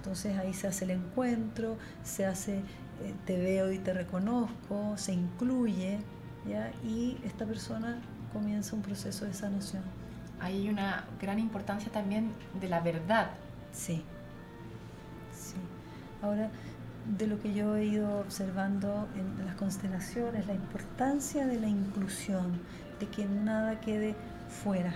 Entonces 0.00 0.38
ahí 0.38 0.54
se 0.54 0.66
hace 0.66 0.86
el 0.86 0.92
encuentro, 0.92 1.76
se 2.02 2.24
hace 2.24 2.62
eh, 3.02 3.14
te 3.24 3.38
veo 3.38 3.72
y 3.72 3.78
te 3.78 3.94
reconozco, 3.94 4.94
se 4.96 5.12
incluye, 5.12 5.98
¿ya? 6.46 6.70
y 6.84 7.18
esta 7.24 7.46
persona 7.46 7.98
comienza 8.32 8.76
un 8.76 8.82
proceso 8.82 9.24
de 9.24 9.32
sanación. 9.32 9.82
Hay 10.38 10.68
una 10.68 11.06
gran 11.20 11.38
importancia 11.38 11.90
también 11.90 12.32
de 12.60 12.68
la 12.68 12.80
verdad. 12.80 13.30
Sí, 13.72 14.04
sí. 15.34 15.56
Ahora, 16.22 16.50
de 17.18 17.26
lo 17.26 17.40
que 17.40 17.54
yo 17.54 17.76
he 17.76 17.86
ido 17.86 18.20
observando 18.20 19.08
en 19.16 19.46
las 19.46 19.54
constelaciones, 19.56 20.46
la 20.46 20.54
importancia 20.54 21.46
de 21.46 21.58
la 21.58 21.68
inclusión, 21.68 22.60
de 22.98 23.08
que 23.08 23.24
nada 23.24 23.80
quede 23.80 24.14
fuera, 24.62 24.94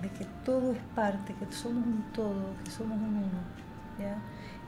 de 0.00 0.08
que 0.10 0.24
todo 0.44 0.72
es 0.72 0.80
parte, 0.94 1.34
que 1.34 1.52
somos 1.52 1.86
un 1.86 2.12
todo, 2.14 2.54
que 2.64 2.70
somos 2.70 2.96
un 2.96 3.16
uno. 3.16 3.67
¿Ya? 3.98 4.18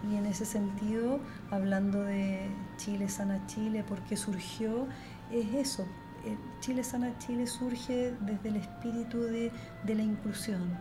Y 0.08 0.16
en 0.16 0.26
ese 0.26 0.44
sentido, 0.44 1.20
hablando 1.50 2.02
de 2.02 2.48
Chile 2.76 3.08
Sana 3.08 3.46
Chile, 3.46 3.84
¿por 3.84 4.00
qué 4.02 4.16
surgió? 4.16 4.86
Es 5.30 5.52
eso. 5.54 5.86
Eh, 6.24 6.36
Chile 6.60 6.82
Sana 6.84 7.16
Chile 7.18 7.46
surge 7.46 8.14
desde 8.20 8.48
el 8.48 8.56
espíritu 8.56 9.22
de, 9.22 9.52
la 9.86 10.02
inclusión, 10.02 10.76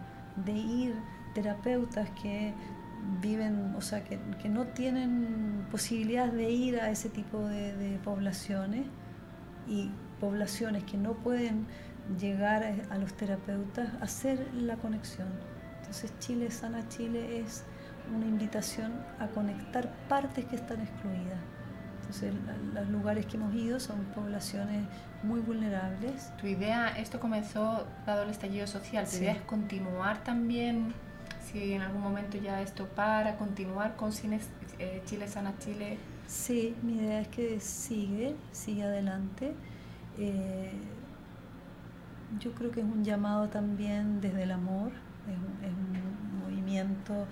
de 0.45 0.53
ir 0.53 0.95
terapeutas 1.33 2.09
que 2.21 2.53
viven, 3.21 3.75
o 3.75 3.81
sea, 3.81 4.03
que, 4.03 4.17
no 4.49 4.67
tienen 4.67 5.65
posibilidad 5.71 6.31
de 6.31 6.49
ir 6.49 6.79
a 6.79 6.89
ese 6.89 7.09
tipo 7.09 7.39
de, 7.39 7.75
de, 7.75 7.97
poblaciones 7.99 8.85
y 9.67 9.91
poblaciones 10.19 10.83
que 10.83 10.97
no 10.97 11.13
pueden 11.13 11.65
llegar 12.19 12.63
a, 12.63 12.93
a 12.93 12.97
los 12.97 13.13
terapeutas, 13.13 13.89
hacer 14.01 14.53
la 14.53 14.77
conexión. 14.77 15.27
Entonces 15.79 16.13
Chile 16.19 16.51
Sana 16.51 16.87
Chile 16.89 17.39
es 17.39 17.63
una 18.15 18.25
invitación 18.25 18.91
a 19.19 19.27
conectar 19.27 19.89
partes 20.07 20.45
que 20.45 20.55
están 20.55 20.81
excluidas. 20.81 21.39
Entonces, 22.01 22.33
los 22.73 22.89
lugares 22.89 23.25
que 23.27 23.37
hemos 23.37 23.53
ido 23.53 23.79
son 23.79 24.03
poblaciones 24.15 24.83
muy 25.21 25.41
vulnerables. 25.41 26.35
Tu 26.37 26.47
idea, 26.47 26.89
esto 26.97 27.19
comenzó 27.19 27.85
dado 28.05 28.23
el 28.23 28.31
estallido 28.31 28.65
social, 28.65 29.07
¿tu 29.07 29.17
idea 29.17 29.33
es 29.33 29.41
continuar 29.41 30.23
también, 30.23 30.93
si 31.39 31.73
en 31.73 31.81
algún 31.81 32.01
momento 32.01 32.37
ya 32.37 32.61
esto 32.61 32.87
para, 32.87 33.35
continuar 33.37 33.95
con 33.95 34.11
Cines, 34.11 34.47
eh, 34.79 35.03
Chile 35.05 35.27
Sana 35.27 35.53
Chile? 35.59 35.97
Sí, 36.25 36.75
mi 36.81 36.93
idea 36.93 37.21
es 37.21 37.27
que 37.27 37.59
sigue, 37.59 38.35
sigue 38.51 38.83
adelante. 38.83 39.53
Eh, 40.17 40.71
yo 42.39 42.53
creo 42.53 42.71
que 42.71 42.81
es 42.81 42.85
un 42.85 43.03
llamado 43.03 43.49
también 43.49 44.21
desde 44.21 44.43
el 44.43 44.51
amor, 44.51 44.91
es 45.61 45.71
un 45.71 46.39
movimiento 46.39 47.27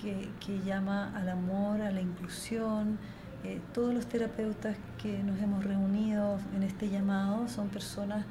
que, 0.00 0.60
llama 0.64 1.12
al 1.16 1.28
amor, 1.28 1.80
a 1.82 1.90
la 1.90 2.00
inclusión. 2.00 2.98
Eh, 3.44 3.60
todos 3.72 3.94
los 3.94 4.06
terapeutas 4.06 4.76
que 5.00 5.22
nos 5.22 5.38
hemos 5.40 5.64
reunido 5.64 6.38
en 6.56 6.64
este 6.64 6.88
llamado 6.88 7.48
son 7.48 7.68
personas 7.68 8.24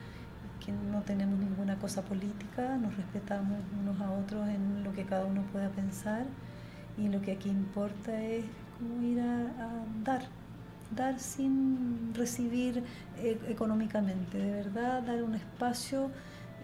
que 0.65 0.72
no 0.72 1.01
tenemos 1.01 1.39
ninguna 1.39 1.78
cosa 1.78 2.01
política, 2.01 2.78
nos 2.78 2.95
respetamos 2.97 3.57
unos 3.82 4.01
a 4.01 4.11
otros 4.11 4.47
en 4.49 4.84
lo 4.84 4.91
que 4.93 5.05
cada 5.05 5.26
uno 5.26 5.43
pueda 5.53 5.70
pensar 5.70 6.26
y 6.97 7.07
lo 7.07 7.22
que 7.22 7.32
aquí 7.32 7.49
importa 7.49 8.22
es 8.22 8.43
cómo 8.78 9.01
ir 9.01 9.22
a, 9.22 9.45
dar, 10.03 10.24
dar 10.93 11.20
sin 11.20 12.13
recibir 12.13 12.84
eh, 13.18 13.39
económicamente, 13.47 14.38
de 14.38 14.51
verdad 14.51 15.03
dar 15.03 15.24
un 15.24 15.36
espacio 15.36 16.11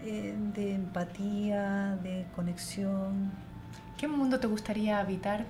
eh, 0.02 0.36
de 0.54 0.74
empatía, 0.74 1.96
de 2.02 2.26
conexión, 2.36 3.32
¿Qué 3.98 4.08
mundo 4.08 4.40
te 4.40 4.48
gustaría 4.48 4.98
habitar, 4.98 5.46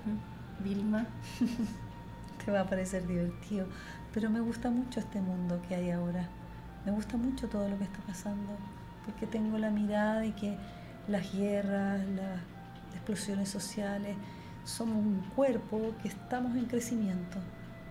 Vilma? 0.63 1.07
te 2.45 2.51
va 2.51 2.61
a 2.61 2.65
parecer 2.67 3.07
divertido, 3.07 3.65
pero 4.13 4.29
me 4.29 4.39
gusta 4.39 4.69
mucho 4.69 4.99
este 4.99 5.19
mundo 5.19 5.59
que 5.67 5.73
hay 5.73 5.89
ahora. 5.89 6.29
Me 6.85 6.91
gusta 6.91 7.17
mucho 7.17 7.47
todo 7.49 7.67
lo 7.67 7.77
que 7.79 7.85
está 7.85 7.99
pasando, 8.05 8.51
porque 9.03 9.25
tengo 9.25 9.57
la 9.57 9.71
mirada 9.71 10.19
de 10.19 10.33
que 10.35 10.57
las 11.07 11.33
guerras, 11.33 12.05
las 12.09 12.39
explosiones 12.93 13.49
sociales, 13.49 14.15
somos 14.63 14.97
un 14.97 15.21
cuerpo 15.35 15.95
que 16.03 16.09
estamos 16.09 16.55
en 16.55 16.65
crecimiento. 16.65 17.39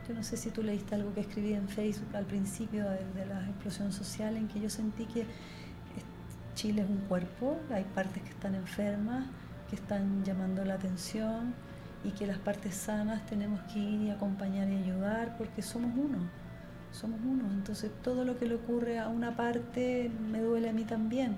Yo 0.07 0.14
no 0.14 0.22
sé 0.22 0.36
si 0.36 0.50
tú 0.50 0.62
leíste 0.62 0.94
algo 0.94 1.12
que 1.14 1.20
escribí 1.22 1.55
en 1.55 1.68
Facebook 1.68 2.14
al 2.14 2.26
principio 2.26 2.84
de, 2.88 3.05
de 3.14 3.26
la 3.26 3.44
explosión 3.48 3.92
social, 3.92 4.36
en 4.36 4.46
que 4.46 4.61
yo 4.61 4.70
sentí 4.70 5.07
que 5.07 5.26
Chile 6.55 6.82
es 6.82 6.88
un 6.88 6.98
cuerpo, 7.09 7.59
hay 7.72 7.84
partes 7.94 8.22
que 8.22 8.30
están 8.30 8.55
enfermas, 8.55 9.26
están 9.74 10.24
llamando 10.24 10.64
la 10.64 10.74
atención 10.74 11.54
y 12.04 12.10
que 12.10 12.26
las 12.26 12.38
partes 12.38 12.74
sanas 12.74 13.24
tenemos 13.26 13.60
que 13.72 13.78
ir 13.78 14.02
y 14.02 14.10
acompañar 14.10 14.68
y 14.68 14.76
ayudar 14.76 15.36
porque 15.38 15.62
somos 15.62 15.92
uno, 15.96 16.18
somos 16.92 17.20
uno. 17.24 17.44
Entonces 17.52 17.90
todo 18.02 18.24
lo 18.24 18.38
que 18.38 18.46
le 18.46 18.56
ocurre 18.56 18.98
a 18.98 19.08
una 19.08 19.36
parte 19.36 20.10
me 20.30 20.40
duele 20.40 20.68
a 20.68 20.72
mí 20.72 20.84
también. 20.84 21.36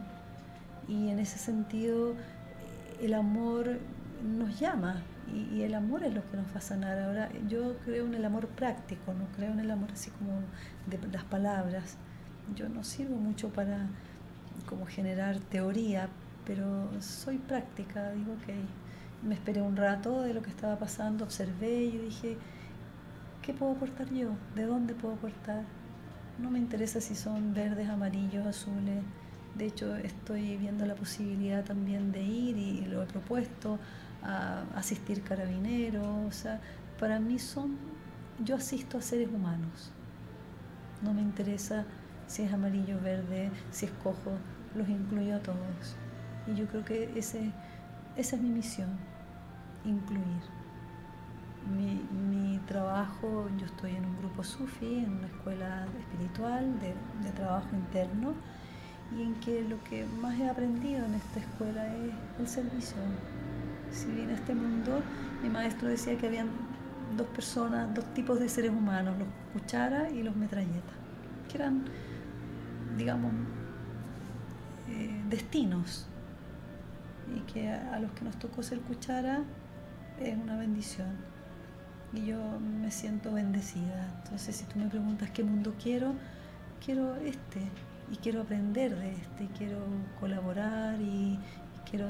Y 0.88 1.08
en 1.08 1.18
ese 1.18 1.38
sentido 1.38 2.14
el 3.00 3.14
amor 3.14 3.78
nos 4.22 4.58
llama 4.58 5.02
y, 5.32 5.62
el 5.62 5.74
amor 5.74 6.04
es 6.04 6.14
lo 6.14 6.28
que 6.30 6.36
nos 6.36 6.46
va 6.46 6.58
a 6.58 6.60
sanar. 6.60 6.98
Ahora 6.98 7.30
yo 7.48 7.76
creo 7.84 8.06
en 8.06 8.14
el 8.14 8.24
amor 8.24 8.46
práctico, 8.48 9.12
no 9.14 9.26
creo 9.36 9.52
en 9.52 9.60
el 9.60 9.70
amor 9.70 9.90
así 9.92 10.10
como 10.10 10.40
de 10.86 10.98
las 11.08 11.24
palabras. 11.24 11.96
Yo 12.54 12.68
no 12.68 12.84
sirvo 12.84 13.16
mucho 13.16 13.48
para 13.50 13.86
como 14.68 14.86
generar 14.86 15.38
teoría, 15.38 16.08
pero 16.46 16.88
soy 17.02 17.38
práctica, 17.38 18.12
digo, 18.12 18.32
ok, 18.34 18.54
me 19.22 19.34
esperé 19.34 19.60
un 19.60 19.76
rato 19.76 20.22
de 20.22 20.32
lo 20.32 20.42
que 20.42 20.50
estaba 20.50 20.78
pasando, 20.78 21.24
observé 21.24 21.82
y 21.84 21.98
dije, 21.98 22.38
¿qué 23.42 23.52
puedo 23.52 23.72
aportar 23.72 24.08
yo? 24.10 24.30
¿De 24.54 24.64
dónde 24.64 24.94
puedo 24.94 25.14
aportar? 25.14 25.64
No 26.38 26.50
me 26.50 26.58
interesa 26.58 27.00
si 27.00 27.14
son 27.14 27.52
verdes, 27.52 27.88
amarillos, 27.88 28.46
azules. 28.46 29.02
De 29.56 29.66
hecho, 29.66 29.96
estoy 29.96 30.56
viendo 30.58 30.84
la 30.86 30.94
posibilidad 30.94 31.64
también 31.64 32.12
de 32.12 32.22
ir 32.22 32.56
y 32.56 32.84
lo 32.84 33.02
he 33.02 33.06
propuesto 33.06 33.78
a 34.22 34.64
asistir 34.74 35.22
carabineros. 35.22 36.44
Para 37.00 37.18
mí 37.18 37.38
son, 37.38 37.76
yo 38.44 38.56
asisto 38.56 38.98
a 38.98 39.02
seres 39.02 39.28
humanos. 39.28 39.92
No 41.02 41.14
me 41.14 41.22
interesa 41.22 41.84
si 42.26 42.42
es 42.42 42.52
amarillo, 42.52 43.00
verde, 43.00 43.50
si 43.70 43.86
es 43.86 43.92
cojo, 44.02 44.32
los 44.74 44.88
incluyo 44.88 45.36
a 45.36 45.40
todos. 45.40 45.96
Y 46.46 46.54
yo 46.54 46.66
creo 46.66 46.84
que 46.84 47.10
ese, 47.16 47.50
esa 48.16 48.36
es 48.36 48.42
mi 48.42 48.50
misión, 48.50 48.90
incluir. 49.84 50.42
Mi, 51.74 52.00
mi, 52.12 52.58
trabajo, 52.60 53.48
yo 53.58 53.66
estoy 53.66 53.96
en 53.96 54.04
un 54.04 54.16
grupo 54.18 54.44
sufi, 54.44 54.98
en 55.00 55.18
una 55.18 55.26
escuela 55.26 55.86
espiritual 55.98 56.78
de, 56.80 57.30
trabajo 57.32 57.68
interno, 57.72 58.34
y 59.16 59.22
en 59.22 59.34
que 59.36 59.62
lo 59.62 59.82
que 59.84 60.04
más 60.20 60.38
he 60.38 60.48
aprendido 60.48 61.04
en 61.04 61.14
esta 61.14 61.40
escuela 61.40 61.86
es 61.96 62.12
el 62.38 62.48
servicio. 62.48 62.96
Si 63.90 64.06
bien 64.06 64.30
en 64.30 64.36
este 64.36 64.54
mundo, 64.54 65.00
mi 65.42 65.48
maestro 65.48 65.88
decía 65.88 66.16
que 66.18 66.26
habían 66.26 66.48
dos 67.16 67.26
personas, 67.28 67.92
dos 67.94 68.04
tipos 68.14 68.38
de 68.38 68.48
seres 68.48 68.70
humanos, 68.70 69.16
los 69.18 69.28
cucharas 69.52 70.12
y 70.12 70.22
los 70.22 70.36
metralletas, 70.36 70.94
que 71.48 71.58
eran, 71.58 71.84
digamos, 72.96 73.32
eh, 74.88 75.22
destinos 75.28 76.06
y 77.34 77.40
que 77.52 77.68
a, 77.68 77.98
los 77.98 78.12
que 78.12 78.24
nos 78.24 78.38
tocó 78.38 78.62
ser 78.62 78.80
cuchara 78.80 79.42
es 80.20 80.36
una 80.36 80.56
bendición. 80.56 81.16
Y 82.12 82.26
yo 82.26 82.38
me 82.60 82.90
siento 82.90 83.32
bendecida. 83.32 84.08
Entonces, 84.22 84.56
si 84.56 84.64
tú 84.64 84.78
me 84.78 84.86
preguntas 84.86 85.30
qué 85.30 85.42
mundo 85.42 85.74
quiero, 85.82 86.14
quiero 86.84 87.16
este. 87.16 87.60
Y 88.10 88.16
quiero 88.16 88.42
aprender 88.42 88.96
de 88.96 89.12
este. 89.12 89.44
Y 89.44 89.48
quiero 89.48 89.78
colaborar 90.20 91.00
y, 91.00 91.38
quiero 91.90 92.08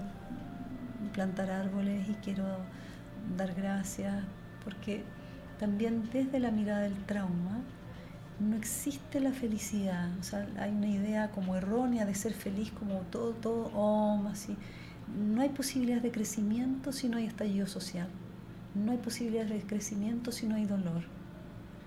plantar 1.12 1.50
árboles 1.50 2.08
y 2.08 2.14
quiero 2.14 2.44
dar 3.36 3.54
gracias. 3.54 4.22
Porque 4.62 5.02
también 5.58 6.08
desde 6.12 6.38
la 6.38 6.50
mirada 6.50 6.82
del 6.82 7.04
trauma, 7.04 7.60
no 8.38 8.54
existe 8.54 9.18
la 9.18 9.32
felicidad. 9.32 10.10
O 10.20 10.22
sea, 10.22 10.46
hay 10.58 10.70
una 10.70 10.88
idea 10.88 11.30
como 11.30 11.56
errónea 11.56 12.04
de 12.04 12.14
ser 12.14 12.34
feliz 12.34 12.70
como 12.70 13.00
todo, 13.10 13.32
todo, 13.32 13.70
oh, 13.74 14.22
así 14.30 14.56
no 15.14 15.42
hay 15.42 15.50
posibilidad 15.50 16.00
de 16.00 16.10
crecimiento 16.10 16.92
si 16.92 17.08
no 17.08 17.18
hay 17.18 17.26
estallido 17.26 17.66
social. 17.66 18.08
No 18.74 18.92
hay 18.92 18.98
posibilidad 18.98 19.46
de 19.46 19.60
crecimiento 19.60 20.32
si 20.32 20.46
no 20.46 20.56
hay 20.56 20.66
dolor. 20.66 21.02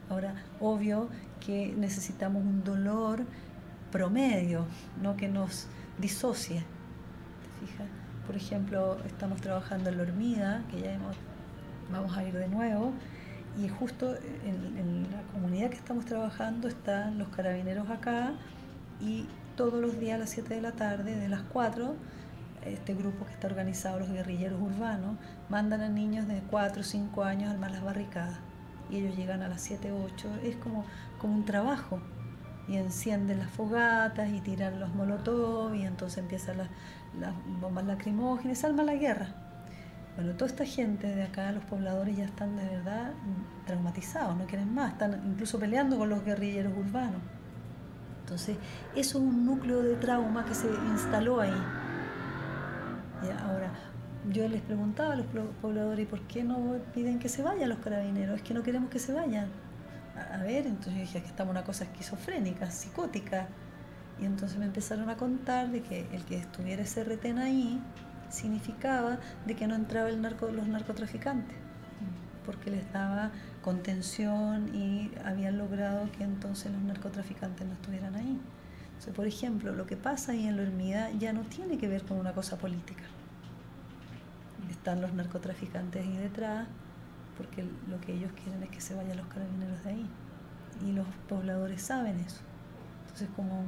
Ahora, 0.10 0.34
obvio 0.60 1.10
que 1.46 1.74
necesitamos 1.78 2.44
un 2.44 2.64
dolor 2.64 3.26
promedio, 3.92 4.66
no 5.02 5.16
que 5.16 5.28
nos 5.28 5.68
disocie. 6.00 6.64
Por 8.26 8.36
ejemplo, 8.36 8.98
estamos 9.06 9.42
trabajando 9.42 9.90
en 9.90 9.98
la 9.98 10.04
hormiga, 10.04 10.64
que 10.72 10.82
ya 10.82 10.94
hemos, 10.94 11.16
vamos 11.92 12.16
a 12.18 12.24
ir 12.24 12.34
de 12.34 12.48
nuevo, 12.48 12.94
y 13.58 13.68
justo 13.68 14.16
en, 14.46 15.04
la 15.12 15.22
comunidad 15.34 15.70
que 15.70 15.78
estamos 15.78 16.06
trabajando 16.06 16.68
están 16.68 17.18
los 17.18 17.30
carabineros 17.30 17.90
acá 17.90 18.34
y 19.02 19.26
todos 19.56 19.82
los 19.82 20.00
días 20.00 20.16
a 20.16 20.20
las 20.20 20.30
7 20.30 20.54
de 20.54 20.62
la 20.62 20.74
tarde, 20.74 21.16
de 21.16 21.28
las 21.28 21.42
4, 21.52 21.96
este 22.66 22.94
grupo 22.94 23.26
que 23.26 23.34
está 23.34 23.48
organizado, 23.48 24.00
los 24.00 24.12
guerrilleros 24.12 24.62
urbanos, 24.62 25.18
mandan 25.50 25.82
a 25.82 25.90
niños 25.90 26.28
de 26.28 26.42
4 26.50 26.82
o 26.82 26.84
5 26.84 27.24
años 27.24 27.52
al 27.52 27.60
las 27.60 27.84
barricadas. 27.84 28.40
Y 28.90 28.98
ellos 28.98 29.16
llegan 29.16 29.42
a 29.42 29.48
las 29.48 29.62
7 29.62 29.92
o 29.92 30.04
8. 30.04 30.40
Es 30.44 30.56
como, 30.58 30.86
como 31.20 31.36
un 31.36 31.46
trabajo. 31.46 32.00
Y 32.68 32.78
encienden 32.78 33.40
las 33.40 33.50
fogatas 33.50 34.30
y 34.30 34.42
tiran 34.42 34.80
los 34.80 34.94
molotov 34.94 35.74
y 35.74 35.86
entonces 35.86 36.20
empiezan 36.20 36.60
las, 36.60 36.70
las 37.20 37.34
bombas 37.60 37.86
lacrimógenas, 37.86 38.64
alma 38.64 38.84
la 38.84 38.94
guerra. 38.94 39.28
Bueno, 40.16 40.34
toda 40.34 40.48
esta 40.48 40.66
gente 40.66 41.08
de 41.08 41.24
acá, 41.24 41.52
los 41.52 41.64
pobladores 41.64 42.18
ya 42.18 42.26
están 42.26 42.58
de 42.58 42.66
verdad 42.66 43.14
traumatizados, 43.66 44.36
no 44.36 44.46
quieren 44.46 44.74
más, 44.74 44.92
están 44.92 45.22
incluso 45.26 45.58
peleando 45.58 45.98
con 45.98 46.10
los 46.10 46.24
guerrilleros 46.24 46.74
urbanos. 46.78 47.22
Entonces, 48.22 48.58
eso 48.96 49.18
es 49.18 49.24
un 49.24 49.46
núcleo 49.46 49.82
de 49.82 49.96
trauma 49.96 50.46
que 50.46 50.54
se 50.54 50.68
instaló 50.92 51.40
ahí. 51.40 51.54
Ahora, 53.28 53.72
yo 54.32 54.48
les 54.48 54.62
preguntaba 54.62 55.14
a 55.14 55.16
los 55.16 55.26
pobladores, 55.62 56.04
¿y 56.04 56.10
por 56.10 56.22
qué 56.22 56.44
no 56.44 56.78
piden 56.94 57.20
que 57.20 57.30
se 57.30 57.42
vayan 57.42 57.70
los 57.70 57.80
carabineros? 57.80 58.38
Es 58.38 58.42
que 58.44 58.54
no 58.54 58.64
queremos 58.64 58.90
que 58.90 59.00
se 59.00 59.14
vayan. 59.14 59.48
A, 60.34 60.44
ver, 60.44 60.68
entonces 60.68 60.94
yo 60.94 61.00
dije 61.02 61.22
que 61.22 61.28
estamos 61.28 61.52
una 61.52 61.64
cosa 61.64 61.86
esquizofrénica, 61.86 62.70
psicótica. 62.70 63.48
Y 64.20 64.26
entonces 64.26 64.58
me 64.58 64.66
empezaron 64.66 65.10
a 65.10 65.16
contar 65.16 65.70
de 65.70 65.82
que 65.82 66.08
el 66.12 66.26
que 66.26 66.38
estuviera 66.38 66.82
ese 66.82 67.06
retén 67.06 67.40
ahí 67.40 67.82
significaba 68.30 69.20
de 69.46 69.56
que 69.56 69.66
no 69.66 69.76
entraba 69.76 70.10
el 70.10 70.22
narco, 70.22 70.50
los 70.50 70.68
narcotraficantes, 70.68 71.56
porque 72.46 72.70
les 72.70 72.92
daba 72.92 73.32
contención 73.62 74.76
y 74.76 75.12
habían 75.24 75.58
logrado 75.58 76.12
que 76.12 76.24
entonces 76.24 76.72
los 76.72 76.82
narcotraficantes 76.82 77.66
no 77.66 77.74
estuvieran 77.74 78.16
ahí. 78.16 78.40
Entonces, 79.00 79.16
por 79.16 79.28
ejemplo, 79.28 79.74
lo 79.74 79.86
que 79.86 79.96
pasa 79.96 80.34
ahí 80.34 80.46
en 80.46 80.58
la 80.58 80.64
hormiga 80.64 81.10
ya 81.12 81.32
no 81.32 81.44
tiene 81.44 81.78
que 81.78 81.88
ver 81.88 82.04
con 82.04 82.18
una 82.18 82.34
cosa 82.34 82.58
política. 82.58 83.04
Están 84.70 85.00
los 85.00 85.14
narcotraficantes 85.14 86.06
ahí 86.06 86.18
detrás, 86.18 86.68
porque 87.38 87.64
lo 87.90 88.02
que 88.02 88.12
ellos 88.12 88.30
quieren 88.44 88.62
es 88.62 88.70
que 88.70 88.82
se 88.82 88.96
vayan 88.96 89.16
los 89.16 89.28
carabineros 89.28 89.82
de 89.86 89.90
ahí. 89.92 90.06
Y 90.86 90.92
los 90.92 91.08
pobladores 91.30 91.82
saben 91.82 92.20
eso. 92.20 92.42
Entonces, 93.04 93.30
como 93.38 93.64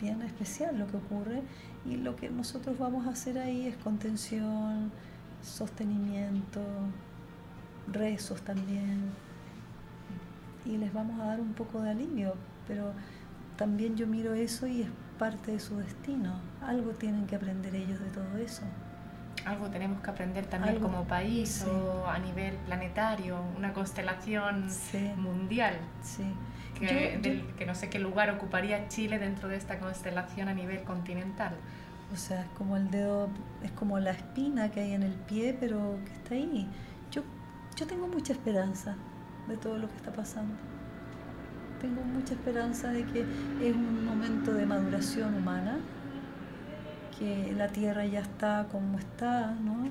bien 0.00 0.22
especial 0.22 0.78
lo 0.78 0.86
que 0.86 0.96
ocurre 0.96 1.42
y 1.84 1.96
lo 1.96 2.16
que 2.16 2.30
nosotros 2.30 2.78
vamos 2.78 3.06
a 3.06 3.10
hacer 3.10 3.38
ahí 3.38 3.66
es 3.66 3.76
contención, 3.76 4.90
sostenimiento, 5.42 6.62
rezos 7.92 8.40
también 8.40 9.10
y 10.64 10.78
les 10.78 10.90
vamos 10.94 11.20
a 11.20 11.26
dar 11.26 11.40
un 11.40 11.52
poco 11.52 11.82
de 11.82 11.90
alivio, 11.90 12.34
pero 12.68 12.92
también 13.56 13.96
yo 13.96 14.06
miro 14.06 14.34
eso 14.34 14.68
y 14.68 14.82
es 14.82 14.88
parte 15.18 15.52
de 15.52 15.60
su 15.60 15.78
destino. 15.78 16.40
Algo 16.62 16.92
tienen 16.92 17.26
que 17.26 17.34
aprender 17.34 17.74
ellos 17.74 17.98
de 17.98 18.10
todo 18.10 18.36
eso. 18.38 18.62
Algo 19.44 19.68
tenemos 19.68 20.00
que 20.00 20.10
aprender 20.10 20.46
también 20.46 20.78
como 20.78 21.04
país 21.04 21.64
o 21.64 22.06
a 22.06 22.18
nivel 22.18 22.54
planetario, 22.66 23.40
una 23.56 23.72
constelación 23.72 24.68
mundial. 25.16 25.78
Sí 26.02 26.24
que, 26.78 27.64
no 27.66 27.74
sé 27.74 27.90
qué 27.90 27.98
lugar 27.98 28.30
ocuparía 28.30 28.88
Chile 28.88 29.18
dentro 29.18 29.48
de 29.48 29.56
esta 29.56 29.78
constelación 29.78 30.48
a 30.48 30.54
nivel 30.54 30.82
continental. 30.82 31.54
O 32.12 32.16
sea, 32.16 32.42
es 32.42 32.48
como 32.56 32.76
el 32.76 32.90
dedo, 32.90 33.28
es 33.62 33.70
como 33.72 33.98
la 33.98 34.12
espina 34.12 34.70
que 34.70 34.80
hay 34.80 34.92
en 34.94 35.02
el 35.02 35.12
pie, 35.12 35.56
pero 35.58 35.98
que 36.06 36.12
está 36.12 36.34
ahí. 36.34 36.68
Yo, 37.10 37.22
yo 37.76 37.86
tengo 37.86 38.06
mucha 38.06 38.32
esperanza 38.32 38.96
de 39.46 39.56
todo 39.56 39.78
lo 39.78 39.88
que 39.88 39.96
está 39.96 40.12
pasando. 40.12 40.54
Tengo 41.80 42.02
mucha 42.02 42.34
esperanza 42.34 42.90
de 42.90 43.04
que 43.04 43.20
es 43.20 43.74
un 43.74 44.04
momento 44.04 44.52
de 44.52 44.66
maduración 44.66 45.34
humana, 45.34 45.78
que 47.18 47.52
la 47.56 47.68
Tierra 47.68 48.04
ya 48.04 48.20
está 48.20 48.66
como 48.70 48.98
está, 48.98 49.54
¿no? 49.54 49.86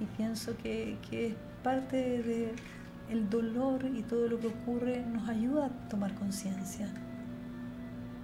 Y 0.00 0.04
pienso 0.16 0.56
que, 0.56 0.98
que 1.08 1.28
es 1.28 1.34
parte 1.62 1.96
de, 1.96 2.54
el 3.12 3.28
dolor 3.28 3.84
y 3.94 4.02
todo 4.02 4.28
lo 4.28 4.40
que 4.40 4.48
ocurre 4.48 5.04
nos 5.04 5.28
ayuda 5.28 5.66
a 5.66 5.88
tomar 5.88 6.14
conciencia. 6.14 6.88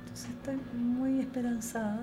Entonces 0.01 0.31
estoy 0.31 0.57
muy 0.75 1.21
esperanzada. 1.21 2.01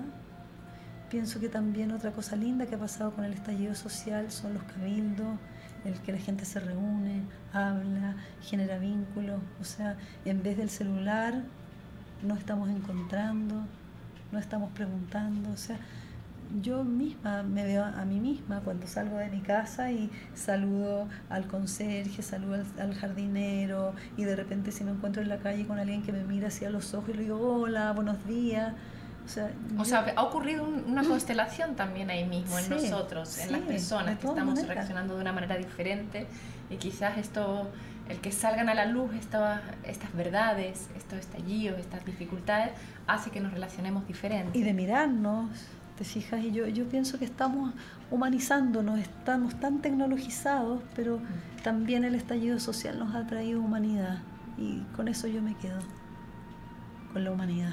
Pienso 1.10 1.40
que 1.40 1.48
también 1.48 1.92
otra 1.92 2.12
cosa 2.12 2.36
linda 2.36 2.66
que 2.66 2.74
ha 2.74 2.78
pasado 2.78 3.12
con 3.12 3.24
el 3.24 3.32
estallido 3.32 3.74
social 3.74 4.30
son 4.30 4.54
los 4.54 4.62
cabildos, 4.64 5.38
el 5.86 5.94
que 6.00 6.12
la 6.12 6.18
gente 6.18 6.44
se 6.44 6.60
reúne, 6.60 7.22
habla, 7.52 8.16
genera 8.42 8.78
vínculos. 8.78 9.40
O 9.60 9.64
sea, 9.64 9.96
en 10.24 10.42
vez 10.42 10.56
del 10.56 10.70
celular, 10.70 11.42
no 12.22 12.34
estamos 12.34 12.68
encontrando, 12.70 13.62
no 14.32 14.38
estamos 14.38 14.70
preguntando. 14.72 15.50
O 15.50 15.56
sea, 15.56 15.78
yo 16.62 16.84
misma 16.84 17.42
me 17.42 17.64
veo 17.64 17.84
a 17.84 18.04
mí 18.04 18.20
misma 18.20 18.60
cuando 18.60 18.86
salgo 18.86 19.18
de 19.18 19.28
mi 19.30 19.40
casa 19.40 19.90
y 19.90 20.10
saludo 20.34 21.08
al 21.28 21.46
conserje, 21.46 22.22
saludo 22.22 22.64
al, 22.78 22.94
jardinero 22.94 23.94
y 24.16 24.24
de 24.24 24.36
repente 24.36 24.70
si 24.70 24.84
me 24.84 24.92
encuentro 24.92 25.22
en 25.22 25.28
la 25.28 25.38
calle 25.38 25.66
con 25.66 25.78
alguien 25.78 26.02
que 26.02 26.12
me 26.12 26.22
mira 26.24 26.48
hacia 26.48 26.70
los 26.70 26.94
ojos 26.94 27.10
y 27.10 27.14
le 27.14 27.22
digo 27.24 27.38
hola, 27.40 27.92
buenos 27.92 28.24
días. 28.26 28.72
O 29.78 29.84
sea, 29.84 30.14
ha 30.16 30.22
ocurrido 30.22 30.64
una 30.64 31.02
constelación 31.08 31.74
también 31.76 32.10
ahí 32.10 32.24
mismo 32.24 32.58
en 32.58 32.70
nosotros, 32.70 33.38
en 33.38 33.52
las 33.52 33.60
personas 33.62 34.18
que 34.18 34.26
estamos 34.26 34.66
reaccionando 34.66 35.14
de 35.14 35.20
una 35.20 35.32
manera 35.32 35.56
diferente 35.56 36.26
y 36.70 36.76
quizás 36.76 37.18
esto, 37.18 37.70
el 38.08 38.18
que 38.20 38.32
salgan 38.32 38.68
a 38.68 38.74
la 38.74 38.86
luz 38.86 39.14
estas, 39.14 39.60
estas 39.84 40.12
verdades, 40.14 40.88
estos 40.96 41.18
estallidos, 41.18 41.78
estas 41.78 42.04
dificultades, 42.04 42.70
hace 43.06 43.30
que 43.30 43.40
nos 43.40 43.52
relacionemos 43.52 44.06
diferente. 44.06 44.56
Y 44.58 44.62
de 44.62 44.72
mirarnos 44.72 45.50
¿Te 45.96 46.04
fijas? 46.04 46.44
Y 46.44 46.52
yo, 46.52 46.66
yo 46.66 46.84
pienso 46.86 47.18
que 47.18 47.24
estamos 47.24 47.72
humanizándonos, 48.10 48.98
estamos 48.98 49.58
tan 49.58 49.80
tecnologizados, 49.80 50.82
pero 50.94 51.20
también 51.62 52.04
el 52.04 52.14
estallido 52.14 52.60
social 52.60 52.98
nos 52.98 53.14
ha 53.14 53.26
traído 53.26 53.60
humanidad. 53.60 54.18
Y 54.58 54.80
con 54.94 55.08
eso 55.08 55.26
yo 55.26 55.40
me 55.40 55.54
quedo, 55.54 55.78
con 57.14 57.24
la 57.24 57.30
humanidad. 57.30 57.72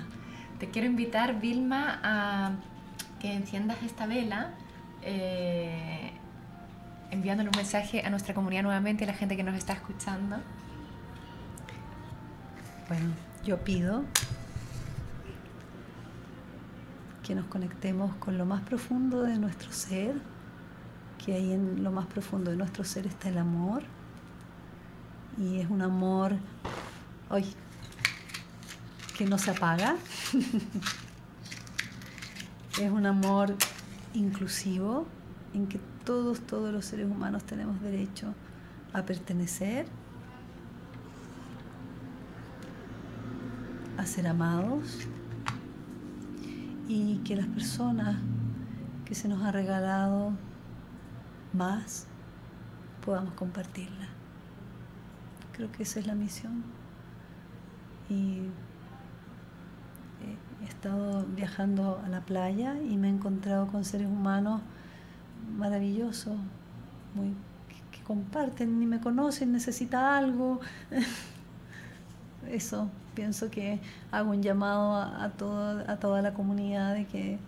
Te 0.63 0.69
quiero 0.69 0.87
invitar, 0.87 1.41
Vilma, 1.41 1.99
a 2.01 2.51
que 3.19 3.33
enciendas 3.33 3.83
esta 3.83 4.05
vela, 4.05 4.51
eh, 5.01 6.09
enviándole 7.11 7.49
un 7.49 7.57
mensaje 7.57 8.01
a 8.05 8.09
nuestra 8.09 8.33
comunidad 8.33 8.63
nuevamente, 8.63 9.03
a 9.03 9.07
la 9.07 9.13
gente 9.13 9.35
que 9.35 9.43
nos 9.43 9.55
está 9.55 9.73
escuchando. 9.73 10.37
Bueno, 12.87 13.07
yo 13.43 13.61
pido 13.65 14.05
que 17.23 17.35
nos 17.35 17.47
conectemos 17.47 18.15
con 18.15 18.37
lo 18.37 18.45
más 18.45 18.61
profundo 18.61 19.23
de 19.23 19.37
nuestro 19.39 19.69
ser, 19.73 20.15
que 21.25 21.33
ahí 21.33 21.51
en 21.51 21.83
lo 21.83 21.91
más 21.91 22.05
profundo 22.05 22.51
de 22.51 22.55
nuestro 22.55 22.85
ser 22.85 23.05
está 23.05 23.27
el 23.27 23.37
amor, 23.37 23.83
y 25.37 25.59
es 25.59 25.69
un 25.69 25.81
amor 25.81 26.37
hoy 27.29 27.53
que 29.17 29.25
no 29.25 29.37
se 29.37 29.51
apaga, 29.51 29.95
es 32.81 32.91
un 32.91 33.05
amor 33.05 33.55
inclusivo 34.13 35.05
en 35.53 35.67
que 35.67 35.79
todos, 36.03 36.39
todos 36.41 36.73
los 36.73 36.85
seres 36.85 37.05
humanos 37.09 37.43
tenemos 37.43 37.79
derecho 37.81 38.33
a 38.91 39.03
pertenecer, 39.03 39.85
a 43.97 44.05
ser 44.05 44.27
amados 44.27 45.07
y 46.87 47.17
que 47.19 47.35
las 47.35 47.47
personas 47.47 48.17
que 49.05 49.15
se 49.15 49.27
nos 49.27 49.43
ha 49.43 49.51
regalado 49.51 50.33
más 51.53 52.07
podamos 53.05 53.33
compartirla. 53.33 54.07
Creo 55.53 55.71
que 55.71 55.83
esa 55.83 55.99
es 55.99 56.07
la 56.07 56.15
misión. 56.15 56.63
Y 58.09 58.41
estado 60.73 61.25
viajando 61.35 62.01
a 62.05 62.09
la 62.09 62.21
playa 62.21 62.75
y 62.81 62.97
me 62.97 63.07
he 63.07 63.11
encontrado 63.11 63.67
con 63.67 63.85
seres 63.85 64.07
humanos 64.07 64.61
maravillosos, 65.57 66.35
muy, 67.15 67.33
que, 67.91 68.01
comparten, 68.03 68.79
ni 68.79 68.85
me 68.85 68.99
conocen, 68.99 69.51
necesita 69.51 70.17
algo. 70.17 70.59
Eso, 72.49 72.89
pienso 73.15 73.49
que 73.49 73.79
hago 74.11 74.31
un 74.31 74.43
llamado 74.43 74.95
a, 74.95 75.23
a, 75.23 75.25
a 75.25 75.99
toda 75.99 76.21
la 76.21 76.33
comunidad 76.33 76.93
de 76.93 77.05
que 77.05 77.39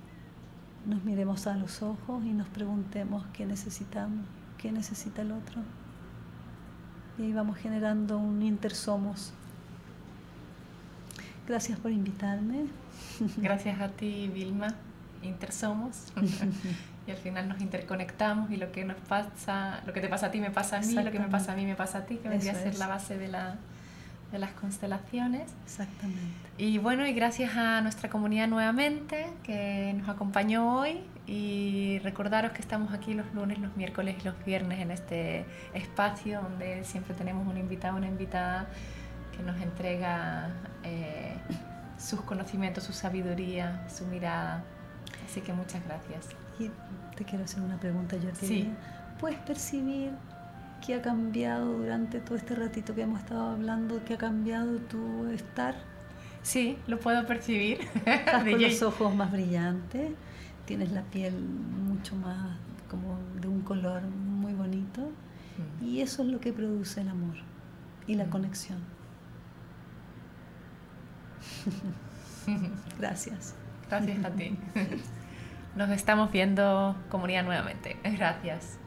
nos 0.85 1.03
miremos 1.03 1.47
a 1.47 1.57
los 1.57 1.81
ojos 1.81 2.23
y 2.23 2.31
nos 2.31 2.47
preguntemos 2.47 3.25
qué 3.33 3.45
necesitamos, 3.45 4.25
qué 4.57 4.71
necesita 4.71 5.23
el 5.23 5.31
otro. 5.31 5.61
Y 7.17 7.23
ahí 7.23 7.33
vamos 7.33 7.57
generando 7.57 8.17
un 8.17 8.41
intersomos. 8.43 9.33
Gracias 11.47 11.79
por 11.79 11.91
invitarme. 11.91 12.65
Gracias 13.37 13.79
a 13.79 13.89
ti, 13.89 14.29
Vilma. 14.33 14.67
Intersomos. 15.21 16.11
y 17.07 17.11
al 17.11 17.17
final 17.17 17.47
nos 17.47 17.61
interconectamos 17.61 18.49
y 18.51 18.57
lo 18.57 18.71
que 18.71 18.83
nos 18.83 18.97
pasa, 18.97 19.81
lo 19.85 19.93
que 19.93 20.01
te 20.01 20.07
pasa 20.07 20.27
a 20.27 20.31
ti 20.31 20.39
me 20.39 20.51
pasa 20.51 20.77
a 20.77 20.81
mí, 20.81 20.93
lo 20.93 21.11
que 21.11 21.19
me 21.19 21.27
pasa 21.27 21.53
a 21.53 21.55
mí 21.55 21.65
me 21.65 21.75
pasa 21.75 21.99
a 21.99 22.05
ti, 22.05 22.17
que 22.17 22.29
vendría 22.29 22.53
a 22.53 22.55
ser 22.55 22.77
la 22.77 22.87
base 22.87 23.17
de, 23.17 23.27
la, 23.27 23.55
de 24.31 24.39
las 24.39 24.51
constelaciones. 24.51 25.51
Exactamente. 25.65 26.21
Y 26.57 26.79
bueno, 26.79 27.05
y 27.05 27.13
gracias 27.13 27.55
a 27.55 27.81
nuestra 27.81 28.09
comunidad 28.09 28.47
nuevamente 28.47 29.27
que 29.43 29.93
nos 29.97 30.09
acompañó 30.09 30.79
hoy 30.79 31.01
y 31.27 31.99
recordaros 31.99 32.51
que 32.53 32.61
estamos 32.61 32.91
aquí 32.93 33.13
los 33.13 33.31
lunes, 33.33 33.59
los 33.59 33.75
miércoles 33.77 34.15
y 34.19 34.23
los 34.23 34.45
viernes 34.45 34.79
en 34.79 34.91
este 34.91 35.45
espacio 35.73 36.41
donde 36.41 36.83
siempre 36.85 37.13
tenemos 37.13 37.47
un 37.47 37.57
invitado, 37.57 37.97
una 37.97 38.07
invitada 38.07 38.67
que 39.35 39.43
nos 39.43 39.59
entrega 39.61 40.49
eh, 40.83 41.35
sus 41.97 42.21
conocimientos, 42.21 42.83
su 42.83 42.93
sabiduría, 42.93 43.87
su 43.89 44.05
mirada. 44.05 44.63
Así 45.25 45.41
que 45.41 45.53
muchas 45.53 45.83
gracias. 45.85 46.29
Y 46.59 46.69
te 47.15 47.25
quiero 47.25 47.43
hacer 47.43 47.61
una 47.61 47.79
pregunta 47.79 48.17
ti. 48.17 48.29
Sí. 48.47 48.73
¿Puedes 49.19 49.39
percibir 49.39 50.11
qué 50.85 50.95
ha 50.95 51.01
cambiado 51.01 51.77
durante 51.77 52.19
todo 52.19 52.35
este 52.35 52.55
ratito 52.55 52.93
que 52.93 53.01
hemos 53.01 53.19
estado 53.19 53.51
hablando, 53.51 54.03
qué 54.05 54.15
ha 54.15 54.17
cambiado 54.17 54.77
tu 54.79 55.27
estar? 55.27 55.75
Sí, 56.43 56.77
lo 56.87 56.99
puedo 56.99 57.25
percibir. 57.25 57.79
Estás 58.05 58.43
con 58.49 58.61
los 58.61 58.81
ojos 58.83 59.15
más 59.15 59.31
brillantes, 59.31 60.11
tienes 60.65 60.91
la 60.91 61.01
piel 61.03 61.33
mucho 61.33 62.15
más 62.15 62.57
como 62.89 63.17
de 63.41 63.47
un 63.47 63.61
color 63.61 64.03
muy 64.03 64.53
bonito 64.53 65.01
mm. 65.01 65.85
y 65.85 66.01
eso 66.01 66.21
es 66.21 66.29
lo 66.29 66.39
que 66.39 66.53
produce 66.53 67.01
el 67.01 67.09
amor 67.09 67.35
y 68.05 68.15
la 68.15 68.25
mm. 68.25 68.29
conexión. 68.29 68.94
Gracias. 72.99 73.55
Gracias 73.89 74.25
a 74.25 74.31
ti. 74.31 74.57
Nos 75.75 75.89
estamos 75.89 76.31
viendo 76.31 76.95
comunidad 77.09 77.43
nuevamente. 77.43 77.97
Gracias. 78.03 78.79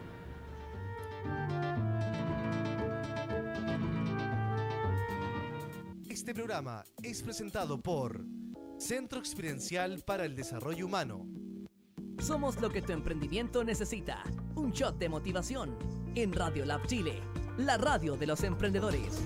Este 6.09 6.35
programa 6.35 6.85
es 7.03 7.23
presentado 7.23 7.81
por 7.81 8.25
Centro 8.79 9.19
Experiencial 9.19 10.03
para 10.07 10.25
el 10.25 10.35
Desarrollo 10.35 10.87
Humano. 10.87 11.27
Somos 12.19 12.61
lo 12.61 12.71
que 12.71 12.83
tu 12.83 12.93
emprendimiento 12.93 13.65
necesita. 13.65 14.23
Un 14.55 14.73
shot 14.73 14.99
de 14.99 15.09
motivación 15.09 15.77
en 16.15 16.33
Radio 16.33 16.65
Lab 16.65 16.87
Chile, 16.87 17.21
la 17.57 17.79
radio 17.79 18.17
de 18.17 18.27
los 18.27 18.43
emprendedores. 18.43 19.21